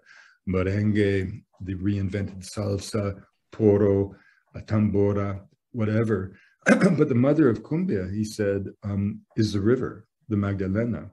merengue, 0.49 1.43
the 1.61 1.75
reinvented 1.75 2.45
salsa, 2.45 3.23
porro, 3.53 4.15
a 4.55 4.61
tambora, 4.61 5.41
whatever. 5.73 6.37
but 6.67 7.09
the 7.09 7.15
mother 7.15 7.49
of 7.49 7.63
cumbia, 7.63 8.13
he 8.13 8.25
said, 8.25 8.67
um, 8.83 9.21
is 9.37 9.53
the 9.53 9.61
river, 9.61 10.07
the 10.29 10.37
Magdalena, 10.37 11.11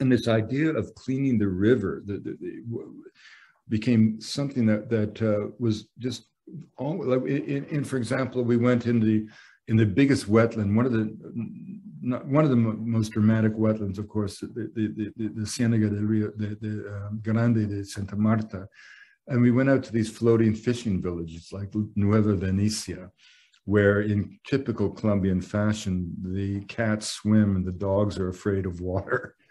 and 0.00 0.10
this 0.10 0.28
idea 0.28 0.70
of 0.70 0.94
cleaning 0.94 1.38
the 1.38 1.48
river 1.48 2.02
the, 2.04 2.14
the, 2.14 2.36
the, 2.40 2.64
became 3.68 4.20
something 4.20 4.66
that 4.66 4.88
that 4.90 5.22
uh, 5.22 5.50
was 5.58 5.88
just 5.98 6.24
all 6.76 7.04
like 7.04 7.22
in, 7.22 7.64
in, 7.66 7.84
for 7.84 7.96
example, 7.96 8.42
we 8.42 8.56
went 8.56 8.86
in 8.86 8.98
the 9.00 9.26
in 9.68 9.76
the 9.76 9.86
biggest 9.86 10.28
wetland, 10.28 10.74
one 10.74 10.86
of 10.86 10.92
the 10.92 11.04
one 12.24 12.44
of 12.44 12.50
the 12.50 12.56
most 12.56 13.10
dramatic 13.10 13.52
wetlands, 13.52 13.98
of 13.98 14.08
course, 14.08 14.40
the 14.40 14.70
the 14.74 15.12
the, 15.16 15.28
the 15.28 15.46
Ciénaga 15.46 15.90
del 15.90 16.04
Rio, 16.04 16.32
the, 16.36 16.56
the 16.60 17.06
um, 17.06 17.20
Grande 17.22 17.68
de 17.68 17.84
Santa 17.84 18.16
Marta, 18.16 18.66
and 19.28 19.42
we 19.42 19.50
went 19.50 19.68
out 19.68 19.84
to 19.84 19.92
these 19.92 20.10
floating 20.10 20.54
fishing 20.54 21.02
villages 21.02 21.50
like 21.52 21.68
Nueva 21.94 22.34
Venecia, 22.34 23.10
where 23.66 24.00
in 24.00 24.38
typical 24.46 24.88
Colombian 24.90 25.42
fashion, 25.42 26.14
the 26.22 26.60
cats 26.64 27.08
swim 27.08 27.56
and 27.56 27.66
the 27.66 27.72
dogs 27.72 28.18
are 28.18 28.30
afraid 28.30 28.66
of 28.66 28.80
water. 28.80 29.34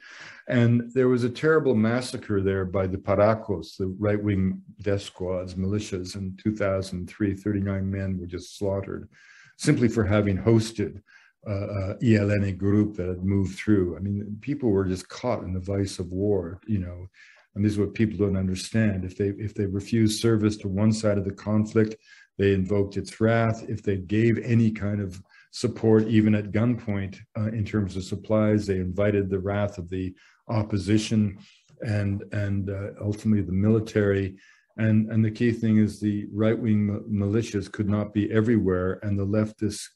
And 0.49 0.89
there 0.93 1.09
was 1.09 1.25
a 1.25 1.29
terrible 1.29 1.75
massacre 1.75 2.41
there 2.41 2.63
by 2.63 2.87
the 2.87 2.97
Paracos, 2.97 3.75
the 3.75 3.93
right 3.99 4.23
wing 4.23 4.61
death 4.81 5.01
squads, 5.01 5.55
militias 5.55 6.15
in 6.15 6.37
2003. 6.41 7.33
39 7.33 7.91
men 7.91 8.17
were 8.17 8.27
just 8.27 8.57
slaughtered 8.57 9.09
simply 9.57 9.87
for 9.87 10.03
having 10.03 10.37
hosted 10.37 11.01
uh, 11.47 11.93
ELN 12.01 12.57
group 12.57 12.95
that 12.95 13.07
had 13.07 13.23
moved 13.23 13.57
through. 13.57 13.95
I 13.95 13.99
mean, 13.99 14.37
people 14.41 14.69
were 14.69 14.85
just 14.85 15.07
caught 15.07 15.43
in 15.43 15.53
the 15.53 15.59
vice 15.59 15.99
of 15.99 16.11
war, 16.11 16.59
you 16.67 16.79
know, 16.79 17.07
and 17.55 17.63
this 17.63 17.73
is 17.73 17.79
what 17.79 17.93
people 17.93 18.17
don't 18.17 18.37
understand. 18.37 19.03
If 19.03 19.17
they 19.17 19.29
if 19.29 19.53
they 19.53 19.65
refused 19.65 20.21
service 20.21 20.57
to 20.57 20.67
one 20.67 20.91
side 20.91 21.17
of 21.17 21.25
the 21.25 21.31
conflict, 21.31 21.95
they 22.37 22.53
invoked 22.53 22.97
its 22.97 23.19
wrath. 23.19 23.65
If 23.67 23.81
they 23.81 23.97
gave 23.97 24.37
any 24.39 24.69
kind 24.71 25.01
of 25.01 25.21
support, 25.51 26.07
even 26.07 26.35
at 26.35 26.51
gunpoint, 26.51 27.17
uh, 27.37 27.47
in 27.47 27.65
terms 27.65 27.95
of 27.95 28.03
supplies, 28.03 28.67
they 28.67 28.77
invited 28.77 29.29
the 29.29 29.39
wrath 29.39 29.77
of 29.79 29.89
the 29.89 30.13
opposition 30.49 31.39
and 31.81 32.23
and 32.31 32.69
uh, 32.69 32.89
ultimately 33.01 33.43
the 33.43 33.51
military 33.51 34.37
and, 34.77 35.11
and 35.11 35.23
the 35.23 35.31
key 35.31 35.51
thing 35.51 35.77
is 35.77 35.99
the 35.99 36.27
right 36.31 36.57
wing 36.57 37.03
militias 37.11 37.71
could 37.71 37.89
not 37.89 38.13
be 38.13 38.31
everywhere, 38.31 38.99
and 39.03 39.17
the 39.17 39.25
leftists 39.25 39.87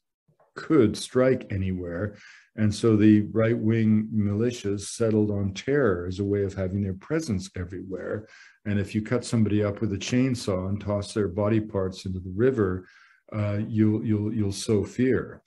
could 0.55 0.97
strike 0.97 1.47
anywhere. 1.51 2.15
And 2.57 2.73
so 2.73 2.97
the 2.97 3.21
right 3.31 3.57
wing 3.57 4.09
militias 4.13 4.81
settled 4.81 5.31
on 5.31 5.53
terror 5.53 6.05
as 6.07 6.19
a 6.19 6.23
way 6.23 6.43
of 6.43 6.53
having 6.53 6.81
their 6.81 6.93
presence 6.95 7.49
everywhere. 7.55 8.27
And 8.65 8.79
if 8.79 8.93
you 8.93 9.01
cut 9.01 9.23
somebody 9.23 9.63
up 9.63 9.79
with 9.79 9.93
a 9.93 9.97
chainsaw 9.97 10.67
and 10.67 10.79
toss 10.79 11.13
their 11.13 11.29
body 11.29 11.61
parts 11.61 12.05
into 12.05 12.19
the 12.19 12.33
river, 12.35 12.87
uh, 13.33 13.59
you'll 13.67 14.03
you'll 14.05 14.33
you'll 14.33 14.51
sow 14.51 14.83
fear. 14.83 15.41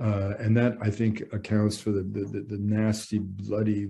Uh, 0.00 0.34
and 0.38 0.56
that 0.56 0.76
I 0.80 0.90
think 0.90 1.22
accounts 1.32 1.78
for 1.78 1.90
the 1.90 2.02
the, 2.02 2.46
the 2.48 2.58
nasty, 2.58 3.18
bloody, 3.18 3.88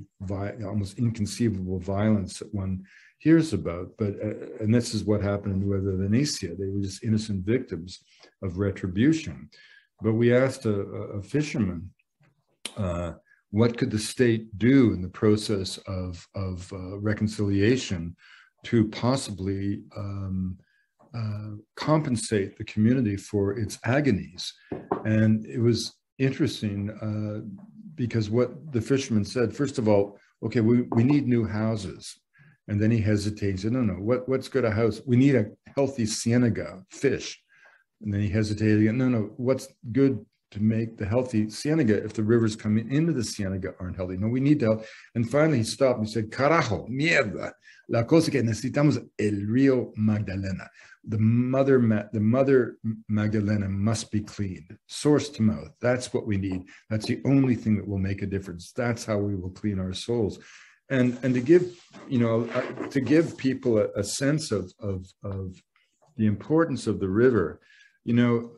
almost 0.65 0.99
inconceivable 0.99 1.79
violence 1.79 2.41
that 2.41 2.53
one 2.53 2.85
hears 3.27 3.53
about. 3.53 3.89
But 3.99 4.13
uh, 4.27 4.63
and 4.63 4.73
this 4.73 4.95
is 4.95 5.03
what 5.09 5.21
happened 5.21 5.55
with 5.55 5.83
Nueva 5.83 5.93
Venecia. 6.03 6.51
They 6.57 6.71
were 6.73 6.87
just 6.89 7.03
innocent 7.09 7.41
victims 7.55 7.91
of 8.45 8.59
retribution. 8.67 9.37
But 10.05 10.15
we 10.21 10.29
asked 10.43 10.65
a, 10.75 10.77
a 11.19 11.23
fisherman, 11.35 11.81
uh, 12.77 13.13
what 13.51 13.77
could 13.79 13.91
the 13.91 14.07
state 14.15 14.45
do 14.69 14.79
in 14.95 15.01
the 15.03 15.17
process 15.23 15.71
of 16.01 16.11
of 16.47 16.57
uh, 16.73 16.99
reconciliation 17.11 18.03
to 18.69 18.79
possibly 19.07 19.65
um, 20.03 20.57
uh, 21.21 21.53
compensate 21.89 22.51
the 22.59 22.69
community 22.75 23.17
for 23.31 23.45
its 23.63 23.75
agonies? 23.97 24.43
And 25.05 25.33
it 25.57 25.63
was 25.69 25.81
interesting 26.29 26.79
uh, 27.07 27.39
because 28.03 28.27
what 28.39 28.51
the 28.77 28.85
fisherman 28.91 29.25
said, 29.25 29.57
first 29.63 29.79
of 29.81 29.89
all, 29.89 30.05
okay, 30.45 30.63
we, 30.71 30.83
we 30.97 31.03
need 31.13 31.27
new 31.27 31.45
houses. 31.63 32.03
And 32.69 32.81
then 32.81 32.91
he 32.91 33.01
hesitates. 33.01 33.65
No, 33.65 33.81
no, 33.81 33.95
what, 33.95 34.29
what's 34.29 34.49
good 34.49 34.65
a 34.65 34.71
house? 34.71 35.01
We 35.07 35.17
need 35.17 35.37
a 35.37 35.47
healthy 35.77 36.05
cienega, 36.05 36.85
fish. 36.91 37.41
And 38.03 38.13
then 38.13 38.21
he 38.21 38.29
hesitated 38.29 38.81
again. 38.81 38.99
No, 38.99 39.09
no, 39.09 39.31
what's 39.37 39.69
good 39.93 40.25
to 40.51 40.61
make 40.61 40.97
the 40.97 41.07
healthy 41.07 41.47
cienega 41.47 42.05
if 42.05 42.13
the 42.13 42.23
rivers 42.23 42.57
coming 42.57 42.91
into 42.91 43.13
the 43.13 43.23
cienega 43.23 43.75
aren't 43.81 43.97
healthy? 43.97 44.17
No, 44.17 44.29
we 44.29 44.41
need 44.41 44.61
to. 44.61 44.83
And 45.15 45.31
finally 45.31 45.59
he 45.59 45.65
stopped 45.65 45.99
and 45.99 46.07
he 46.07 46.13
said, 46.13 46.31
carajo, 46.31 46.89
mierda. 46.89 47.53
La 47.89 48.03
cosa 48.03 48.33
que 48.33 48.43
necesitamos 48.43 48.97
el 49.19 49.47
río 49.47 49.93
Magdalena. 49.97 50.69
The 51.09 51.19
mother, 51.19 51.79
the 52.13 52.21
mother 52.21 52.79
Magdalena 53.09 53.69
must 53.69 54.11
be 54.11 54.23
cleaned, 54.23 54.77
source 54.89 55.29
to 55.31 55.43
mouth. 55.43 55.71
That's 55.81 56.13
what 56.13 56.27
we 56.27 56.37
need. 56.37 56.65
That's 56.91 57.07
the 57.07 57.21
only 57.25 57.55
thing 57.55 57.77
that 57.77 57.87
will 57.87 57.99
make 57.99 58.23
a 58.23 58.27
difference. 58.27 58.73
That's 58.73 59.05
how 59.05 59.19
we 59.19 59.37
will 59.37 59.51
clean 59.51 59.79
our 59.79 59.93
souls 59.93 60.41
and 60.91 61.19
and 61.23 61.35
to 61.35 61.41
give 61.41 61.79
you 62.09 62.19
know 62.19 62.49
uh, 62.55 62.89
to 62.89 63.01
give 63.01 63.37
people 63.37 63.79
a, 63.79 63.89
a 63.97 64.05
sense 64.05 64.53
of, 64.53 64.73
of 64.81 65.07
of 65.25 65.55
the 66.17 66.27
importance 66.27 66.87
of 66.87 67.01
the 67.01 67.09
river 67.09 67.61
you 68.05 68.15
know 68.15 68.53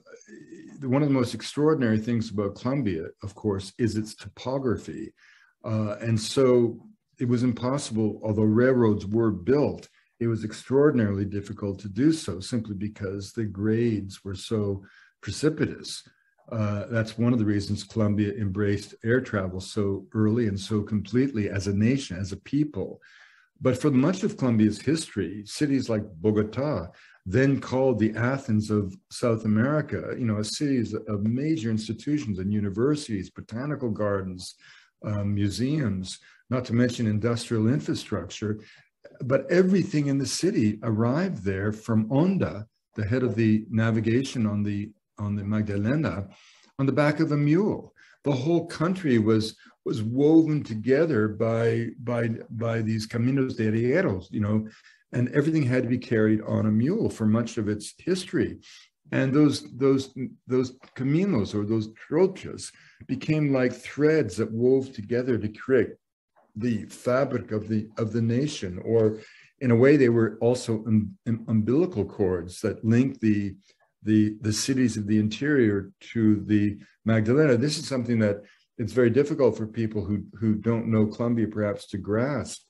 one 0.82 1.02
of 1.02 1.08
the 1.08 1.14
most 1.14 1.34
extraordinary 1.34 1.98
things 1.98 2.30
about 2.30 2.54
Colombia 2.54 3.06
of 3.22 3.34
course 3.34 3.72
is 3.78 3.96
its 3.96 4.14
topography. 4.14 5.12
Uh, 5.64 5.96
and 6.00 6.20
so 6.20 6.78
it 7.18 7.28
was 7.28 7.42
impossible 7.42 8.20
although 8.22 8.42
railroads 8.42 9.06
were 9.06 9.32
built 9.32 9.88
it 10.20 10.26
was 10.26 10.44
extraordinarily 10.44 11.24
difficult 11.24 11.78
to 11.80 11.88
do 11.88 12.12
so 12.12 12.40
simply 12.40 12.74
because 12.74 13.32
the 13.32 13.44
grades 13.44 14.24
were 14.24 14.34
so 14.34 14.82
precipitous 15.20 16.02
uh, 16.50 16.86
that's 16.90 17.18
one 17.18 17.32
of 17.32 17.38
the 17.38 17.44
reasons 17.44 17.84
Colombia 17.84 18.32
embraced 18.32 18.94
air 19.04 19.20
travel 19.20 19.60
so 19.60 20.06
early 20.14 20.48
and 20.48 20.58
so 20.58 20.82
completely 20.82 21.50
as 21.50 21.66
a 21.66 21.74
nation, 21.74 22.16
as 22.16 22.32
a 22.32 22.36
people. 22.38 23.00
But 23.60 23.80
for 23.80 23.90
much 23.90 24.22
of 24.22 24.36
Colombia's 24.36 24.80
history, 24.80 25.42
cities 25.44 25.88
like 25.88 26.04
Bogota, 26.20 26.88
then 27.26 27.60
called 27.60 27.98
the 27.98 28.14
Athens 28.16 28.70
of 28.70 28.96
South 29.10 29.44
America, 29.44 30.14
you 30.18 30.24
know, 30.24 30.38
a 30.38 30.44
cities 30.44 30.94
of 30.94 31.24
major 31.24 31.70
institutions 31.70 32.38
and 32.38 32.52
universities, 32.52 33.28
botanical 33.28 33.90
gardens, 33.90 34.54
um, 35.04 35.34
museums, 35.34 36.18
not 36.48 36.64
to 36.66 36.72
mention 36.72 37.06
industrial 37.06 37.68
infrastructure. 37.68 38.60
But 39.20 39.50
everything 39.50 40.06
in 40.06 40.18
the 40.18 40.26
city 40.26 40.78
arrived 40.82 41.44
there 41.44 41.72
from 41.72 42.08
Honda, 42.08 42.66
the 42.94 43.04
head 43.04 43.22
of 43.22 43.34
the 43.34 43.66
navigation 43.68 44.46
on 44.46 44.62
the 44.62 44.90
on 45.18 45.36
the 45.36 45.44
Magdalena 45.44 46.28
on 46.78 46.86
the 46.86 46.92
back 46.92 47.20
of 47.20 47.32
a 47.32 47.36
mule. 47.36 47.94
The 48.24 48.32
whole 48.32 48.66
country 48.66 49.18
was 49.18 49.56
was 49.84 50.02
woven 50.02 50.62
together 50.62 51.28
by 51.28 51.88
by 52.00 52.28
by 52.50 52.82
these 52.82 53.06
caminos 53.06 53.56
de 53.56 53.70
arrieros, 53.70 54.30
you 54.30 54.40
know, 54.40 54.68
and 55.12 55.28
everything 55.30 55.62
had 55.62 55.84
to 55.84 55.88
be 55.88 55.98
carried 55.98 56.42
on 56.42 56.66
a 56.66 56.70
mule 56.70 57.08
for 57.08 57.26
much 57.26 57.56
of 57.58 57.68
its 57.68 57.94
history. 57.98 58.58
And 59.12 59.32
those 59.32 59.72
those 59.76 60.14
those 60.46 60.72
caminos 60.94 61.54
or 61.54 61.64
those 61.64 61.88
trochas 61.94 62.72
became 63.06 63.52
like 63.52 63.72
threads 63.72 64.36
that 64.36 64.52
wove 64.52 64.92
together 64.92 65.38
to 65.38 65.48
create 65.48 65.94
the 66.56 66.84
fabric 66.86 67.52
of 67.52 67.68
the 67.68 67.88
of 67.96 68.12
the 68.12 68.22
nation, 68.22 68.80
or 68.84 69.18
in 69.60 69.70
a 69.70 69.76
way, 69.76 69.96
they 69.96 70.08
were 70.08 70.38
also 70.40 70.84
um, 70.86 71.16
um, 71.26 71.44
umbilical 71.48 72.04
cords 72.04 72.60
that 72.60 72.84
linked 72.84 73.20
the 73.20 73.56
the, 74.02 74.36
the 74.40 74.52
cities 74.52 74.96
of 74.96 75.06
the 75.06 75.18
interior 75.18 75.90
to 76.12 76.40
the 76.46 76.78
Magdalena. 77.04 77.56
This 77.56 77.78
is 77.78 77.88
something 77.88 78.18
that 78.20 78.42
it's 78.78 78.92
very 78.92 79.10
difficult 79.10 79.56
for 79.56 79.66
people 79.66 80.04
who, 80.04 80.24
who 80.38 80.54
don't 80.54 80.86
know 80.88 81.06
Colombia 81.06 81.48
perhaps 81.48 81.86
to 81.88 81.98
grasp. 81.98 82.62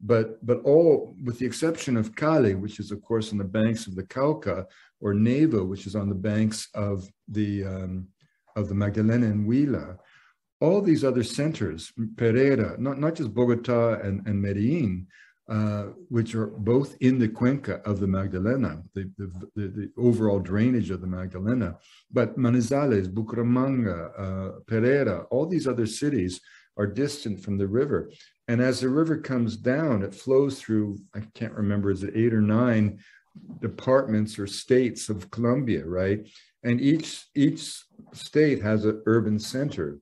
But, 0.00 0.44
but 0.44 0.60
all, 0.64 1.16
with 1.22 1.38
the 1.38 1.46
exception 1.46 1.96
of 1.96 2.14
Cali, 2.14 2.54
which 2.54 2.78
is 2.80 2.90
of 2.90 3.00
course 3.02 3.32
on 3.32 3.38
the 3.38 3.44
banks 3.44 3.86
of 3.86 3.94
the 3.94 4.02
Cauca, 4.02 4.66
or 5.00 5.14
Neiva, 5.14 5.66
which 5.66 5.86
is 5.86 5.94
on 5.94 6.08
the 6.08 6.14
banks 6.14 6.68
of 6.74 7.08
the, 7.28 7.64
um, 7.64 8.08
of 8.56 8.68
the 8.68 8.74
Magdalena 8.74 9.26
and 9.26 9.48
Huila, 9.48 9.96
all 10.60 10.80
these 10.80 11.04
other 11.04 11.22
centers, 11.22 11.92
Pereira, 12.16 12.76
not, 12.78 12.98
not 12.98 13.14
just 13.14 13.34
Bogota 13.34 13.94
and, 14.00 14.26
and 14.26 14.40
Medellin, 14.40 15.06
uh, 15.48 15.88
which 16.08 16.34
are 16.34 16.46
both 16.46 16.96
in 17.00 17.18
the 17.18 17.28
cuenca 17.28 17.74
of 17.84 18.00
the 18.00 18.06
Magdalena, 18.06 18.82
the, 18.94 19.10
the, 19.18 19.30
the, 19.54 19.68
the 19.68 19.90
overall 19.98 20.38
drainage 20.38 20.90
of 20.90 21.00
the 21.00 21.06
Magdalena. 21.06 21.76
But 22.10 22.38
Manizales, 22.38 23.12
Bucaramanga, 23.12 23.98
uh, 24.18 24.60
Pereira, 24.66 25.26
all 25.30 25.46
these 25.46 25.68
other 25.68 25.86
cities 25.86 26.40
are 26.76 26.86
distant 26.86 27.40
from 27.40 27.58
the 27.58 27.68
river. 27.68 28.10
And 28.48 28.60
as 28.60 28.80
the 28.80 28.88
river 28.88 29.18
comes 29.18 29.56
down, 29.56 30.02
it 30.02 30.14
flows 30.14 30.60
through, 30.60 30.98
I 31.14 31.20
can't 31.34 31.52
remember, 31.52 31.90
is 31.90 32.02
it 32.02 32.16
eight 32.16 32.32
or 32.32 32.40
nine 32.40 33.00
departments 33.60 34.38
or 34.38 34.46
states 34.46 35.08
of 35.08 35.30
Colombia, 35.30 35.84
right? 35.84 36.26
And 36.62 36.80
each, 36.80 37.26
each 37.34 37.82
state 38.12 38.62
has 38.62 38.86
an 38.86 39.02
urban 39.06 39.38
center 39.38 39.98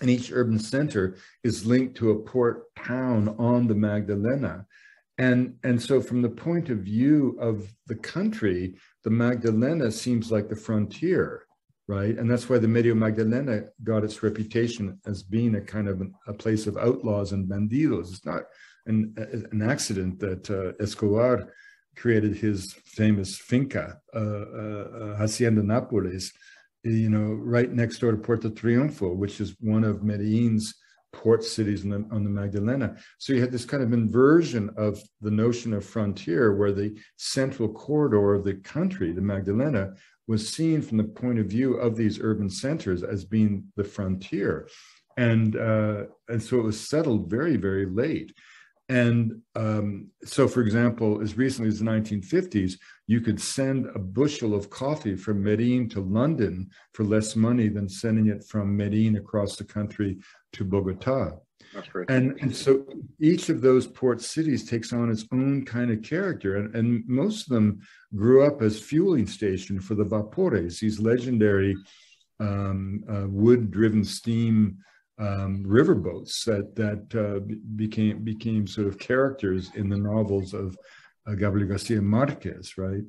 and 0.00 0.10
each 0.10 0.32
urban 0.32 0.58
center 0.58 1.16
is 1.42 1.66
linked 1.66 1.96
to 1.96 2.10
a 2.10 2.18
port 2.18 2.74
town 2.76 3.34
on 3.38 3.66
the 3.66 3.74
Magdalena. 3.74 4.66
And, 5.18 5.56
and 5.62 5.80
so 5.80 6.00
from 6.00 6.22
the 6.22 6.28
point 6.28 6.70
of 6.70 6.78
view 6.78 7.36
of 7.40 7.72
the 7.86 7.94
country, 7.94 8.76
the 9.04 9.10
Magdalena 9.10 9.90
seems 9.92 10.32
like 10.32 10.48
the 10.48 10.56
frontier, 10.56 11.44
right? 11.86 12.16
And 12.18 12.28
that's 12.28 12.48
why 12.48 12.58
the 12.58 12.68
Medio 12.68 12.94
Magdalena 12.94 13.66
got 13.84 14.02
its 14.02 14.22
reputation 14.22 14.98
as 15.06 15.22
being 15.22 15.54
a 15.54 15.60
kind 15.60 15.88
of 15.88 16.00
an, 16.00 16.14
a 16.26 16.32
place 16.32 16.66
of 16.66 16.76
outlaws 16.76 17.32
and 17.32 17.48
bandidos. 17.48 18.10
It's 18.10 18.26
not 18.26 18.42
an, 18.86 19.14
an 19.52 19.62
accident 19.62 20.18
that 20.18 20.50
uh, 20.50 20.82
Escobar 20.82 21.52
created 21.96 22.36
his 22.36 22.72
famous 22.84 23.38
finca, 23.38 24.00
uh, 24.14 24.18
uh, 24.18 24.20
uh 24.20 25.16
Hacienda 25.16 25.62
Nápoles, 25.62 26.32
you 26.84 27.08
know, 27.08 27.32
right 27.32 27.72
next 27.72 27.98
door 27.98 28.12
to 28.12 28.16
Puerto 28.16 28.50
Triunfo, 28.50 29.14
which 29.14 29.40
is 29.40 29.56
one 29.60 29.84
of 29.84 30.02
Medellin's 30.02 30.74
port 31.12 31.44
cities 31.44 31.82
the, 31.82 32.06
on 32.10 32.24
the 32.24 32.30
Magdalena. 32.30 32.96
So 33.18 33.32
you 33.32 33.40
had 33.40 33.52
this 33.52 33.64
kind 33.64 33.82
of 33.82 33.92
inversion 33.92 34.70
of 34.76 35.00
the 35.20 35.30
notion 35.30 35.72
of 35.72 35.84
frontier 35.84 36.54
where 36.56 36.72
the 36.72 36.98
central 37.16 37.68
corridor 37.68 38.34
of 38.34 38.44
the 38.44 38.54
country, 38.54 39.12
the 39.12 39.20
Magdalena, 39.20 39.94
was 40.26 40.48
seen 40.48 40.82
from 40.82 40.98
the 40.98 41.04
point 41.04 41.38
of 41.38 41.46
view 41.46 41.74
of 41.74 41.96
these 41.96 42.18
urban 42.20 42.50
centers 42.50 43.02
as 43.02 43.24
being 43.24 43.64
the 43.76 43.84
frontier. 43.84 44.68
And, 45.16 45.56
uh, 45.56 46.04
and 46.28 46.42
so 46.42 46.58
it 46.58 46.64
was 46.64 46.80
settled 46.80 47.30
very, 47.30 47.56
very 47.56 47.86
late. 47.86 48.34
And 48.88 49.40
um, 49.54 50.08
so, 50.24 50.46
for 50.46 50.60
example, 50.60 51.22
as 51.22 51.38
recently 51.38 51.68
as 51.68 51.78
the 51.78 51.86
1950s, 51.86 52.74
you 53.06 53.20
could 53.20 53.40
send 53.40 53.86
a 53.86 53.98
bushel 53.98 54.54
of 54.54 54.68
coffee 54.68 55.16
from 55.16 55.42
Medellin 55.42 55.88
to 55.90 56.00
London 56.00 56.68
for 56.92 57.04
less 57.04 57.34
money 57.34 57.68
than 57.68 57.88
sending 57.88 58.26
it 58.26 58.44
from 58.44 58.76
Medellin 58.76 59.16
across 59.16 59.56
the 59.56 59.64
country 59.64 60.18
to 60.52 60.64
Bogota. 60.64 61.32
And, 62.08 62.38
and 62.40 62.54
so 62.54 62.84
each 63.18 63.48
of 63.48 63.62
those 63.62 63.86
port 63.86 64.20
cities 64.20 64.68
takes 64.68 64.92
on 64.92 65.10
its 65.10 65.24
own 65.32 65.64
kind 65.64 65.90
of 65.90 66.02
character. 66.02 66.56
And, 66.56 66.74
and 66.74 67.04
most 67.08 67.46
of 67.46 67.54
them 67.54 67.80
grew 68.14 68.44
up 68.44 68.60
as 68.60 68.78
fueling 68.78 69.26
station 69.26 69.80
for 69.80 69.94
the 69.94 70.04
vapores, 70.04 70.78
these 70.78 71.00
legendary 71.00 71.74
um, 72.38 73.02
uh, 73.08 73.26
wood 73.28 73.70
driven 73.70 74.04
steam 74.04 74.78
um, 75.18 75.64
riverboats 75.64 76.44
that 76.44 76.74
that 76.74 77.14
uh, 77.14 77.40
became 77.76 78.24
became 78.24 78.66
sort 78.66 78.88
of 78.88 78.98
characters 78.98 79.70
in 79.74 79.88
the 79.88 79.96
novels 79.96 80.54
of 80.54 80.76
uh, 81.26 81.34
Gabriel 81.34 81.68
Garcia 81.68 82.02
Marquez, 82.02 82.76
right? 82.76 83.02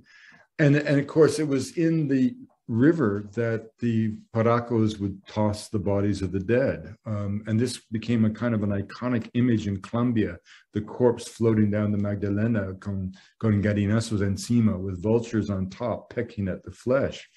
And 0.60 0.76
and 0.76 1.00
of 1.00 1.08
course, 1.08 1.40
it 1.40 1.48
was 1.48 1.78
in 1.78 2.08
the 2.08 2.36
river 2.68 3.30
that 3.36 3.70
the 3.78 4.16
Paracos 4.34 5.00
would 5.00 5.24
toss 5.28 5.70
the 5.70 5.78
bodies 5.80 6.24
of 6.24 6.32
the 6.32 6.40
dead, 6.40 6.96
um, 7.06 7.44
and 7.46 7.60
this 7.60 7.82
became 7.92 8.26
a 8.26 8.30
kind 8.30 8.56
of 8.56 8.64
an 8.64 8.70
iconic 8.70 9.30
image 9.34 9.68
in 9.68 9.82
Colombia: 9.82 10.38
the 10.74 10.82
corpse 10.82 11.28
floating 11.28 11.72
down 11.72 11.92
the 11.92 11.98
Magdalena 11.98 12.74
con 12.76 13.14
con 13.40 13.64
gallinazos 13.64 14.22
encima, 14.22 14.78
with 14.78 15.02
vultures 15.02 15.50
on 15.50 15.70
top 15.70 16.14
pecking 16.14 16.48
at 16.48 16.64
the 16.64 16.72
flesh. 16.72 17.28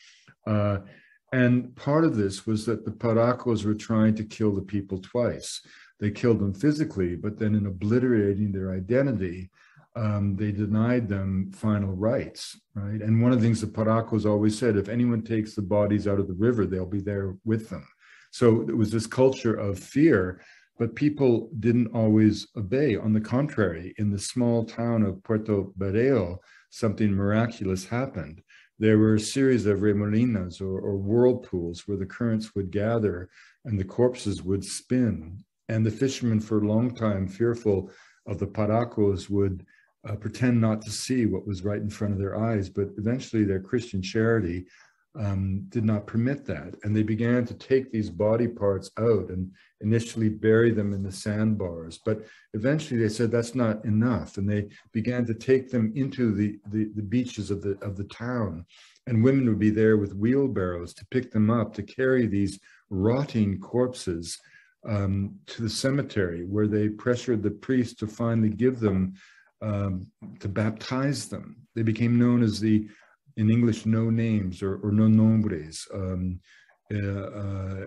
Uh, 0.46 0.78
and 1.32 1.74
part 1.76 2.04
of 2.04 2.16
this 2.16 2.46
was 2.46 2.64
that 2.66 2.84
the 2.84 2.90
Paracos 2.90 3.64
were 3.64 3.74
trying 3.74 4.14
to 4.16 4.24
kill 4.24 4.54
the 4.54 4.62
people 4.62 4.98
twice. 4.98 5.60
They 6.00 6.10
killed 6.10 6.38
them 6.38 6.54
physically, 6.54 7.16
but 7.16 7.38
then 7.38 7.54
in 7.54 7.66
obliterating 7.66 8.52
their 8.52 8.72
identity, 8.72 9.50
um, 9.96 10.36
they 10.36 10.52
denied 10.52 11.08
them 11.08 11.50
final 11.52 11.94
rights, 11.94 12.58
right? 12.74 13.00
And 13.00 13.20
one 13.20 13.32
of 13.32 13.40
the 13.40 13.44
things 13.46 13.60
the 13.60 13.66
Paracos 13.66 14.24
always 14.24 14.56
said, 14.56 14.76
if 14.76 14.88
anyone 14.88 15.22
takes 15.22 15.54
the 15.54 15.62
bodies 15.62 16.06
out 16.06 16.20
of 16.20 16.28
the 16.28 16.34
river, 16.34 16.66
they'll 16.66 16.86
be 16.86 17.00
there 17.00 17.36
with 17.44 17.68
them. 17.68 17.86
So 18.30 18.62
it 18.62 18.76
was 18.76 18.90
this 18.90 19.06
culture 19.06 19.54
of 19.54 19.78
fear, 19.78 20.40
but 20.78 20.94
people 20.94 21.50
didn't 21.58 21.88
always 21.88 22.46
obey. 22.56 22.96
On 22.96 23.12
the 23.12 23.20
contrary, 23.20 23.94
in 23.98 24.10
the 24.10 24.18
small 24.18 24.64
town 24.64 25.02
of 25.02 25.22
Puerto 25.24 25.72
Berrío, 25.76 26.36
something 26.70 27.10
miraculous 27.10 27.84
happened 27.84 28.42
there 28.78 28.98
were 28.98 29.14
a 29.14 29.20
series 29.20 29.66
of 29.66 29.80
remolinas 29.80 30.60
or, 30.60 30.78
or, 30.78 30.96
whirlpools 30.96 31.86
where 31.86 31.96
the 31.96 32.06
currents 32.06 32.54
would 32.54 32.70
gather 32.70 33.28
and 33.64 33.78
the 33.78 33.84
corpses 33.84 34.42
would 34.42 34.64
spin 34.64 35.44
And 35.68 35.84
the 35.84 35.90
fishermen, 35.90 36.40
for 36.40 36.58
a 36.58 36.66
long 36.66 36.94
time, 36.94 37.26
fearful 37.28 37.90
of 38.26 38.38
the 38.38 38.46
paracos, 38.46 39.28
would 39.28 39.66
uh, 40.08 40.16
pretend 40.16 40.60
not 40.60 40.80
to 40.82 40.90
see 40.90 41.26
what 41.26 41.46
was 41.46 41.64
right 41.64 41.80
in 41.80 41.90
front 41.90 42.14
of 42.14 42.18
their 42.18 42.38
eyes. 42.38 42.70
But 42.70 42.88
eventually, 42.96 43.44
their 43.44 43.60
Christian 43.60 44.00
charity 44.00 44.66
um, 45.18 45.64
did 45.68 45.84
not 45.84 46.06
permit 46.06 46.46
that. 46.46 46.74
And 46.82 46.94
they 46.94 47.02
began 47.02 47.44
to 47.46 47.54
take 47.54 47.90
these 47.90 48.08
body 48.08 48.46
parts 48.46 48.90
out 48.98 49.30
and 49.30 49.50
initially 49.80 50.28
bury 50.28 50.70
them 50.70 50.92
in 50.92 51.02
the 51.02 51.12
sandbars. 51.12 51.98
But 52.04 52.24
eventually 52.54 53.00
they 53.00 53.08
said 53.08 53.30
that's 53.30 53.54
not 53.54 53.84
enough. 53.84 54.36
And 54.36 54.48
they 54.48 54.68
began 54.92 55.26
to 55.26 55.34
take 55.34 55.70
them 55.70 55.92
into 55.96 56.32
the, 56.32 56.58
the, 56.70 56.90
the 56.94 57.02
beaches 57.02 57.50
of 57.50 57.62
the, 57.62 57.76
of 57.82 57.96
the 57.96 58.04
town. 58.04 58.64
And 59.06 59.24
women 59.24 59.48
would 59.48 59.58
be 59.58 59.70
there 59.70 59.96
with 59.96 60.14
wheelbarrows 60.14 60.94
to 60.94 61.06
pick 61.06 61.32
them 61.32 61.50
up, 61.50 61.74
to 61.74 61.82
carry 61.82 62.26
these 62.26 62.60
rotting 62.90 63.58
corpses 63.58 64.38
um, 64.88 65.34
to 65.46 65.62
the 65.62 65.70
cemetery, 65.70 66.44
where 66.44 66.68
they 66.68 66.88
pressured 66.88 67.42
the 67.42 67.50
priest 67.50 67.98
to 67.98 68.06
finally 68.06 68.50
give 68.50 68.78
them, 68.78 69.14
um, 69.62 70.06
to 70.38 70.48
baptize 70.48 71.28
them. 71.28 71.56
They 71.74 71.82
became 71.82 72.18
known 72.18 72.42
as 72.42 72.60
the 72.60 72.88
in 73.38 73.50
English, 73.50 73.86
no 73.86 74.10
names 74.10 74.62
or, 74.62 74.76
or 74.82 74.90
no 74.90 75.06
nombres, 75.06 75.86
um, 75.94 76.40
uh, 76.92 76.96
uh, 76.98 77.86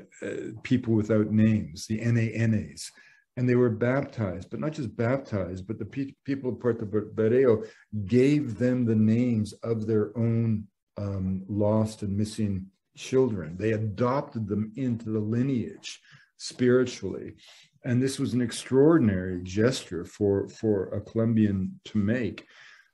people 0.63 0.93
without 0.93 1.29
names, 1.31 1.85
the 1.85 1.99
NANAs. 1.99 2.89
And 3.37 3.47
they 3.47 3.55
were 3.55 3.69
baptized, 3.69 4.49
but 4.49 4.59
not 4.59 4.73
just 4.73 4.95
baptized, 4.95 5.67
but 5.67 5.77
the 5.77 5.85
pe- 5.85 6.15
people 6.25 6.51
of 6.51 6.59
Puerto 6.59 6.85
Berrio 6.85 7.67
gave 8.05 8.57
them 8.57 8.85
the 8.85 8.95
names 8.95 9.53
of 9.63 9.87
their 9.87 10.17
own 10.17 10.67
um, 10.97 11.43
lost 11.47 12.01
and 12.01 12.15
missing 12.15 12.67
children. 12.95 13.57
They 13.57 13.71
adopted 13.71 14.47
them 14.47 14.71
into 14.75 15.09
the 15.11 15.19
lineage 15.19 15.99
spiritually. 16.37 17.35
And 17.83 18.01
this 18.01 18.19
was 18.19 18.33
an 18.33 18.41
extraordinary 18.41 19.41
gesture 19.43 20.05
for, 20.05 20.47
for 20.49 20.87
a 20.89 21.01
Colombian 21.01 21.79
to 21.85 21.97
make. 21.97 22.45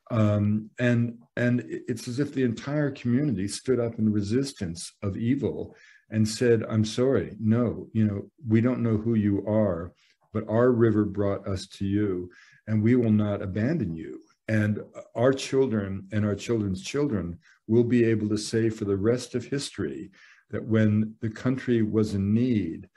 Um, 0.09 0.69
and 0.79 1.17
and 1.35 1.63
it's 1.67 2.07
as 2.07 2.19
if 2.19 2.33
the 2.33 2.43
entire 2.43 2.91
community 2.91 3.47
stood 3.47 3.79
up 3.79 3.99
in 3.99 4.11
resistance 4.11 4.93
of 5.03 5.17
evil 5.17 5.75
and 6.09 6.27
said, 6.27 6.63
"I'm 6.69 6.85
sorry, 6.85 7.35
no, 7.39 7.89
you 7.93 8.05
know, 8.05 8.31
we 8.47 8.61
don't 8.61 8.83
know 8.83 8.97
who 8.97 9.15
you 9.15 9.45
are, 9.45 9.91
but 10.33 10.47
our 10.47 10.71
river 10.71 11.03
brought 11.03 11.47
us 11.47 11.67
to 11.67 11.85
you, 11.85 12.29
and 12.67 12.81
we 12.81 12.95
will 12.95 13.11
not 13.11 13.41
abandon 13.41 13.95
you." 13.95 14.21
And 14.47 14.79
our 15.13 15.33
children 15.33 16.07
and 16.13 16.25
our 16.25 16.35
children's 16.35 16.81
children 16.81 17.37
will 17.67 17.83
be 17.83 18.05
able 18.05 18.29
to 18.29 18.37
say 18.37 18.69
for 18.69 18.85
the 18.85 18.95
rest 18.95 19.35
of 19.35 19.43
history 19.43 20.09
that 20.51 20.63
when 20.63 21.15
the 21.19 21.29
country 21.29 21.81
was 21.81 22.13
in 22.13 22.33
need, 22.33 22.87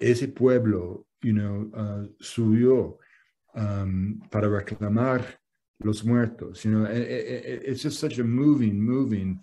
ese 0.00 0.26
pueblo, 0.26 1.06
you 1.22 1.32
know, 1.32 1.70
uh, 1.74 2.06
subió 2.22 2.98
um, 3.54 4.20
para 4.30 4.48
reclamar 4.48 5.24
Los 5.84 6.04
Muertos. 6.04 6.64
You 6.64 6.72
know, 6.72 6.90
it, 6.90 6.98
it, 6.98 7.62
it's 7.64 7.82
just 7.82 8.00
such 8.00 8.18
a 8.18 8.24
moving, 8.24 8.80
moving 8.80 9.40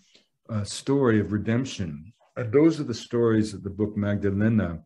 uh, 0.49 0.63
story 0.63 1.19
of 1.19 1.31
redemption. 1.31 2.13
And 2.35 2.51
those 2.51 2.79
are 2.79 2.83
the 2.83 2.93
stories 2.93 3.51
that 3.51 3.63
the 3.63 3.69
book 3.69 3.97
Magdalena 3.97 4.79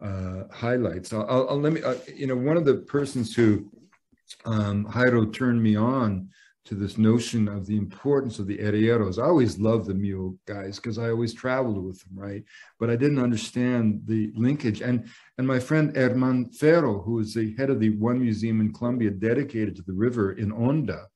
uh, 0.00 0.44
highlights. 0.52 1.12
I'll, 1.12 1.26
I'll, 1.28 1.48
I'll, 1.50 1.60
let 1.60 1.72
me, 1.72 1.82
uh, 1.82 1.94
you 2.14 2.26
know, 2.26 2.36
one 2.36 2.56
of 2.56 2.64
the 2.64 2.78
persons 2.78 3.34
who 3.34 3.70
um, 4.44 4.86
Jairo 4.86 5.32
turned 5.32 5.62
me 5.62 5.76
on 5.76 6.28
to 6.64 6.74
this 6.74 6.96
notion 6.96 7.48
of 7.48 7.66
the 7.66 7.76
importance 7.76 8.38
of 8.38 8.46
the 8.46 8.58
arrieros. 8.58 9.18
I 9.18 9.26
always 9.26 9.58
loved 9.58 9.86
the 9.86 9.94
mule 9.94 10.36
guys 10.46 10.76
because 10.76 10.96
I 10.96 11.10
always 11.10 11.34
traveled 11.34 11.84
with 11.84 12.00
them, 12.00 12.16
right? 12.16 12.44
But 12.78 12.88
I 12.88 12.96
didn't 12.96 13.18
understand 13.18 14.02
the 14.04 14.30
linkage. 14.34 14.80
And 14.80 15.08
and 15.38 15.46
my 15.46 15.58
friend 15.58 15.92
Germán 15.92 16.54
Ferro, 16.54 17.00
who 17.02 17.18
is 17.18 17.34
the 17.34 17.54
head 17.56 17.70
of 17.70 17.80
the 17.80 17.90
one 17.98 18.20
museum 18.20 18.60
in 18.60 18.72
Colombia 18.72 19.10
dedicated 19.10 19.74
to 19.76 19.82
the 19.82 19.92
river 19.92 20.32
in 20.32 20.50
Honda, 20.50 21.06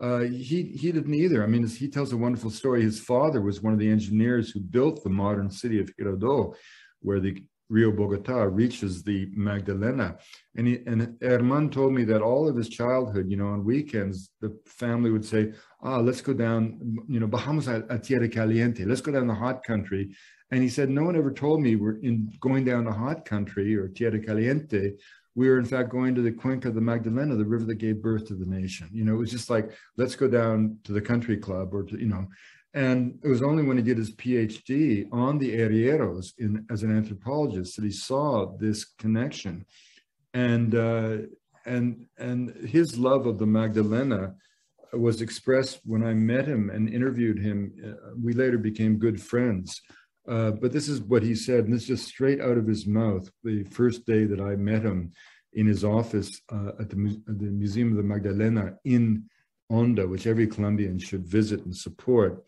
uh, 0.00 0.20
he 0.20 0.64
he 0.64 0.92
didn't 0.92 1.14
either. 1.14 1.42
I 1.42 1.46
mean, 1.46 1.66
he 1.66 1.88
tells 1.88 2.12
a 2.12 2.16
wonderful 2.16 2.50
story. 2.50 2.82
His 2.82 3.00
father 3.00 3.40
was 3.40 3.62
one 3.62 3.72
of 3.72 3.78
the 3.78 3.90
engineers 3.90 4.50
who 4.50 4.60
built 4.60 5.02
the 5.02 5.10
modern 5.10 5.50
city 5.50 5.80
of 5.80 5.94
Girardot, 5.96 6.54
where 7.00 7.20
the 7.20 7.44
Rio 7.72 7.90
Bogota 7.90 8.42
reaches 8.42 9.02
the 9.02 9.30
Magdalena. 9.32 10.18
And, 10.56 10.66
he, 10.66 10.80
and 10.86 11.18
Germán 11.20 11.72
told 11.72 11.94
me 11.94 12.04
that 12.04 12.20
all 12.20 12.46
of 12.46 12.54
his 12.54 12.68
childhood, 12.68 13.30
you 13.30 13.38
know, 13.38 13.48
on 13.48 13.64
weekends, 13.64 14.30
the 14.42 14.54
family 14.66 15.10
would 15.10 15.24
say, 15.24 15.52
ah, 15.82 15.96
let's 15.98 16.20
go 16.20 16.34
down, 16.34 16.78
you 17.08 17.18
know, 17.18 17.26
bajamos 17.26 17.68
a, 17.68 17.94
a 17.94 17.98
Tierra 17.98 18.28
Caliente, 18.28 18.84
let's 18.84 19.00
go 19.00 19.10
down 19.10 19.26
the 19.26 19.34
hot 19.34 19.64
country. 19.64 20.14
And 20.50 20.62
he 20.62 20.68
said, 20.68 20.90
no 20.90 21.02
one 21.02 21.16
ever 21.16 21.32
told 21.32 21.62
me 21.62 21.76
we're 21.76 21.98
in 22.00 22.30
going 22.40 22.66
down 22.66 22.84
the 22.84 22.92
hot 22.92 23.24
country 23.24 23.74
or 23.74 23.88
Tierra 23.88 24.20
Caliente. 24.20 24.92
We 25.34 25.48
were 25.48 25.58
in 25.58 25.64
fact 25.64 25.88
going 25.88 26.14
to 26.14 26.20
the 26.20 26.30
Cuenca 26.30 26.68
of 26.68 26.74
the 26.74 26.82
Magdalena, 26.82 27.36
the 27.36 27.46
river 27.46 27.64
that 27.64 27.76
gave 27.76 28.02
birth 28.02 28.26
to 28.26 28.34
the 28.34 28.44
nation. 28.44 28.90
You 28.92 29.06
know, 29.06 29.14
it 29.14 29.18
was 29.18 29.30
just 29.30 29.48
like, 29.48 29.70
let's 29.96 30.14
go 30.14 30.28
down 30.28 30.76
to 30.84 30.92
the 30.92 31.00
country 31.00 31.38
club 31.38 31.72
or 31.72 31.84
to, 31.84 31.98
you 31.98 32.08
know, 32.08 32.28
and 32.74 33.18
it 33.22 33.28
was 33.28 33.42
only 33.42 33.62
when 33.62 33.76
he 33.76 33.82
did 33.82 33.98
his 33.98 34.14
PhD 34.14 35.06
on 35.12 35.38
the 35.38 35.58
arrieros 35.58 36.32
in, 36.38 36.64
as 36.70 36.82
an 36.82 36.96
anthropologist 36.96 37.76
that 37.76 37.84
he 37.84 37.90
saw 37.90 38.56
this 38.56 38.84
connection. 38.98 39.66
And, 40.32 40.74
uh, 40.74 41.18
and, 41.66 42.06
and 42.18 42.50
his 42.66 42.98
love 42.98 43.26
of 43.26 43.38
the 43.38 43.46
Magdalena 43.46 44.34
was 44.94 45.20
expressed 45.20 45.80
when 45.84 46.02
I 46.02 46.14
met 46.14 46.46
him 46.46 46.70
and 46.70 46.88
interviewed 46.88 47.38
him. 47.38 47.72
Uh, 47.84 48.14
we 48.22 48.32
later 48.32 48.58
became 48.58 48.98
good 48.98 49.20
friends. 49.20 49.80
Uh, 50.26 50.52
but 50.52 50.72
this 50.72 50.88
is 50.88 51.00
what 51.00 51.22
he 51.22 51.34
said, 51.34 51.64
and 51.64 51.72
this 51.72 51.82
is 51.82 51.88
just 51.88 52.08
straight 52.08 52.40
out 52.40 52.56
of 52.56 52.66
his 52.66 52.86
mouth. 52.86 53.28
The 53.42 53.64
first 53.64 54.06
day 54.06 54.24
that 54.24 54.40
I 54.40 54.56
met 54.56 54.82
him 54.82 55.12
in 55.54 55.66
his 55.66 55.84
office 55.84 56.40
uh, 56.50 56.72
at, 56.80 56.88
the, 56.88 57.20
at 57.28 57.38
the 57.38 57.50
Museum 57.50 57.90
of 57.90 57.96
the 57.96 58.02
Magdalena 58.02 58.76
in 58.84 59.24
Honda, 59.68 60.06
which 60.06 60.26
every 60.26 60.46
Colombian 60.46 60.98
should 60.98 61.26
visit 61.26 61.64
and 61.64 61.76
support 61.76 62.44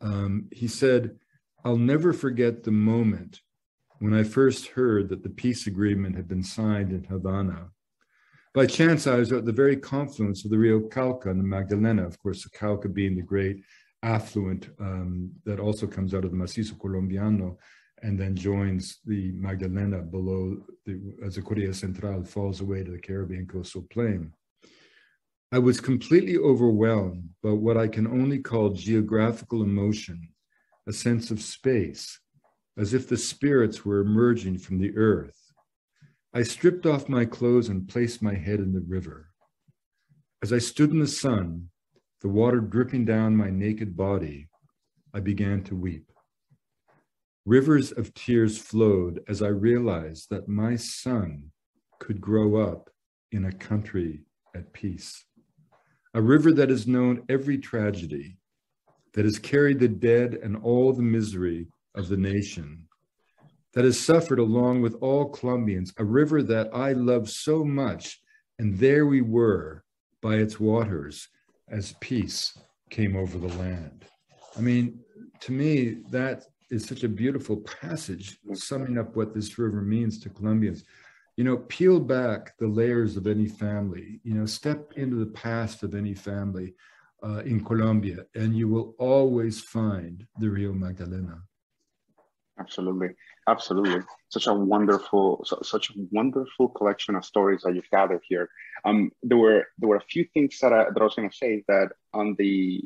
um, 0.00 0.48
he 0.52 0.68
said, 0.68 1.16
I'll 1.64 1.76
never 1.76 2.12
forget 2.12 2.62
the 2.62 2.70
moment 2.70 3.40
when 3.98 4.14
I 4.14 4.22
first 4.22 4.68
heard 4.68 5.08
that 5.08 5.22
the 5.22 5.30
peace 5.30 5.66
agreement 5.66 6.16
had 6.16 6.28
been 6.28 6.42
signed 6.42 6.92
in 6.92 7.04
Havana. 7.04 7.70
By 8.54 8.66
chance, 8.66 9.06
I 9.06 9.16
was 9.16 9.32
at 9.32 9.44
the 9.44 9.52
very 9.52 9.76
confluence 9.76 10.44
of 10.44 10.50
the 10.50 10.58
Rio 10.58 10.80
Cauca 10.80 11.30
and 11.30 11.38
the 11.38 11.44
Magdalena, 11.44 12.06
of 12.06 12.18
course, 12.18 12.42
the 12.42 12.50
Cauca 12.50 12.88
being 12.88 13.16
the 13.16 13.22
great 13.22 13.62
affluent 14.02 14.70
um, 14.80 15.30
that 15.44 15.60
also 15.60 15.86
comes 15.86 16.14
out 16.14 16.24
of 16.24 16.30
the 16.30 16.36
Macizo 16.36 16.78
Colombiano 16.78 17.58
and 18.02 18.18
then 18.18 18.36
joins 18.36 18.98
the 19.04 19.32
Magdalena 19.32 19.98
below 19.98 20.56
the, 20.86 21.00
as 21.24 21.34
the 21.34 21.42
Correa 21.42 21.74
Central 21.74 22.24
falls 22.24 22.60
away 22.60 22.84
to 22.84 22.92
the 22.92 22.98
Caribbean 22.98 23.46
coastal 23.46 23.86
plain. 23.90 24.32
I 25.50 25.58
was 25.58 25.80
completely 25.80 26.36
overwhelmed 26.36 27.30
by 27.42 27.52
what 27.52 27.78
I 27.78 27.88
can 27.88 28.06
only 28.06 28.38
call 28.38 28.68
geographical 28.74 29.62
emotion, 29.62 30.28
a 30.86 30.92
sense 30.92 31.30
of 31.30 31.40
space, 31.40 32.20
as 32.76 32.92
if 32.92 33.08
the 33.08 33.16
spirits 33.16 33.82
were 33.82 34.00
emerging 34.00 34.58
from 34.58 34.78
the 34.78 34.94
earth. 34.94 35.54
I 36.34 36.42
stripped 36.42 36.84
off 36.84 37.08
my 37.08 37.24
clothes 37.24 37.70
and 37.70 37.88
placed 37.88 38.20
my 38.20 38.34
head 38.34 38.60
in 38.60 38.74
the 38.74 38.84
river. 38.86 39.30
As 40.42 40.52
I 40.52 40.58
stood 40.58 40.90
in 40.90 40.98
the 40.98 41.06
sun, 41.06 41.70
the 42.20 42.28
water 42.28 42.60
dripping 42.60 43.06
down 43.06 43.34
my 43.34 43.48
naked 43.48 43.96
body, 43.96 44.50
I 45.14 45.20
began 45.20 45.64
to 45.64 45.74
weep. 45.74 46.12
Rivers 47.46 47.90
of 47.90 48.12
tears 48.12 48.58
flowed 48.58 49.24
as 49.26 49.40
I 49.40 49.48
realized 49.48 50.28
that 50.28 50.46
my 50.46 50.76
son 50.76 51.52
could 52.00 52.20
grow 52.20 52.56
up 52.56 52.90
in 53.32 53.46
a 53.46 53.52
country 53.52 54.24
at 54.54 54.74
peace 54.74 55.24
a 56.18 56.20
river 56.20 56.50
that 56.50 56.68
has 56.68 56.88
known 56.88 57.22
every 57.28 57.56
tragedy, 57.56 58.36
that 59.14 59.24
has 59.24 59.38
carried 59.38 59.78
the 59.78 59.86
dead 59.86 60.34
and 60.42 60.56
all 60.56 60.92
the 60.92 61.00
misery 61.00 61.68
of 61.94 62.08
the 62.08 62.16
nation, 62.16 62.88
that 63.72 63.84
has 63.84 64.00
suffered 64.00 64.40
along 64.40 64.82
with 64.82 64.96
all 65.00 65.28
Colombians, 65.28 65.92
a 65.96 66.04
river 66.04 66.42
that 66.42 66.74
I 66.74 66.90
love 66.90 67.30
so 67.30 67.62
much. 67.62 68.20
And 68.58 68.76
there 68.76 69.06
we 69.06 69.20
were 69.20 69.84
by 70.20 70.38
its 70.38 70.58
waters 70.58 71.28
as 71.68 71.94
peace 72.00 72.58
came 72.90 73.14
over 73.14 73.38
the 73.38 73.56
land. 73.56 74.04
I 74.56 74.60
mean, 74.60 74.98
to 75.42 75.52
me, 75.52 75.98
that 76.10 76.46
is 76.68 76.84
such 76.84 77.04
a 77.04 77.08
beautiful 77.08 77.58
passage 77.58 78.38
summing 78.54 78.98
up 78.98 79.14
what 79.14 79.34
this 79.34 79.56
river 79.56 79.82
means 79.82 80.18
to 80.18 80.30
Colombians 80.30 80.82
you 81.38 81.44
know, 81.44 81.58
peel 81.68 82.00
back 82.00 82.58
the 82.58 82.66
layers 82.66 83.16
of 83.16 83.28
any 83.28 83.46
family, 83.46 84.20
you 84.24 84.34
know, 84.34 84.44
step 84.44 84.92
into 84.96 85.14
the 85.14 85.30
past 85.30 85.84
of 85.84 85.94
any 85.94 86.12
family 86.12 86.74
uh, 87.22 87.42
in 87.44 87.64
Colombia, 87.64 88.26
and 88.34 88.56
you 88.56 88.66
will 88.66 88.96
always 88.98 89.60
find 89.60 90.26
the 90.40 90.50
Rio 90.50 90.72
Magdalena. 90.72 91.40
Absolutely, 92.58 93.10
absolutely. 93.48 94.00
Such 94.30 94.48
a 94.48 94.52
wonderful, 94.52 95.44
such 95.62 95.90
a 95.90 95.92
wonderful 96.10 96.70
collection 96.70 97.14
of 97.14 97.24
stories 97.24 97.62
that 97.62 97.72
you've 97.72 97.90
gathered 97.90 98.22
here. 98.28 98.50
Um, 98.84 99.12
there 99.22 99.38
were 99.38 99.64
there 99.78 99.90
were 99.90 100.02
a 100.04 100.10
few 100.10 100.26
things 100.34 100.58
that 100.58 100.72
I, 100.72 100.86
that 100.90 101.00
I 101.00 101.04
was 101.04 101.14
going 101.14 101.30
to 101.30 101.36
say 101.36 101.62
that 101.68 101.92
on 102.12 102.34
the 102.36 102.82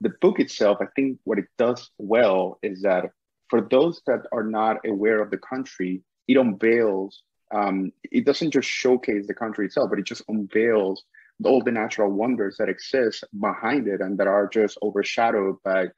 the 0.00 0.12
book 0.20 0.40
itself, 0.40 0.78
I 0.80 0.86
think 0.96 1.20
what 1.22 1.38
it 1.38 1.46
does 1.56 1.88
well 1.98 2.58
is 2.64 2.82
that 2.82 3.12
for 3.48 3.60
those 3.60 4.02
that 4.08 4.22
are 4.32 4.42
not 4.42 4.78
aware 4.84 5.22
of 5.22 5.30
the 5.30 5.38
country, 5.38 6.02
it 6.26 6.36
unveils 6.36 7.22
um, 7.52 7.92
it 8.10 8.24
doesn't 8.24 8.50
just 8.50 8.68
showcase 8.68 9.26
the 9.26 9.34
country 9.34 9.66
itself, 9.66 9.90
but 9.90 9.98
it 9.98 10.06
just 10.06 10.22
unveils 10.28 11.04
all 11.44 11.62
the 11.62 11.72
natural 11.72 12.10
wonders 12.10 12.56
that 12.58 12.68
exist 12.68 13.24
behind 13.38 13.88
it 13.88 14.00
and 14.00 14.18
that 14.18 14.26
are 14.26 14.48
just 14.48 14.78
overshadowed 14.82 15.56
by 15.64 15.88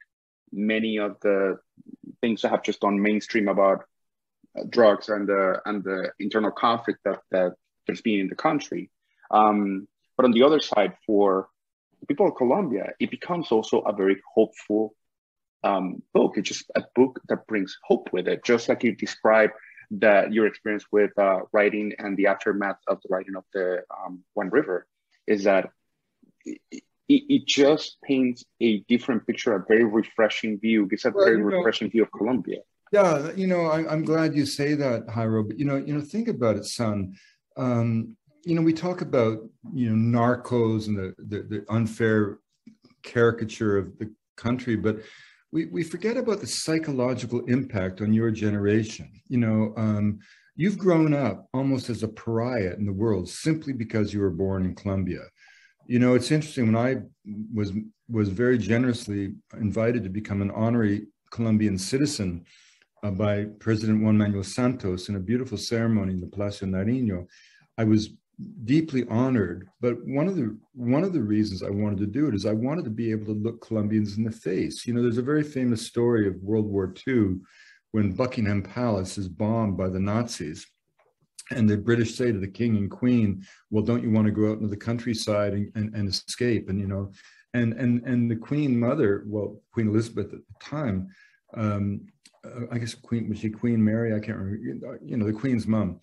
many 0.51 0.97
of 0.97 1.17
the 1.21 1.57
things 2.21 2.41
that 2.41 2.49
have 2.49 2.63
just 2.63 2.79
gone 2.79 3.01
mainstream 3.01 3.47
about 3.47 3.83
uh, 4.57 4.63
drugs 4.69 5.09
and 5.09 5.27
the 5.27 5.61
and 5.65 5.83
the 5.83 6.11
internal 6.19 6.51
conflict 6.51 6.99
that 7.03 7.19
that 7.31 7.53
there's 7.85 8.01
been 8.01 8.21
in 8.21 8.27
the 8.27 8.35
country. 8.35 8.89
Um, 9.31 9.87
but 10.17 10.25
on 10.25 10.31
the 10.31 10.43
other 10.43 10.59
side, 10.59 10.93
for 11.05 11.49
people 12.07 12.27
of 12.27 12.35
Colombia, 12.35 12.93
it 12.99 13.11
becomes 13.11 13.51
also 13.51 13.79
a 13.81 13.93
very 13.93 14.21
hopeful 14.33 14.95
um, 15.63 16.01
book. 16.13 16.33
It's 16.37 16.49
just 16.49 16.71
a 16.75 16.83
book 16.95 17.19
that 17.27 17.47
brings 17.47 17.77
hope 17.83 18.09
with 18.13 18.27
it, 18.27 18.43
just 18.43 18.69
like 18.69 18.83
you 18.83 18.95
described 18.95 19.53
that 19.91 20.33
your 20.33 20.47
experience 20.47 20.85
with 20.91 21.11
uh, 21.17 21.39
writing 21.51 21.93
and 21.99 22.17
the 22.17 22.27
aftermath 22.27 22.77
of 22.87 22.99
the 23.01 23.09
writing 23.09 23.35
of 23.35 23.43
the 23.53 23.83
um, 23.89 24.23
One 24.33 24.49
River 24.49 24.87
is 25.27 25.43
that 25.43 25.69
it, 26.45 26.61
it, 27.07 27.45
just 27.45 27.97
paints 28.03 28.43
a 28.61 28.79
different 28.87 29.25
picture, 29.27 29.55
a 29.55 29.65
very 29.67 29.83
refreshing 29.83 30.59
view. 30.59 30.87
Gives 30.87 31.05
a 31.05 31.11
well, 31.11 31.25
very 31.25 31.41
refreshing 31.41 31.87
know, 31.87 31.91
view 31.91 32.03
of 32.03 32.11
Colombia. 32.11 32.59
Yeah, 32.91 33.31
you 33.35 33.47
know, 33.47 33.65
I, 33.65 33.91
am 33.91 34.03
glad 34.03 34.35
you 34.35 34.45
say 34.45 34.73
that, 34.75 35.07
Jairo. 35.07 35.47
But 35.47 35.59
you 35.59 35.65
know, 35.65 35.77
you 35.77 35.93
know, 35.93 36.01
think 36.01 36.27
about 36.27 36.57
it, 36.57 36.65
son. 36.65 37.15
Um, 37.57 38.15
you 38.43 38.55
know, 38.55 38.61
we 38.61 38.73
talk 38.73 39.01
about 39.01 39.39
you 39.73 39.95
know 39.95 40.19
narcos 40.19 40.87
and 40.87 40.97
the, 40.97 41.15
the, 41.17 41.43
the 41.43 41.65
unfair 41.69 42.39
caricature 43.03 43.77
of 43.77 43.97
the 43.97 44.11
country, 44.35 44.75
but 44.75 44.97
we, 45.55 45.67
we 45.67 45.83
forget 45.83 46.17
about 46.17 46.41
the 46.41 46.47
psychological 46.47 47.39
impact 47.45 48.01
on 48.01 48.11
your 48.11 48.29
generation. 48.29 49.09
You 49.29 49.37
know, 49.37 49.73
um, 49.77 50.19
you've 50.57 50.77
grown 50.77 51.13
up 51.13 51.47
almost 51.53 51.89
as 51.89 52.03
a 52.03 52.09
pariah 52.09 52.73
in 52.77 52.85
the 52.85 52.91
world 52.91 53.29
simply 53.29 53.71
because 53.71 54.13
you 54.13 54.19
were 54.19 54.31
born 54.31 54.65
in 54.65 54.75
Colombia. 54.75 55.21
You 55.87 55.99
know, 55.99 56.13
it's 56.13 56.29
interesting 56.29 56.73
when 56.73 56.75
I 56.75 57.03
was 57.53 57.71
was 58.09 58.27
very 58.27 58.57
generously 58.57 59.33
invited 59.53 60.03
to 60.03 60.09
become 60.09 60.41
an 60.41 60.51
honorary 60.51 61.07
Colombian 61.31 61.77
citizen 61.77 62.43
uh, 63.03 63.11
by 63.11 63.45
President 63.59 64.03
Juan 64.03 64.17
Manuel 64.17 64.43
Santos 64.43 65.07
in 65.07 65.15
a 65.15 65.21
beautiful 65.21 65.57
ceremony 65.57 66.11
in 66.11 66.19
the 66.19 66.27
Palacio 66.27 66.67
Nariño. 66.67 67.27
I 67.77 67.85
was 67.85 68.09
deeply 68.65 69.05
honored 69.09 69.69
but 69.79 69.95
one 70.05 70.27
of 70.27 70.35
the 70.35 70.57
one 70.73 71.03
of 71.03 71.13
the 71.13 71.21
reasons 71.21 71.63
i 71.63 71.69
wanted 71.69 71.97
to 71.97 72.05
do 72.05 72.27
it 72.27 72.35
is 72.35 72.45
i 72.45 72.51
wanted 72.51 72.83
to 72.83 72.91
be 72.91 73.09
able 73.09 73.25
to 73.25 73.39
look 73.39 73.65
colombians 73.65 74.17
in 74.17 74.23
the 74.23 74.31
face. 74.31 74.85
You 74.85 74.93
know 74.93 75.01
there's 75.01 75.17
a 75.17 75.23
very 75.23 75.43
famous 75.43 75.85
story 75.85 76.27
of 76.27 76.35
world 76.43 76.65
war 76.65 76.93
ii 77.07 77.35
when 77.91 78.11
buckingham 78.11 78.61
palace 78.61 79.17
is 79.17 79.29
bombed 79.29 79.77
by 79.77 79.87
the 79.87 79.99
nazis 79.99 80.67
and 81.51 81.69
the 81.69 81.77
british 81.77 82.15
say 82.15 82.31
to 82.31 82.39
the 82.39 82.47
king 82.47 82.75
and 82.75 82.91
queen 82.91 83.41
well 83.69 83.83
don't 83.83 84.03
you 84.03 84.11
want 84.11 84.25
to 84.25 84.33
go 84.33 84.51
out 84.51 84.57
into 84.57 84.67
the 84.67 84.75
countryside 84.75 85.53
and, 85.53 85.71
and, 85.75 85.95
and 85.95 86.09
escape? 86.09 86.69
And 86.69 86.79
you 86.79 86.87
know 86.87 87.11
and 87.53 87.73
and 87.73 88.03
and 88.05 88.29
the 88.29 88.35
queen 88.35 88.77
mother 88.77 89.23
well 89.27 89.61
queen 89.71 89.87
elizabeth 89.87 90.33
at 90.33 90.39
the 90.39 90.55
time 90.61 91.07
um, 91.53 92.01
uh, 92.45 92.65
i 92.71 92.77
guess 92.77 92.93
queen 92.93 93.29
was 93.29 93.39
she 93.39 93.49
queen 93.49 93.83
mary? 93.83 94.13
I 94.13 94.19
can't 94.19 94.37
remember 94.37 94.99
you 95.05 95.15
know 95.15 95.25
the 95.25 95.31
queen's 95.31 95.67
mom 95.67 96.01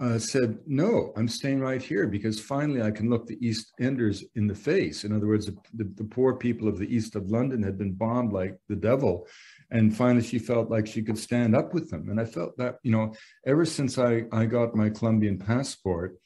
uh, 0.00 0.18
said, 0.18 0.58
no, 0.66 1.12
I'm 1.16 1.28
staying 1.28 1.60
right 1.60 1.82
here 1.82 2.06
because 2.06 2.40
finally 2.40 2.80
I 2.80 2.90
can 2.90 3.10
look 3.10 3.26
the 3.26 3.46
East 3.46 3.72
Enders 3.78 4.24
in 4.36 4.46
the 4.46 4.54
face. 4.54 5.04
In 5.04 5.14
other 5.14 5.26
words, 5.26 5.46
the, 5.46 5.56
the, 5.74 5.92
the, 5.96 6.04
poor 6.04 6.34
people 6.34 6.66
of 6.66 6.78
the 6.78 6.94
east 6.94 7.14
of 7.14 7.30
London 7.30 7.62
had 7.62 7.76
been 7.76 7.92
bombed 7.92 8.32
like 8.32 8.56
the 8.68 8.76
devil. 8.76 9.26
And 9.70 9.94
finally 9.94 10.24
she 10.24 10.38
felt 10.38 10.70
like 10.70 10.86
she 10.86 11.02
could 11.02 11.18
stand 11.18 11.54
up 11.54 11.74
with 11.74 11.90
them. 11.90 12.08
And 12.08 12.18
I 12.18 12.24
felt 12.24 12.56
that, 12.56 12.76
you 12.82 12.90
know, 12.90 13.12
ever 13.46 13.66
since 13.66 13.98
I, 13.98 14.24
I 14.32 14.46
got 14.46 14.74
my 14.74 14.88
Colombian 14.88 15.38
passport, 15.38 16.16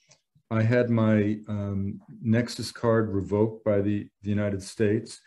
I 0.50 0.62
had 0.62 0.88
my 0.88 1.38
um, 1.48 2.00
Nexus 2.22 2.70
card 2.70 3.10
revoked 3.10 3.64
by 3.64 3.80
the, 3.80 4.08
the 4.22 4.30
United 4.30 4.62
States. 4.62 5.20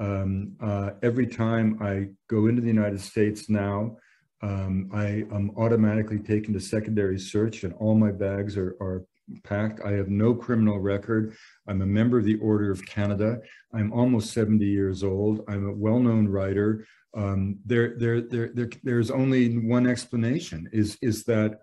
Um, 0.00 0.56
uh, 0.60 0.90
every 1.04 1.28
time 1.28 1.78
I 1.80 2.08
go 2.28 2.48
into 2.48 2.60
the 2.60 2.68
United 2.68 3.00
States 3.00 3.48
now, 3.48 3.98
um, 4.44 4.90
I 4.92 5.24
am 5.34 5.52
automatically 5.56 6.18
taken 6.18 6.52
to 6.52 6.60
secondary 6.60 7.18
search 7.18 7.64
and 7.64 7.72
all 7.74 7.94
my 7.94 8.12
bags 8.12 8.58
are, 8.58 8.76
are 8.78 9.06
packed. 9.42 9.80
I 9.82 9.92
have 9.92 10.08
no 10.08 10.34
criminal 10.34 10.78
record. 10.78 11.34
I'm 11.66 11.80
a 11.80 11.86
member 11.86 12.18
of 12.18 12.26
the 12.26 12.38
Order 12.40 12.70
of 12.70 12.84
Canada. 12.84 13.40
I'm 13.72 13.90
almost 13.90 14.34
70 14.34 14.66
years 14.66 15.02
old. 15.02 15.44
I'm 15.48 15.66
a 15.66 15.72
well-known 15.72 16.28
writer. 16.28 16.86
Um, 17.16 17.58
there, 17.64 17.94
there, 17.98 18.20
there, 18.20 18.50
there, 18.52 18.68
there's 18.82 19.10
only 19.10 19.56
one 19.56 19.86
explanation 19.86 20.68
is, 20.72 20.98
is 21.00 21.24
that 21.24 21.62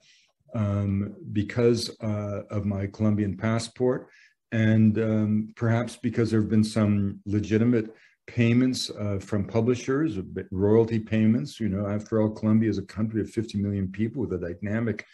um, 0.55 1.13
because 1.33 1.95
uh, 2.01 2.41
of 2.49 2.65
my 2.65 2.87
Colombian 2.87 3.37
passport 3.37 4.09
and 4.51 4.97
um, 4.97 5.53
perhaps 5.55 5.97
because 5.97 6.31
there 6.31 6.41
have 6.41 6.49
been 6.49 6.63
some 6.63 7.19
legitimate 7.27 7.93
payments 8.27 8.89
uh, 8.89 9.19
from 9.19 9.45
publishers, 9.45 10.17
royalty 10.51 10.99
payments. 10.99 11.59
You 11.59 11.69
know, 11.69 11.87
after 11.87 12.21
all, 12.21 12.29
Colombia 12.29 12.69
is 12.69 12.77
a 12.77 12.83
country 12.83 13.21
of 13.21 13.29
50 13.29 13.57
million 13.57 13.91
people 13.91 14.21
with 14.21 14.33
a 14.33 14.55
dynamic 14.61 15.05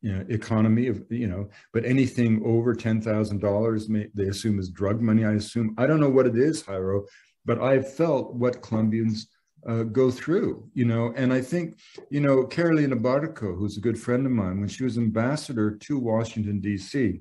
you 0.00 0.12
know, 0.12 0.24
economy 0.28 0.86
of, 0.86 1.04
you 1.10 1.26
know, 1.26 1.48
but 1.72 1.84
anything 1.84 2.42
over 2.44 2.74
$10,000 2.74 4.10
they 4.14 4.24
assume 4.24 4.58
is 4.58 4.70
drug 4.70 5.00
money, 5.00 5.24
I 5.24 5.32
assume. 5.32 5.74
I 5.78 5.86
don't 5.86 6.00
know 6.00 6.08
what 6.08 6.26
it 6.26 6.36
is, 6.36 6.62
Jairo, 6.62 7.06
but 7.44 7.60
I've 7.60 7.92
felt 7.92 8.34
what 8.34 8.62
Colombians 8.62 9.28
uh, 9.68 9.82
go 9.82 10.10
through, 10.10 10.68
you 10.74 10.84
know, 10.84 11.12
and 11.16 11.32
I 11.32 11.40
think, 11.40 11.78
you 12.10 12.20
know, 12.20 12.44
Carolina 12.44 12.96
Barco, 12.96 13.56
who's 13.56 13.76
a 13.76 13.80
good 13.80 13.98
friend 13.98 14.26
of 14.26 14.32
mine, 14.32 14.60
when 14.60 14.68
she 14.68 14.84
was 14.84 14.98
ambassador 14.98 15.72
to 15.72 15.98
Washington, 15.98 16.60
D.C., 16.60 17.20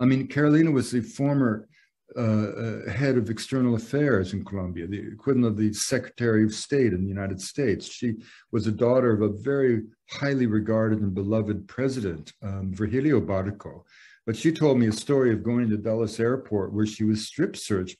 I 0.00 0.04
mean, 0.04 0.28
Carolina 0.28 0.70
was 0.70 0.92
the 0.92 1.00
former 1.00 1.67
uh, 2.16 2.20
uh, 2.20 2.90
head 2.90 3.18
of 3.18 3.28
external 3.28 3.74
affairs 3.74 4.32
in 4.32 4.44
Colombia, 4.44 4.86
the 4.86 4.98
equivalent 4.98 5.46
of 5.46 5.56
the 5.58 5.72
Secretary 5.74 6.42
of 6.42 6.54
State 6.54 6.94
in 6.94 7.02
the 7.02 7.08
United 7.08 7.40
States. 7.40 7.86
She 7.86 8.14
was 8.50 8.66
a 8.66 8.72
daughter 8.72 9.12
of 9.12 9.20
a 9.20 9.36
very 9.42 9.82
highly 10.10 10.46
regarded 10.46 11.00
and 11.00 11.14
beloved 11.14 11.68
president, 11.68 12.32
um, 12.42 12.72
Virgilio 12.72 13.20
Barco. 13.20 13.82
But 14.26 14.36
she 14.36 14.52
told 14.52 14.78
me 14.78 14.86
a 14.86 14.92
story 14.92 15.32
of 15.32 15.42
going 15.42 15.68
to 15.68 15.76
Dulles 15.76 16.18
Airport 16.18 16.72
where 16.72 16.86
she 16.86 17.04
was 17.04 17.26
strip 17.26 17.56
searched 17.56 17.98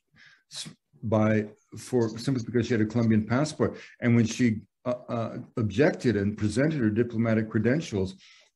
by 1.02 1.46
for 1.76 2.08
simply 2.18 2.44
because 2.44 2.66
she 2.66 2.74
had 2.74 2.80
a 2.80 2.86
Colombian 2.86 3.26
passport. 3.26 3.76
And 4.00 4.16
when 4.16 4.26
she 4.26 4.60
uh, 4.86 4.94
uh, 5.08 5.36
objected 5.58 6.16
and 6.16 6.36
presented 6.36 6.80
her 6.80 6.90
diplomatic 6.90 7.50
credentials, 7.50 8.14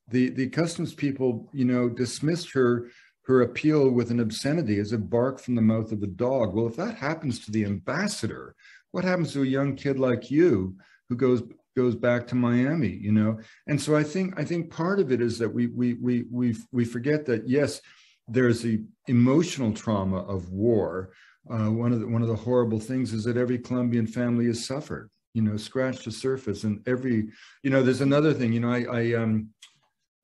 the 0.09 0.30
the 0.30 0.48
customs 0.48 0.94
people, 0.94 1.50
you 1.53 1.64
know, 1.64 1.88
dismissed 1.88 2.53
her 2.53 2.88
her 3.25 3.43
appeal 3.43 3.91
with 3.91 4.11
an 4.11 4.20
obscenity 4.20 4.79
as 4.79 4.93
a 4.93 4.99
bark 4.99 5.39
from 5.39 5.55
the 5.55 5.62
mouth 5.62 5.93
of 5.93 6.03
a 6.03 6.09
dog. 6.09 6.55
Well, 6.55 6.66
if 6.66 6.77
that 6.77 6.97
happens 6.97 7.45
to 7.45 7.53
the 7.53 7.64
ambassador, 7.64 8.55
what 8.91 9.05
happens 9.05 9.33
to 9.33 9.43
a 9.43 9.47
young 9.47 9.77
kid 9.77 9.99
like 9.99 10.31
you 10.31 10.77
who 11.09 11.16
goes 11.16 11.43
goes 11.75 11.95
back 11.95 12.27
to 12.27 12.35
Miami, 12.35 12.89
you 12.89 13.12
know? 13.12 13.39
And 13.66 13.81
so 13.81 13.97
I 13.97 14.03
think 14.03 14.39
I 14.39 14.45
think 14.45 14.70
part 14.70 15.01
of 15.01 15.11
it 15.12 15.20
is 15.20 15.39
that 15.39 15.49
we 15.49 15.68
we 15.68 15.95
we 15.95 16.25
we 16.31 16.57
we 16.73 16.85
forget 16.85 17.25
that 17.27 17.49
yes, 17.49 17.81
there's 18.29 18.62
the 18.62 18.83
emotional 19.09 19.73
trauma 19.73 20.18
of 20.18 20.51
war. 20.51 21.12
Uh, 21.51 21.70
one 21.70 21.93
of 21.93 22.01
the 22.01 22.07
one 22.07 22.23
of 22.23 22.29
the 22.29 22.37
horrible 22.37 22.81
things 22.81 23.12
is 23.12 23.25
that 23.25 23.37
every 23.37 23.59
Colombian 23.59 24.07
family 24.07 24.47
has 24.47 24.66
suffered. 24.66 25.11
You 25.35 25.43
know, 25.43 25.57
scratch 25.57 26.05
the 26.05 26.12
surface, 26.12 26.64
and 26.64 26.87
every 26.87 27.29
you 27.62 27.70
know. 27.70 27.83
There's 27.83 28.03
another 28.03 28.35
thing. 28.35 28.53
You 28.53 28.61
know, 28.61 28.70
I 28.70 28.85
I 28.85 29.14
um 29.14 29.49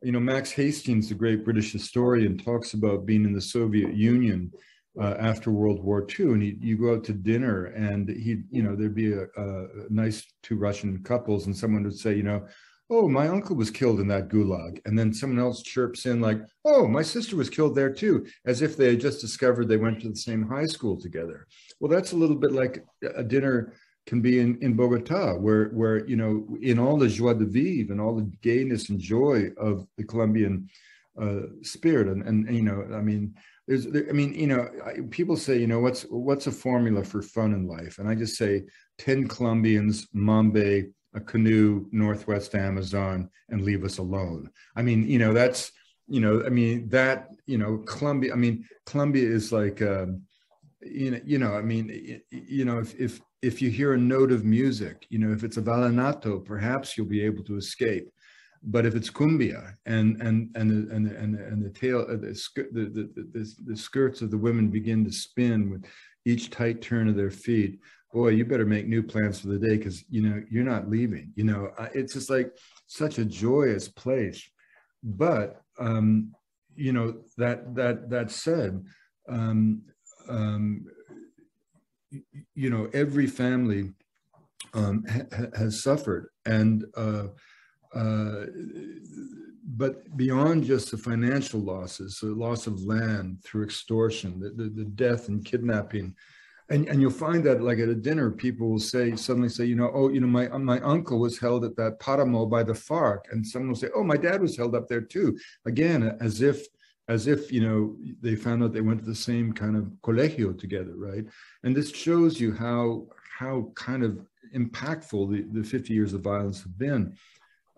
you 0.03 0.13
know, 0.13 0.21
Max 0.21 0.51
Hastings, 0.53 1.09
the 1.09 1.15
great 1.15 1.45
British 1.45 1.73
historian, 1.73 2.39
talks 2.39 2.75
about 2.75 3.07
being 3.07 3.25
in 3.25 3.33
the 3.33 3.41
Soviet 3.41 3.95
Union 3.95 4.53
uh, 5.01 5.15
after 5.19 5.51
World 5.51 5.83
War 5.83 6.07
II, 6.19 6.27
and 6.27 6.43
he, 6.43 6.57
you 6.61 6.77
go 6.77 6.95
out 6.95 7.05
to 7.05 7.13
dinner, 7.13 7.67
and 7.67 8.09
he, 8.09 8.43
you 8.51 8.63
know, 8.63 8.75
there'd 8.75 8.95
be 8.95 9.13
a, 9.13 9.25
a, 9.37 9.67
nice 9.91 10.25
two 10.43 10.57
Russian 10.57 11.03
couples, 11.03 11.47
and 11.47 11.57
someone 11.57 11.85
would 11.85 11.99
say, 11.99 12.15
you 12.15 12.23
know, 12.23 12.47
oh, 12.91 13.09
my 13.09 13.29
uncle 13.29 13.55
was 13.55 13.71
killed 13.71 14.01
in 14.01 14.09
that 14.09 14.29
gulag, 14.29 14.81
and 14.87 14.99
then 14.99 15.13
someone 15.13 15.39
else 15.39 15.63
chirps 15.63 16.07
in 16.07 16.21
like, 16.21 16.41
oh, 16.65 16.89
my 16.89 17.03
sister 17.03 17.37
was 17.37 17.51
killed 17.51 17.75
there 17.75 17.93
too, 17.93 18.27
as 18.47 18.63
if 18.63 18.77
they 18.77 18.91
had 18.91 19.01
just 19.01 19.21
discovered 19.21 19.69
they 19.69 19.77
went 19.77 20.01
to 20.01 20.09
the 20.09 20.17
same 20.17 20.49
high 20.49 20.67
school 20.67 20.99
together. 20.99 21.47
Well, 21.81 21.91
that's 21.91 22.13
a 22.13 22.17
little 22.17 22.37
bit 22.37 22.53
like 22.53 22.85
a 23.15 23.23
dinner 23.23 23.75
can 24.09 24.23
be 24.23 24.41
in, 24.41 24.59
in 24.63 24.73
Bogota, 24.73 25.35
where 25.35 25.67
where 25.69 26.07
you 26.07 26.17
know 26.17 26.33
in 26.63 26.79
all 26.79 26.97
the 26.97 27.09
joie 27.09 27.35
de 27.35 27.45
vivre 27.45 27.93
and 27.93 28.01
all 28.01 28.17
the 28.17 28.31
gayness 28.41 28.89
and 28.89 28.99
joy 28.99 29.51
of 29.59 29.87
the 29.99 30.05
Colombian 30.05 30.67
uh, 31.21 31.43
spirit, 31.63 32.09
and, 32.09 32.23
and 32.27 32.57
you 32.57 32.63
know, 32.63 32.89
I 32.95 33.03
mean, 33.03 33.35
there's, 33.67 33.85
there, 33.87 34.07
I 34.09 34.13
mean, 34.13 34.33
you 34.33 34.47
know, 34.47 34.67
people 35.11 35.37
say, 35.37 35.59
you 35.59 35.67
know, 35.67 35.81
what's 35.81 36.03
what's 36.09 36.47
a 36.47 36.53
formula 36.53 37.05
for 37.05 37.21
fun 37.21 37.53
in 37.53 37.69
life, 37.69 37.99
and 37.99 38.09
I 38.09 38.15
just 38.15 38.37
say 38.37 38.65
ten 38.97 39.29
Colombians, 39.29 40.07
Mambe, 40.15 40.91
a 41.15 41.21
canoe, 41.21 41.87
Northwest 41.93 42.55
Amazon, 42.55 43.29
and 43.51 43.63
leave 43.63 43.85
us 43.85 43.99
alone. 43.99 44.49
I 44.75 44.81
mean, 44.81 45.07
you 45.07 45.19
know, 45.19 45.35
that's 45.35 45.71
you 46.07 46.21
know, 46.23 46.43
I 46.47 46.49
mean 46.49 46.89
that 46.89 47.29
you 47.45 47.59
know, 47.59 47.79
Colombia. 47.79 48.33
I 48.33 48.37
mean, 48.37 48.65
Colombia 48.87 49.29
is 49.29 49.53
like. 49.53 49.83
Um, 49.83 50.23
you 50.81 51.11
know, 51.11 51.21
you 51.25 51.39
know, 51.39 51.55
I 51.55 51.61
mean, 51.61 52.23
you 52.31 52.65
know, 52.65 52.79
if, 52.79 52.95
if 52.95 53.21
if 53.43 53.62
you 53.62 53.70
hear 53.70 53.95
a 53.95 53.99
note 53.99 54.32
of 54.32 54.45
music, 54.45 55.07
you 55.11 55.18
know, 55.18 55.32
if 55.32 55.45
it's 55.45 55.57
a 55.59 55.62
vallenato, 55.62 56.45
perhaps 56.45 56.97
you'll 56.97 57.07
be 57.07 57.22
able 57.22 57.45
to 57.45 57.57
escape. 57.57 58.09
but 58.62 58.84
if 58.86 58.95
it's 58.95 59.11
cumbia 59.11 59.74
and 59.86 60.20
and 60.20 60.51
and 60.57 60.70
the, 60.70 60.95
and 60.95 61.07
the, 61.07 61.16
and 61.16 61.34
the, 61.34 61.45
and 61.45 61.64
the 61.64 61.70
tail 61.70 62.01
uh, 62.09 62.16
the, 62.16 62.34
the, 62.72 62.84
the, 63.14 63.28
the, 63.32 63.55
the 63.66 63.76
skirts 63.76 64.20
of 64.22 64.30
the 64.30 64.39
women 64.39 64.68
begin 64.68 65.05
to 65.05 65.12
spin 65.12 65.70
with 65.70 65.84
each 66.24 66.51
tight 66.51 66.82
turn 66.82 67.09
of 67.09 67.16
their 67.16 67.30
feet 67.30 67.78
boy 68.12 68.28
you 68.28 68.45
better 68.45 68.66
make 68.66 68.86
new 68.86 69.03
plans 69.03 69.41
for 69.41 69.49
the 69.49 69.59
day 69.59 69.76
because 69.76 70.05
you 70.09 70.22
know 70.22 70.43
you're 70.51 70.64
not 70.64 70.89
leaving 70.89 71.32
you 71.36 71.45
know 71.45 71.70
it's 71.95 72.14
just 72.14 72.30
like 72.30 72.53
such 72.86 73.18
a 73.18 73.24
joyous 73.24 73.89
place 73.89 74.49
but 75.03 75.62
um 75.78 76.32
you 76.74 76.93
know 76.93 77.14
that 77.36 77.74
that 77.74 78.11
that 78.11 78.30
said 78.30 78.84
um 79.28 79.82
um 80.28 80.84
you 82.55 82.71
know 82.71 82.89
every 82.93 83.27
family 83.27 83.93
um, 84.75 85.05
ha 85.09 85.47
has 85.57 85.83
suffered 85.83 86.29
and 86.47 86.85
uh, 86.97 87.29
uh, 87.95 88.45
but 89.65 90.17
beyond 90.17 90.65
just 90.65 90.91
the 90.91 90.97
financial 90.97 91.61
losses, 91.61 92.19
the 92.21 92.29
loss 92.29 92.67
of 92.67 92.83
land 92.83 93.43
through 93.45 93.65
extortion, 93.65 94.41
the, 94.41 94.51
the, 94.51 94.71
the, 94.71 94.85
death 94.85 95.29
and 95.29 95.45
kidnapping, 95.45 96.15
and, 96.71 96.87
and 96.89 97.01
you'll 97.01 97.11
find 97.11 97.45
that 97.45 97.63
like 97.63 97.79
at 97.79 97.89
a 97.89 97.95
dinner, 97.95 98.31
people 98.31 98.69
will 98.71 98.79
say, 98.79 99.17
suddenly 99.17 99.49
say, 99.49 99.65
you 99.65 99.75
know, 99.75 99.91
oh, 99.95 100.09
you 100.09 100.21
know, 100.21 100.27
my, 100.27 100.49
my 100.59 100.81
uncle 100.81 101.19
was 101.19 101.39
held 101.39 101.65
at 101.65 101.77
that 101.77 101.99
Paramo 101.99 102.49
by 102.49 102.63
the 102.63 102.75
FARC. 102.75 103.21
And 103.31 103.47
someone 103.47 103.71
will 103.71 103.77
say, 103.77 103.89
oh, 103.95 104.05
my 104.05 104.17
dad 104.17 104.43
was 104.43 104.57
held 104.57 104.75
up 104.75 104.87
there 104.87 105.01
too. 105.01 105.39
Again, 105.65 106.17
as 106.21 106.43
if, 106.43 106.67
as 107.09 107.27
if, 107.27 107.51
you 107.51 107.61
know, 107.61 107.97
they 108.21 108.37
found 108.37 108.63
out 108.63 108.73
they 108.73 108.83
went 108.83 109.01
to 109.01 109.07
the 109.07 109.15
same 109.15 109.53
kind 109.53 109.77
of 109.77 109.85
colegio 110.03 110.57
together, 110.57 110.93
right? 110.95 111.25
And 111.65 111.75
this 111.75 111.91
shows 111.91 112.39
you 112.39 112.53
how, 112.53 113.07
how 113.39 113.73
kind 113.75 114.05
of 114.05 114.21
impactful 114.55 115.31
the, 115.31 115.61
the 115.61 115.67
50 115.67 115.93
years 115.93 116.13
of 116.13 116.21
violence 116.21 116.63
have 116.63 116.79
been. 116.79 117.17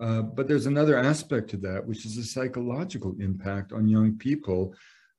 Uh, 0.00 0.22
but 0.22 0.48
there's 0.48 0.66
another 0.66 0.98
aspect 0.98 1.50
to 1.50 1.56
that, 1.58 1.86
which 1.86 2.06
is 2.06 2.16
a 2.16 2.24
psychological 2.24 3.14
impact 3.20 3.72
on 3.72 3.86
young 3.86 4.16
people. 4.16 4.74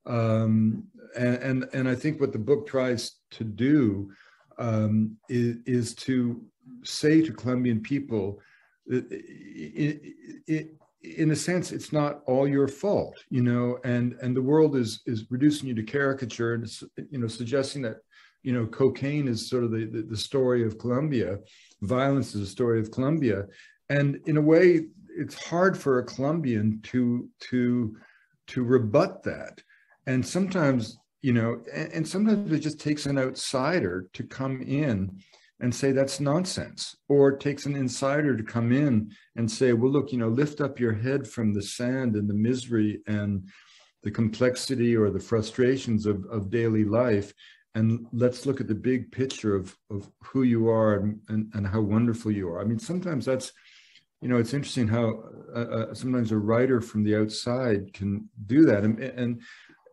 Um, 0.06 0.86
and, 1.16 1.36
and, 1.38 1.70
and, 1.74 1.88
I 1.88 1.94
think 1.94 2.20
what 2.20 2.34
the 2.34 2.40
book 2.40 2.68
tries 2.68 3.12
to 3.32 3.44
do 3.44 4.12
um, 4.58 5.18
is, 5.30 5.58
is, 5.68 5.96
to 5.96 6.42
say 6.84 7.22
to 7.22 7.32
Colombian 7.32 7.82
people, 7.82 8.40
it, 8.88 9.06
it, 9.12 10.02
it, 10.48 10.76
in 11.04 11.32
a 11.32 11.36
sense, 11.36 11.72
it's 11.72 11.92
not 11.92 12.22
all 12.28 12.48
your 12.48 12.68
fault, 12.68 13.18
you 13.30 13.42
know, 13.42 13.78
and, 13.84 14.14
and 14.22 14.36
the 14.36 14.42
world 14.42 14.76
is, 14.76 15.02
is 15.06 15.26
reducing 15.30 15.68
you 15.68 15.76
to 15.76 15.84
caricature 15.84 16.54
and, 16.54 16.70
you 17.10 17.18
know, 17.18 17.28
suggesting 17.28 17.82
that, 17.82 17.98
you 18.44 18.54
know, 18.54 18.66
cocaine 18.68 19.28
is 19.28 19.50
sort 19.50 19.64
of 19.64 19.72
the, 19.72 19.86
the, 19.86 20.04
the 20.04 20.18
story 20.18 20.66
of 20.66 20.78
Colombia, 20.78 21.38
violence 21.82 22.36
is 22.36 22.42
a 22.42 22.52
story 22.52 22.80
of 22.80 22.92
Colombia. 22.92 23.46
And 23.90 24.20
in 24.26 24.38
a 24.38 24.42
way 24.42 24.82
it's 25.16 25.44
hard 25.44 25.78
for 25.78 26.00
a 26.00 26.06
colombian 26.06 26.80
to 26.84 27.30
to 27.40 27.96
to 28.48 28.64
rebut 28.64 29.24
that. 29.24 29.62
And 30.08 30.26
sometimes 30.26 30.98
you 31.22 31.34
know 31.34 31.62
and, 31.74 31.92
and, 31.94 32.08
sometimes 32.08 32.52
it 32.52 32.60
just 32.60 32.80
takes 32.80 33.06
an 33.06 33.18
outsider 33.18 34.08
to 34.14 34.24
come 34.24 34.62
in 34.62 35.22
and 35.62 35.74
say 35.74 35.92
that's 35.92 36.20
nonsense 36.20 36.96
or 37.08 37.30
it 37.30 37.40
takes 37.40 37.66
an 37.66 37.76
insider 37.76 38.36
to 38.36 38.44
come 38.44 38.72
in 38.72 39.12
and 39.36 39.50
say 39.50 39.74
well 39.74 39.92
look 39.92 40.12
you 40.12 40.18
know 40.18 40.28
lift 40.28 40.60
up 40.62 40.80
your 40.80 40.94
head 40.94 41.28
from 41.28 41.54
the 41.54 41.62
sand 41.62 42.16
and 42.16 42.30
the 42.30 42.34
misery 42.34 43.02
and 43.08 43.48
the 44.04 44.12
complexity 44.12 44.96
or 44.96 45.10
the 45.10 45.20
frustrations 45.20 46.06
of, 46.06 46.26
of 46.32 46.50
daily 46.50 46.84
life 46.84 47.34
and 47.76 48.06
let's 48.12 48.46
look 48.46 48.60
at 48.60 48.68
the 48.68 48.76
big 48.76 49.12
picture 49.12 49.56
of, 49.56 49.78
of 49.90 50.12
who 50.22 50.44
you 50.44 50.68
are 50.68 50.96
and, 50.96 51.22
and, 51.30 51.50
and 51.54 51.66
how 51.66 51.80
wonderful 51.80 52.32
you 52.32 52.50
are 52.50 52.60
i 52.60 52.64
mean 52.64 52.80
sometimes 52.80 53.26
that's 53.26 53.54
you 54.22 54.30
know, 54.30 54.38
it's 54.38 54.54
interesting 54.54 54.88
how 54.88 55.24
uh, 55.54 55.60
uh, 55.60 55.94
sometimes 55.94 56.32
a 56.32 56.38
writer 56.38 56.80
from 56.80 57.04
the 57.04 57.16
outside 57.16 57.92
can 57.94 58.30
do 58.46 58.66
that. 58.66 58.84
And, 58.84 59.00
and, 59.00 59.42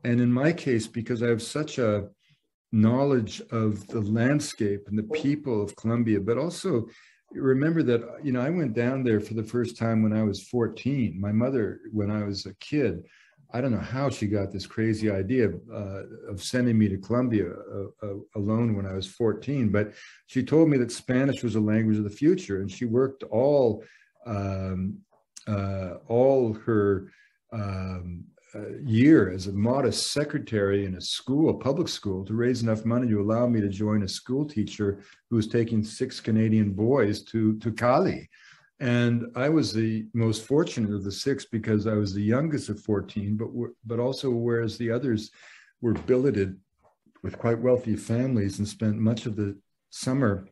and 0.04 0.20
in 0.20 0.30
my 0.30 0.52
case, 0.52 0.86
because 0.86 1.22
I 1.22 1.28
have 1.28 1.42
such 1.42 1.78
a 1.78 2.08
knowledge 2.72 3.40
of 3.50 3.86
the 3.88 4.00
landscape 4.00 4.84
and 4.88 4.98
the 4.98 5.14
people 5.14 5.62
of 5.62 5.74
Colombia, 5.76 6.20
but 6.20 6.38
also 6.38 6.86
remember 7.32 7.82
that, 7.82 8.02
you 8.22 8.32
know, 8.32 8.40
I 8.40 8.50
went 8.50 8.74
down 8.74 9.02
there 9.02 9.20
for 9.20 9.34
the 9.34 9.44
first 9.44 9.76
time 9.76 10.02
when 10.02 10.12
I 10.12 10.22
was 10.22 10.42
14. 10.44 11.18
My 11.20 11.32
mother, 11.32 11.80
when 11.92 12.10
I 12.10 12.24
was 12.24 12.46
a 12.46 12.54
kid, 12.54 13.04
I 13.52 13.62
don't 13.62 13.72
know 13.72 13.78
how 13.78 14.10
she 14.10 14.26
got 14.26 14.52
this 14.52 14.66
crazy 14.66 15.10
idea 15.10 15.50
uh, 15.72 16.02
of 16.28 16.42
sending 16.42 16.78
me 16.78 16.88
to 16.88 16.98
Colombia 16.98 17.50
uh, 17.50 18.06
uh, 18.06 18.14
alone 18.36 18.76
when 18.76 18.84
I 18.84 18.92
was 18.92 19.06
14. 19.06 19.70
But 19.70 19.94
she 20.26 20.42
told 20.42 20.68
me 20.68 20.76
that 20.78 20.92
Spanish 20.92 21.42
was 21.42 21.54
a 21.54 21.60
language 21.60 21.96
of 21.96 22.04
the 22.04 22.10
future, 22.10 22.60
and 22.60 22.70
she 22.70 22.84
worked 22.84 23.22
all 23.24 23.82
um, 24.26 24.98
uh, 25.46 25.94
all 26.08 26.52
her 26.52 27.10
um, 27.52 28.24
uh, 28.54 28.78
year 28.82 29.30
as 29.30 29.46
a 29.46 29.52
modest 29.52 30.12
secretary 30.12 30.86
in 30.86 30.94
a 30.94 31.00
school, 31.00 31.50
a 31.50 31.54
public 31.54 31.88
school, 31.88 32.24
to 32.24 32.34
raise 32.34 32.62
enough 32.62 32.84
money 32.84 33.08
to 33.08 33.20
allow 33.20 33.46
me 33.46 33.60
to 33.60 33.68
join 33.68 34.02
a 34.02 34.08
school 34.08 34.46
teacher 34.46 35.00
who 35.28 35.36
was 35.36 35.46
taking 35.46 35.84
six 35.84 36.20
Canadian 36.20 36.72
boys 36.72 37.22
to, 37.24 37.58
to 37.58 37.72
Cali. 37.72 38.28
And 38.80 39.26
I 39.34 39.48
was 39.48 39.72
the 39.72 40.06
most 40.14 40.44
fortunate 40.44 40.94
of 40.94 41.04
the 41.04 41.12
six 41.12 41.44
because 41.44 41.86
I 41.86 41.94
was 41.94 42.14
the 42.14 42.22
youngest 42.22 42.68
of 42.68 42.80
14, 42.80 43.36
but, 43.36 43.48
but 43.84 43.98
also 43.98 44.30
whereas 44.30 44.78
the 44.78 44.90
others 44.90 45.30
were 45.80 45.94
billeted 45.94 46.58
with 47.22 47.38
quite 47.38 47.58
wealthy 47.58 47.96
families 47.96 48.58
and 48.58 48.68
spent 48.68 48.96
much 48.96 49.26
of 49.26 49.36
the 49.36 49.58
summer 49.90 50.48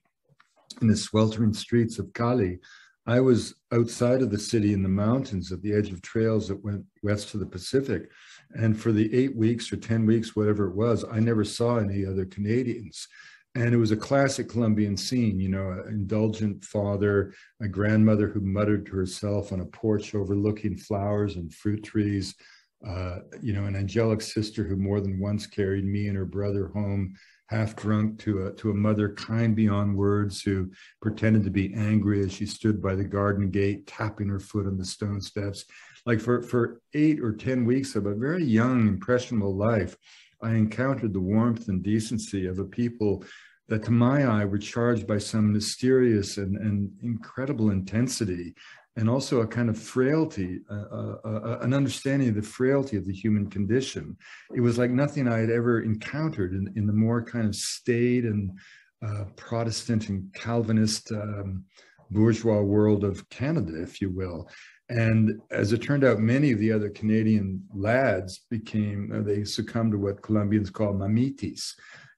in 0.82 0.88
the 0.88 0.96
sweltering 0.96 1.54
streets 1.54 1.98
of 1.98 2.12
Cali, 2.12 2.58
I 3.06 3.20
was 3.20 3.54
outside 3.72 4.20
of 4.20 4.30
the 4.30 4.38
city 4.38 4.72
in 4.72 4.82
the 4.82 4.88
mountains 4.88 5.52
at 5.52 5.62
the 5.62 5.72
edge 5.72 5.90
of 5.90 6.02
trails 6.02 6.48
that 6.48 6.64
went 6.64 6.84
west 7.02 7.28
to 7.30 7.38
the 7.38 7.46
Pacific. 7.46 8.10
And 8.54 8.78
for 8.78 8.90
the 8.90 9.14
eight 9.14 9.36
weeks 9.36 9.72
or 9.72 9.76
10 9.76 10.06
weeks, 10.06 10.34
whatever 10.34 10.66
it 10.66 10.74
was, 10.74 11.04
I 11.10 11.20
never 11.20 11.44
saw 11.44 11.76
any 11.76 12.04
other 12.04 12.24
Canadians. 12.24 13.06
And 13.54 13.72
it 13.72 13.78
was 13.78 13.92
a 13.92 13.96
classic 13.96 14.48
Colombian 14.48 14.96
scene, 14.96 15.38
you 15.38 15.48
know, 15.48 15.70
an 15.70 15.84
indulgent 15.88 16.64
father, 16.64 17.32
a 17.62 17.68
grandmother 17.68 18.28
who 18.28 18.40
muttered 18.40 18.86
to 18.86 18.96
herself 18.96 19.52
on 19.52 19.60
a 19.60 19.66
porch 19.66 20.14
overlooking 20.14 20.76
flowers 20.76 21.36
and 21.36 21.54
fruit 21.54 21.82
trees, 21.82 22.34
uh, 22.86 23.20
you 23.40 23.52
know, 23.52 23.64
an 23.64 23.76
angelic 23.76 24.20
sister 24.20 24.64
who 24.64 24.76
more 24.76 25.00
than 25.00 25.20
once 25.20 25.46
carried 25.46 25.86
me 25.86 26.08
and 26.08 26.16
her 26.16 26.26
brother 26.26 26.68
home 26.68 27.14
half 27.48 27.76
drunk 27.76 28.18
to 28.20 28.46
a, 28.46 28.52
to 28.54 28.70
a 28.70 28.74
mother 28.74 29.14
kind 29.14 29.54
beyond 29.54 29.96
words 29.96 30.42
who 30.42 30.70
pretended 31.00 31.44
to 31.44 31.50
be 31.50 31.72
angry 31.74 32.20
as 32.20 32.32
she 32.32 32.46
stood 32.46 32.82
by 32.82 32.94
the 32.94 33.04
garden 33.04 33.50
gate, 33.50 33.86
tapping 33.86 34.28
her 34.28 34.40
foot 34.40 34.66
on 34.66 34.76
the 34.76 34.84
stone 34.84 35.20
steps. 35.20 35.64
Like 36.04 36.20
for, 36.20 36.42
for 36.42 36.80
eight 36.94 37.20
or 37.20 37.32
10 37.32 37.64
weeks 37.64 37.94
of 37.94 38.06
a 38.06 38.14
very 38.14 38.44
young, 38.44 38.88
impressionable 38.88 39.54
life, 39.54 39.96
I 40.42 40.54
encountered 40.54 41.12
the 41.12 41.20
warmth 41.20 41.68
and 41.68 41.82
decency 41.82 42.46
of 42.46 42.58
a 42.58 42.64
people 42.64 43.24
that 43.68 43.84
to 43.84 43.90
my 43.90 44.24
eye 44.24 44.44
were 44.44 44.58
charged 44.58 45.06
by 45.06 45.18
some 45.18 45.52
mysterious 45.52 46.36
and, 46.36 46.56
and 46.56 46.90
incredible 47.02 47.70
intensity 47.70 48.54
and 48.96 49.10
also 49.10 49.40
a 49.40 49.46
kind 49.46 49.68
of 49.68 49.78
frailty, 49.78 50.60
uh, 50.70 50.84
uh, 50.90 51.16
uh, 51.24 51.58
an 51.60 51.74
understanding 51.74 52.30
of 52.30 52.34
the 52.34 52.42
frailty 52.42 52.96
of 52.96 53.06
the 53.06 53.12
human 53.12 53.48
condition. 53.50 54.16
It 54.54 54.60
was 54.60 54.78
like 54.78 54.90
nothing 54.90 55.28
I 55.28 55.38
had 55.38 55.50
ever 55.50 55.82
encountered 55.82 56.52
in, 56.52 56.72
in 56.76 56.86
the 56.86 56.92
more 56.92 57.22
kind 57.22 57.46
of 57.46 57.54
staid 57.54 58.24
and 58.24 58.58
uh, 59.06 59.24
Protestant 59.36 60.08
and 60.08 60.32
Calvinist 60.32 61.12
um, 61.12 61.64
bourgeois 62.10 62.62
world 62.62 63.04
of 63.04 63.28
Canada, 63.28 63.82
if 63.82 64.00
you 64.00 64.10
will. 64.10 64.48
And 64.88 65.40
as 65.50 65.72
it 65.72 65.82
turned 65.82 66.04
out, 66.04 66.18
many 66.20 66.52
of 66.52 66.58
the 66.58 66.72
other 66.72 66.88
Canadian 66.88 67.62
lads 67.74 68.46
became, 68.50 69.12
uh, 69.12 69.20
they 69.20 69.44
succumbed 69.44 69.92
to 69.92 69.98
what 69.98 70.22
Colombians 70.22 70.70
call 70.70 70.94
mamitis 70.94 71.72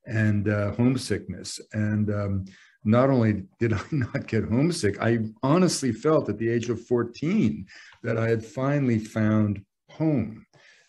and 0.07 0.49
uh, 0.49 0.73
homesickness. 0.73 1.61
And 1.73 2.11
um, 2.11 2.45
not 2.85 3.11
only 3.11 3.45
did 3.59 3.73
I 3.73 3.81
not 3.91 4.27
get 4.27 4.45
homesick, 4.45 5.01
I 5.01 5.21
honestly 5.43 5.93
felt 5.93 6.29
at 6.29 6.39
the 6.39 6.49
age 6.49 6.69
of 6.71 6.87
14 6.87 7.67
that 8.03 8.17
I 8.17 8.29
had 8.29 8.45
finally 8.45 8.99
found 8.99 9.65
home. 9.91 10.47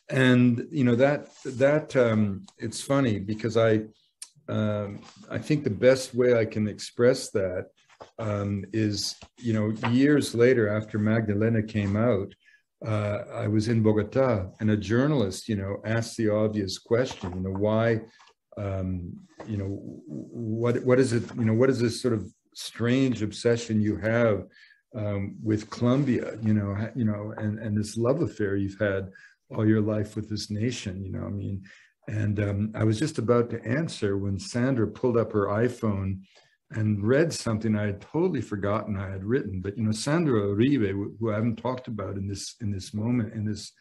And 0.09 0.67
you 0.71 0.83
know 0.83 0.95
that 0.95 1.27
that 1.45 1.95
um, 1.95 2.45
it's 2.57 2.81
funny 2.81 3.19
because 3.19 3.57
I 3.57 3.81
um, 4.47 5.01
I 5.29 5.37
think 5.37 5.63
the 5.63 5.69
best 5.69 6.15
way 6.15 6.33
I 6.33 6.45
can 6.45 6.67
express 6.67 7.29
that 7.31 7.67
um, 8.17 8.65
is 8.73 9.15
you 9.37 9.53
know 9.53 9.69
years 9.89 10.33
later 10.33 10.67
after 10.67 10.97
Magdalena 10.97 11.61
came 11.61 11.95
out, 11.95 12.33
uh, 12.83 13.19
I 13.31 13.47
was 13.47 13.67
in 13.67 13.83
Bogota 13.83 14.47
and 14.59 14.71
a 14.71 14.77
journalist 14.77 15.47
you 15.47 15.57
know 15.57 15.77
asked 15.85 16.17
the 16.17 16.29
obvious 16.29 16.79
question 16.79 17.31
you 17.35 17.41
know 17.41 17.59
why 17.59 18.01
um, 18.59 19.13
you 19.47 19.57
know, 19.57 19.79
what 20.05 20.83
what 20.83 20.99
is 20.99 21.13
it? 21.13 21.23
You 21.35 21.45
know, 21.45 21.53
what 21.53 21.69
is 21.69 21.79
this 21.79 22.01
sort 22.01 22.13
of 22.13 22.31
strange 22.53 23.21
obsession 23.21 23.81
you 23.81 23.95
have 23.97 24.45
um, 24.95 25.37
with 25.41 25.69
Colombia? 25.69 26.37
You 26.41 26.53
know, 26.53 26.91
you 26.95 27.05
know, 27.05 27.33
and 27.37 27.59
and 27.59 27.77
this 27.77 27.97
love 27.97 28.21
affair 28.21 28.55
you've 28.57 28.79
had 28.79 29.09
all 29.49 29.67
your 29.67 29.81
life 29.81 30.15
with 30.15 30.29
this 30.29 30.51
nation. 30.51 31.03
You 31.03 31.11
know, 31.11 31.25
I 31.25 31.29
mean, 31.29 31.63
and 32.07 32.39
um, 32.39 32.71
I 32.75 32.83
was 32.83 32.99
just 32.99 33.17
about 33.17 33.49
to 33.51 33.65
answer 33.65 34.17
when 34.17 34.37
Sandra 34.37 34.87
pulled 34.87 35.17
up 35.17 35.31
her 35.31 35.47
iPhone 35.47 36.21
and 36.71 37.05
read 37.05 37.33
something 37.33 37.75
I 37.75 37.87
had 37.87 38.01
totally 38.01 38.41
forgotten 38.41 38.95
I 38.95 39.09
had 39.09 39.23
written. 39.23 39.59
But 39.59 39.77
you 39.77 39.83
know, 39.83 39.91
Sandra 39.91 40.41
Uribe, 40.41 41.15
who 41.19 41.31
I 41.31 41.35
haven't 41.35 41.55
talked 41.55 41.87
about 41.87 42.15
in 42.15 42.27
this 42.27 42.55
in 42.61 42.71
this 42.71 42.93
moment 42.93 43.33
in 43.33 43.45
this 43.45 43.71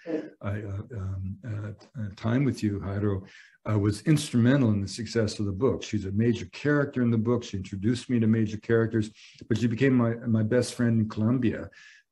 uh, 0.43 0.49
um, 0.49 1.36
uh, 1.47 2.01
uh, 2.01 2.09
time 2.16 2.45
with 2.45 2.62
you, 2.62 2.80
Jairo, 2.80 3.26
uh, 3.70 3.78
was 3.78 4.03
instrumental 4.03 4.70
in 4.70 4.80
the 4.80 4.89
success 4.89 5.39
of 5.39 5.47
the 5.47 5.53
book. 5.53 5.82
She's 5.82 6.07
a 6.07 6.12
major 6.12 6.47
character 6.47 7.03
in 7.03 7.11
the 7.11 7.18
book. 7.18 7.45
She 7.45 7.59
introduced 7.59 8.09
me 8.09 8.20
to 8.20 8.26
major 8.26 8.57
characters, 8.57 9.11
but 9.49 9.59
she 9.59 9.66
became 9.66 9.95
my 9.95 10.14
my 10.26 10.43
best 10.43 10.74
friend 10.74 11.01
in 11.01 11.09
Colombia. 11.09 11.68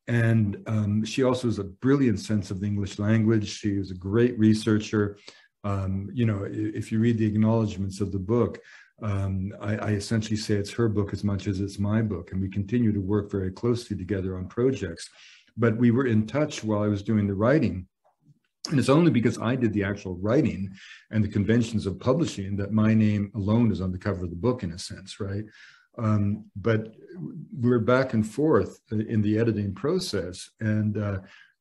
And 0.09 0.63
um, 0.69 1.05
she 1.05 1.25
also 1.25 1.49
has 1.49 1.59
a 1.59 1.65
brilliant 1.65 2.21
sense 2.21 2.51
of 2.51 2.61
the 2.61 2.67
English 2.67 2.99
language. 2.99 3.49
She 3.49 3.79
was 3.79 3.91
a 3.91 3.95
great 3.95 4.39
researcher. 4.39 5.19
Um, 5.65 6.09
you 6.13 6.27
know, 6.27 6.47
if 6.49 6.93
you 6.93 7.01
read 7.01 7.19
the 7.19 7.27
acknowledgments 7.27 8.01
of 8.01 8.13
the 8.13 8.21
book, 8.21 8.61
um, 9.03 9.53
I, 9.61 9.77
I, 9.77 9.91
essentially 9.91 10.37
say 10.37 10.55
it's 10.55 10.73
her 10.73 10.89
book 10.89 11.13
as 11.13 11.23
much 11.23 11.47
as 11.47 11.61
it's 11.61 11.79
my 11.79 12.01
book, 12.01 12.33
and 12.33 12.41
we 12.41 12.49
continue 12.49 12.93
to 12.93 13.01
work 13.01 13.31
very 13.31 13.51
closely 13.51 13.97
together 13.97 14.39
on 14.39 14.49
projects. 14.49 15.11
But 15.57 15.77
we 15.77 15.91
were 15.91 16.07
in 16.07 16.27
touch 16.27 16.65
while 16.65 16.83
I 16.83 16.89
was 16.89 17.03
doing 17.03 17.27
the 17.27 17.35
writing. 17.35 17.87
And 18.71 18.79
it's 18.79 18.89
only 18.89 19.11
because 19.11 19.39
I 19.39 19.55
did 19.55 19.73
the 19.73 19.85
actual 19.85 20.17
writing 20.17 20.71
and 21.11 21.23
the 21.23 21.29
conventions 21.29 21.87
of 21.87 22.01
publishing 22.01 22.57
that 22.57 22.73
my 22.73 22.95
name 22.95 23.31
alone 23.35 23.71
is 23.71 23.81
on 23.81 23.93
the 23.93 23.99
cover 23.99 24.25
of 24.25 24.31
the 24.31 24.37
book, 24.37 24.63
in 24.63 24.73
a 24.73 24.79
sense, 24.79 25.21
right? 25.21 25.45
Um, 25.99 26.47
but 26.57 26.95
we're 27.53 27.79
back 27.79 28.13
and 28.13 28.27
forth 28.27 28.81
in 28.91 29.23
the 29.23 29.39
editing 29.39 29.75
process. 29.75 30.51
And, 30.61 30.99
uh, 30.99 31.19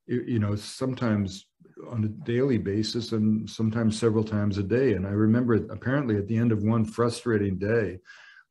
you 0.08 0.40
know, 0.40 0.56
sometimes 0.56 1.48
on 1.90 2.04
a 2.04 2.26
daily 2.26 2.58
basis 2.58 3.12
and 3.12 3.50
sometimes 3.50 4.00
several 4.00 4.24
times 4.24 4.58
a 4.58 4.64
day. 4.64 4.94
And 4.94 5.06
I 5.06 5.12
remember 5.12 5.56
apparently 5.70 6.18
at 6.18 6.28
the 6.28 6.38
end 6.38 6.52
of 6.52 6.64
one 6.64 6.86
frustrating 6.86 7.58
day, 7.58 8.00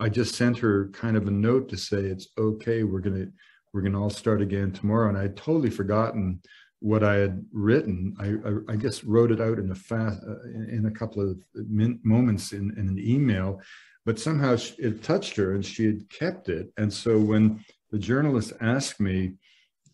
I 0.00 0.08
just 0.08 0.34
sent 0.34 0.58
her 0.58 0.88
kind 0.88 1.16
of 1.16 1.26
a 1.26 1.30
note 1.30 1.68
to 1.70 1.76
say 1.76 1.98
it's 1.98 2.28
okay. 2.38 2.82
We're 2.82 3.00
gonna 3.00 3.26
we're 3.72 3.82
gonna 3.82 4.02
all 4.02 4.10
start 4.10 4.42
again 4.42 4.72
tomorrow. 4.72 5.08
And 5.08 5.18
I 5.18 5.22
had 5.22 5.36
totally 5.36 5.70
forgotten 5.70 6.40
what 6.80 7.02
I 7.02 7.14
had 7.14 7.44
written. 7.52 8.14
I, 8.18 8.34
I, 8.48 8.74
I 8.74 8.76
guess 8.76 9.04
wrote 9.04 9.30
it 9.30 9.40
out 9.40 9.58
in 9.58 9.70
a 9.70 9.74
fast 9.74 10.20
uh, 10.22 10.48
in 10.48 10.86
a 10.86 10.90
couple 10.90 11.22
of 11.22 11.38
min- 11.54 12.00
moments 12.02 12.52
in, 12.52 12.72
in, 12.76 12.88
an 12.88 12.98
email, 12.98 13.60
but 14.04 14.18
somehow 14.18 14.56
it 14.78 15.02
touched 15.02 15.36
her 15.36 15.54
and 15.54 15.64
she 15.64 15.86
had 15.86 16.10
kept 16.10 16.50
it. 16.50 16.70
And 16.76 16.92
so 16.92 17.18
when 17.18 17.64
the 17.90 17.98
journalist 17.98 18.52
asked 18.60 19.00
me 19.00 19.34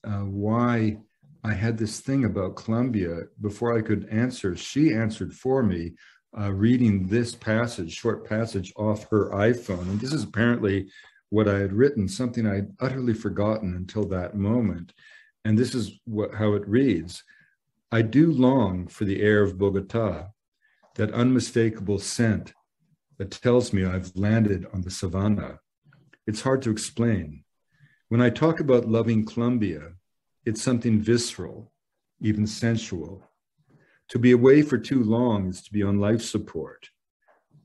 uh, 0.02 0.24
why 0.24 0.98
I 1.42 1.54
had 1.54 1.78
this 1.78 2.00
thing 2.00 2.24
about 2.24 2.56
Colombia. 2.56 3.22
Before 3.40 3.76
I 3.76 3.82
could 3.82 4.08
answer, 4.10 4.54
she 4.56 4.92
answered 4.92 5.32
for 5.32 5.62
me, 5.62 5.92
uh, 6.38 6.52
reading 6.52 7.06
this 7.06 7.34
passage, 7.34 7.92
short 7.92 8.28
passage 8.28 8.72
off 8.76 9.08
her 9.10 9.30
iPhone. 9.30 9.82
And 9.82 10.00
this 10.00 10.12
is 10.12 10.22
apparently 10.22 10.90
what 11.30 11.48
I 11.48 11.58
had 11.58 11.72
written, 11.72 12.08
something 12.08 12.46
I'd 12.46 12.72
utterly 12.80 13.14
forgotten 13.14 13.74
until 13.74 14.04
that 14.08 14.36
moment. 14.36 14.92
And 15.44 15.58
this 15.58 15.74
is 15.74 15.98
what, 16.04 16.34
how 16.34 16.52
it 16.54 16.68
reads 16.68 17.24
I 17.92 18.02
do 18.02 18.30
long 18.30 18.86
for 18.86 19.04
the 19.04 19.20
air 19.20 19.42
of 19.42 19.58
Bogota, 19.58 20.28
that 20.94 21.12
unmistakable 21.12 21.98
scent 21.98 22.52
that 23.18 23.30
tells 23.30 23.72
me 23.72 23.84
I've 23.84 24.14
landed 24.14 24.66
on 24.72 24.82
the 24.82 24.90
savannah. 24.90 25.58
It's 26.26 26.42
hard 26.42 26.62
to 26.62 26.70
explain. 26.70 27.44
When 28.08 28.20
I 28.20 28.30
talk 28.30 28.60
about 28.60 28.88
loving 28.88 29.24
Colombia, 29.24 29.92
it's 30.44 30.62
something 30.62 31.00
visceral, 31.00 31.72
even 32.20 32.46
sensual. 32.46 33.22
To 34.10 34.18
be 34.18 34.32
away 34.32 34.62
for 34.62 34.78
too 34.78 35.04
long 35.04 35.48
is 35.48 35.62
to 35.62 35.72
be 35.72 35.82
on 35.82 36.00
life 36.00 36.22
support. 36.22 36.88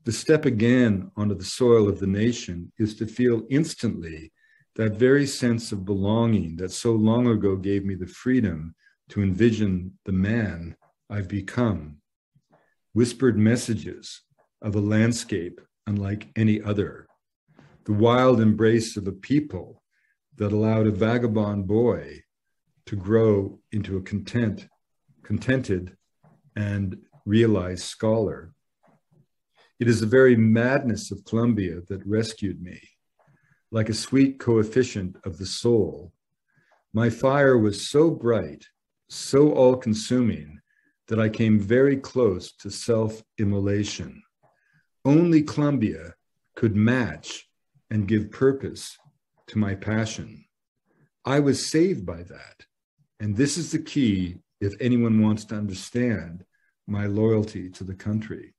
The 0.04 0.12
step 0.12 0.44
again 0.44 1.10
onto 1.16 1.34
the 1.34 1.44
soil 1.44 1.88
of 1.88 1.98
the 1.98 2.06
nation 2.06 2.72
is 2.78 2.94
to 2.96 3.06
feel 3.06 3.42
instantly 3.50 4.32
that 4.76 4.92
very 4.92 5.26
sense 5.26 5.72
of 5.72 5.84
belonging 5.84 6.56
that 6.56 6.70
so 6.70 6.92
long 6.92 7.26
ago 7.26 7.56
gave 7.56 7.84
me 7.84 7.94
the 7.94 8.06
freedom 8.06 8.74
to 9.08 9.22
envision 9.22 9.98
the 10.04 10.12
man 10.12 10.76
I've 11.10 11.28
become. 11.28 11.96
Whispered 12.92 13.36
messages 13.38 14.22
of 14.62 14.76
a 14.76 14.80
landscape 14.80 15.60
unlike 15.86 16.28
any 16.36 16.60
other. 16.62 17.06
The 17.84 17.92
wild 17.92 18.40
embrace 18.40 18.96
of 18.96 19.06
a 19.06 19.12
people 19.12 19.82
that 20.36 20.52
allowed 20.52 20.86
a 20.86 20.90
vagabond 20.90 21.66
boy 21.66 22.22
to 22.86 22.96
grow 22.96 23.58
into 23.72 23.96
a 23.96 24.02
content, 24.02 24.68
contented 25.22 25.96
and 26.54 26.96
realized 27.24 27.82
scholar. 27.82 28.52
It 29.78 29.88
is 29.88 30.00
the 30.00 30.06
very 30.06 30.36
madness 30.36 31.10
of 31.10 31.24
Colombia 31.24 31.80
that 31.88 32.06
rescued 32.06 32.62
me, 32.62 32.80
like 33.70 33.88
a 33.88 33.94
sweet 33.94 34.38
coefficient 34.38 35.16
of 35.24 35.36
the 35.36 35.46
soul. 35.46 36.12
My 36.94 37.10
fire 37.10 37.58
was 37.58 37.90
so 37.90 38.10
bright, 38.10 38.64
so 39.08 39.52
all 39.52 39.76
consuming, 39.76 40.60
that 41.08 41.20
I 41.20 41.28
came 41.28 41.60
very 41.60 41.96
close 41.96 42.52
to 42.56 42.70
self 42.70 43.22
immolation. 43.38 44.22
Only 45.04 45.42
Colombia 45.42 46.14
could 46.54 46.74
match 46.74 47.48
and 47.90 48.08
give 48.08 48.30
purpose 48.30 48.96
to 49.48 49.58
my 49.58 49.74
passion. 49.74 50.44
I 51.24 51.40
was 51.40 51.68
saved 51.68 52.06
by 52.06 52.22
that. 52.22 52.66
And 53.20 53.36
this 53.36 53.56
is 53.56 53.72
the 53.72 53.78
key 53.78 54.38
if 54.60 54.74
anyone 54.80 55.22
wants 55.22 55.44
to 55.46 55.54
understand 55.54 56.44
my 56.86 57.06
loyalty 57.06 57.70
to 57.70 57.84
the 57.84 57.94
country. 57.94 58.54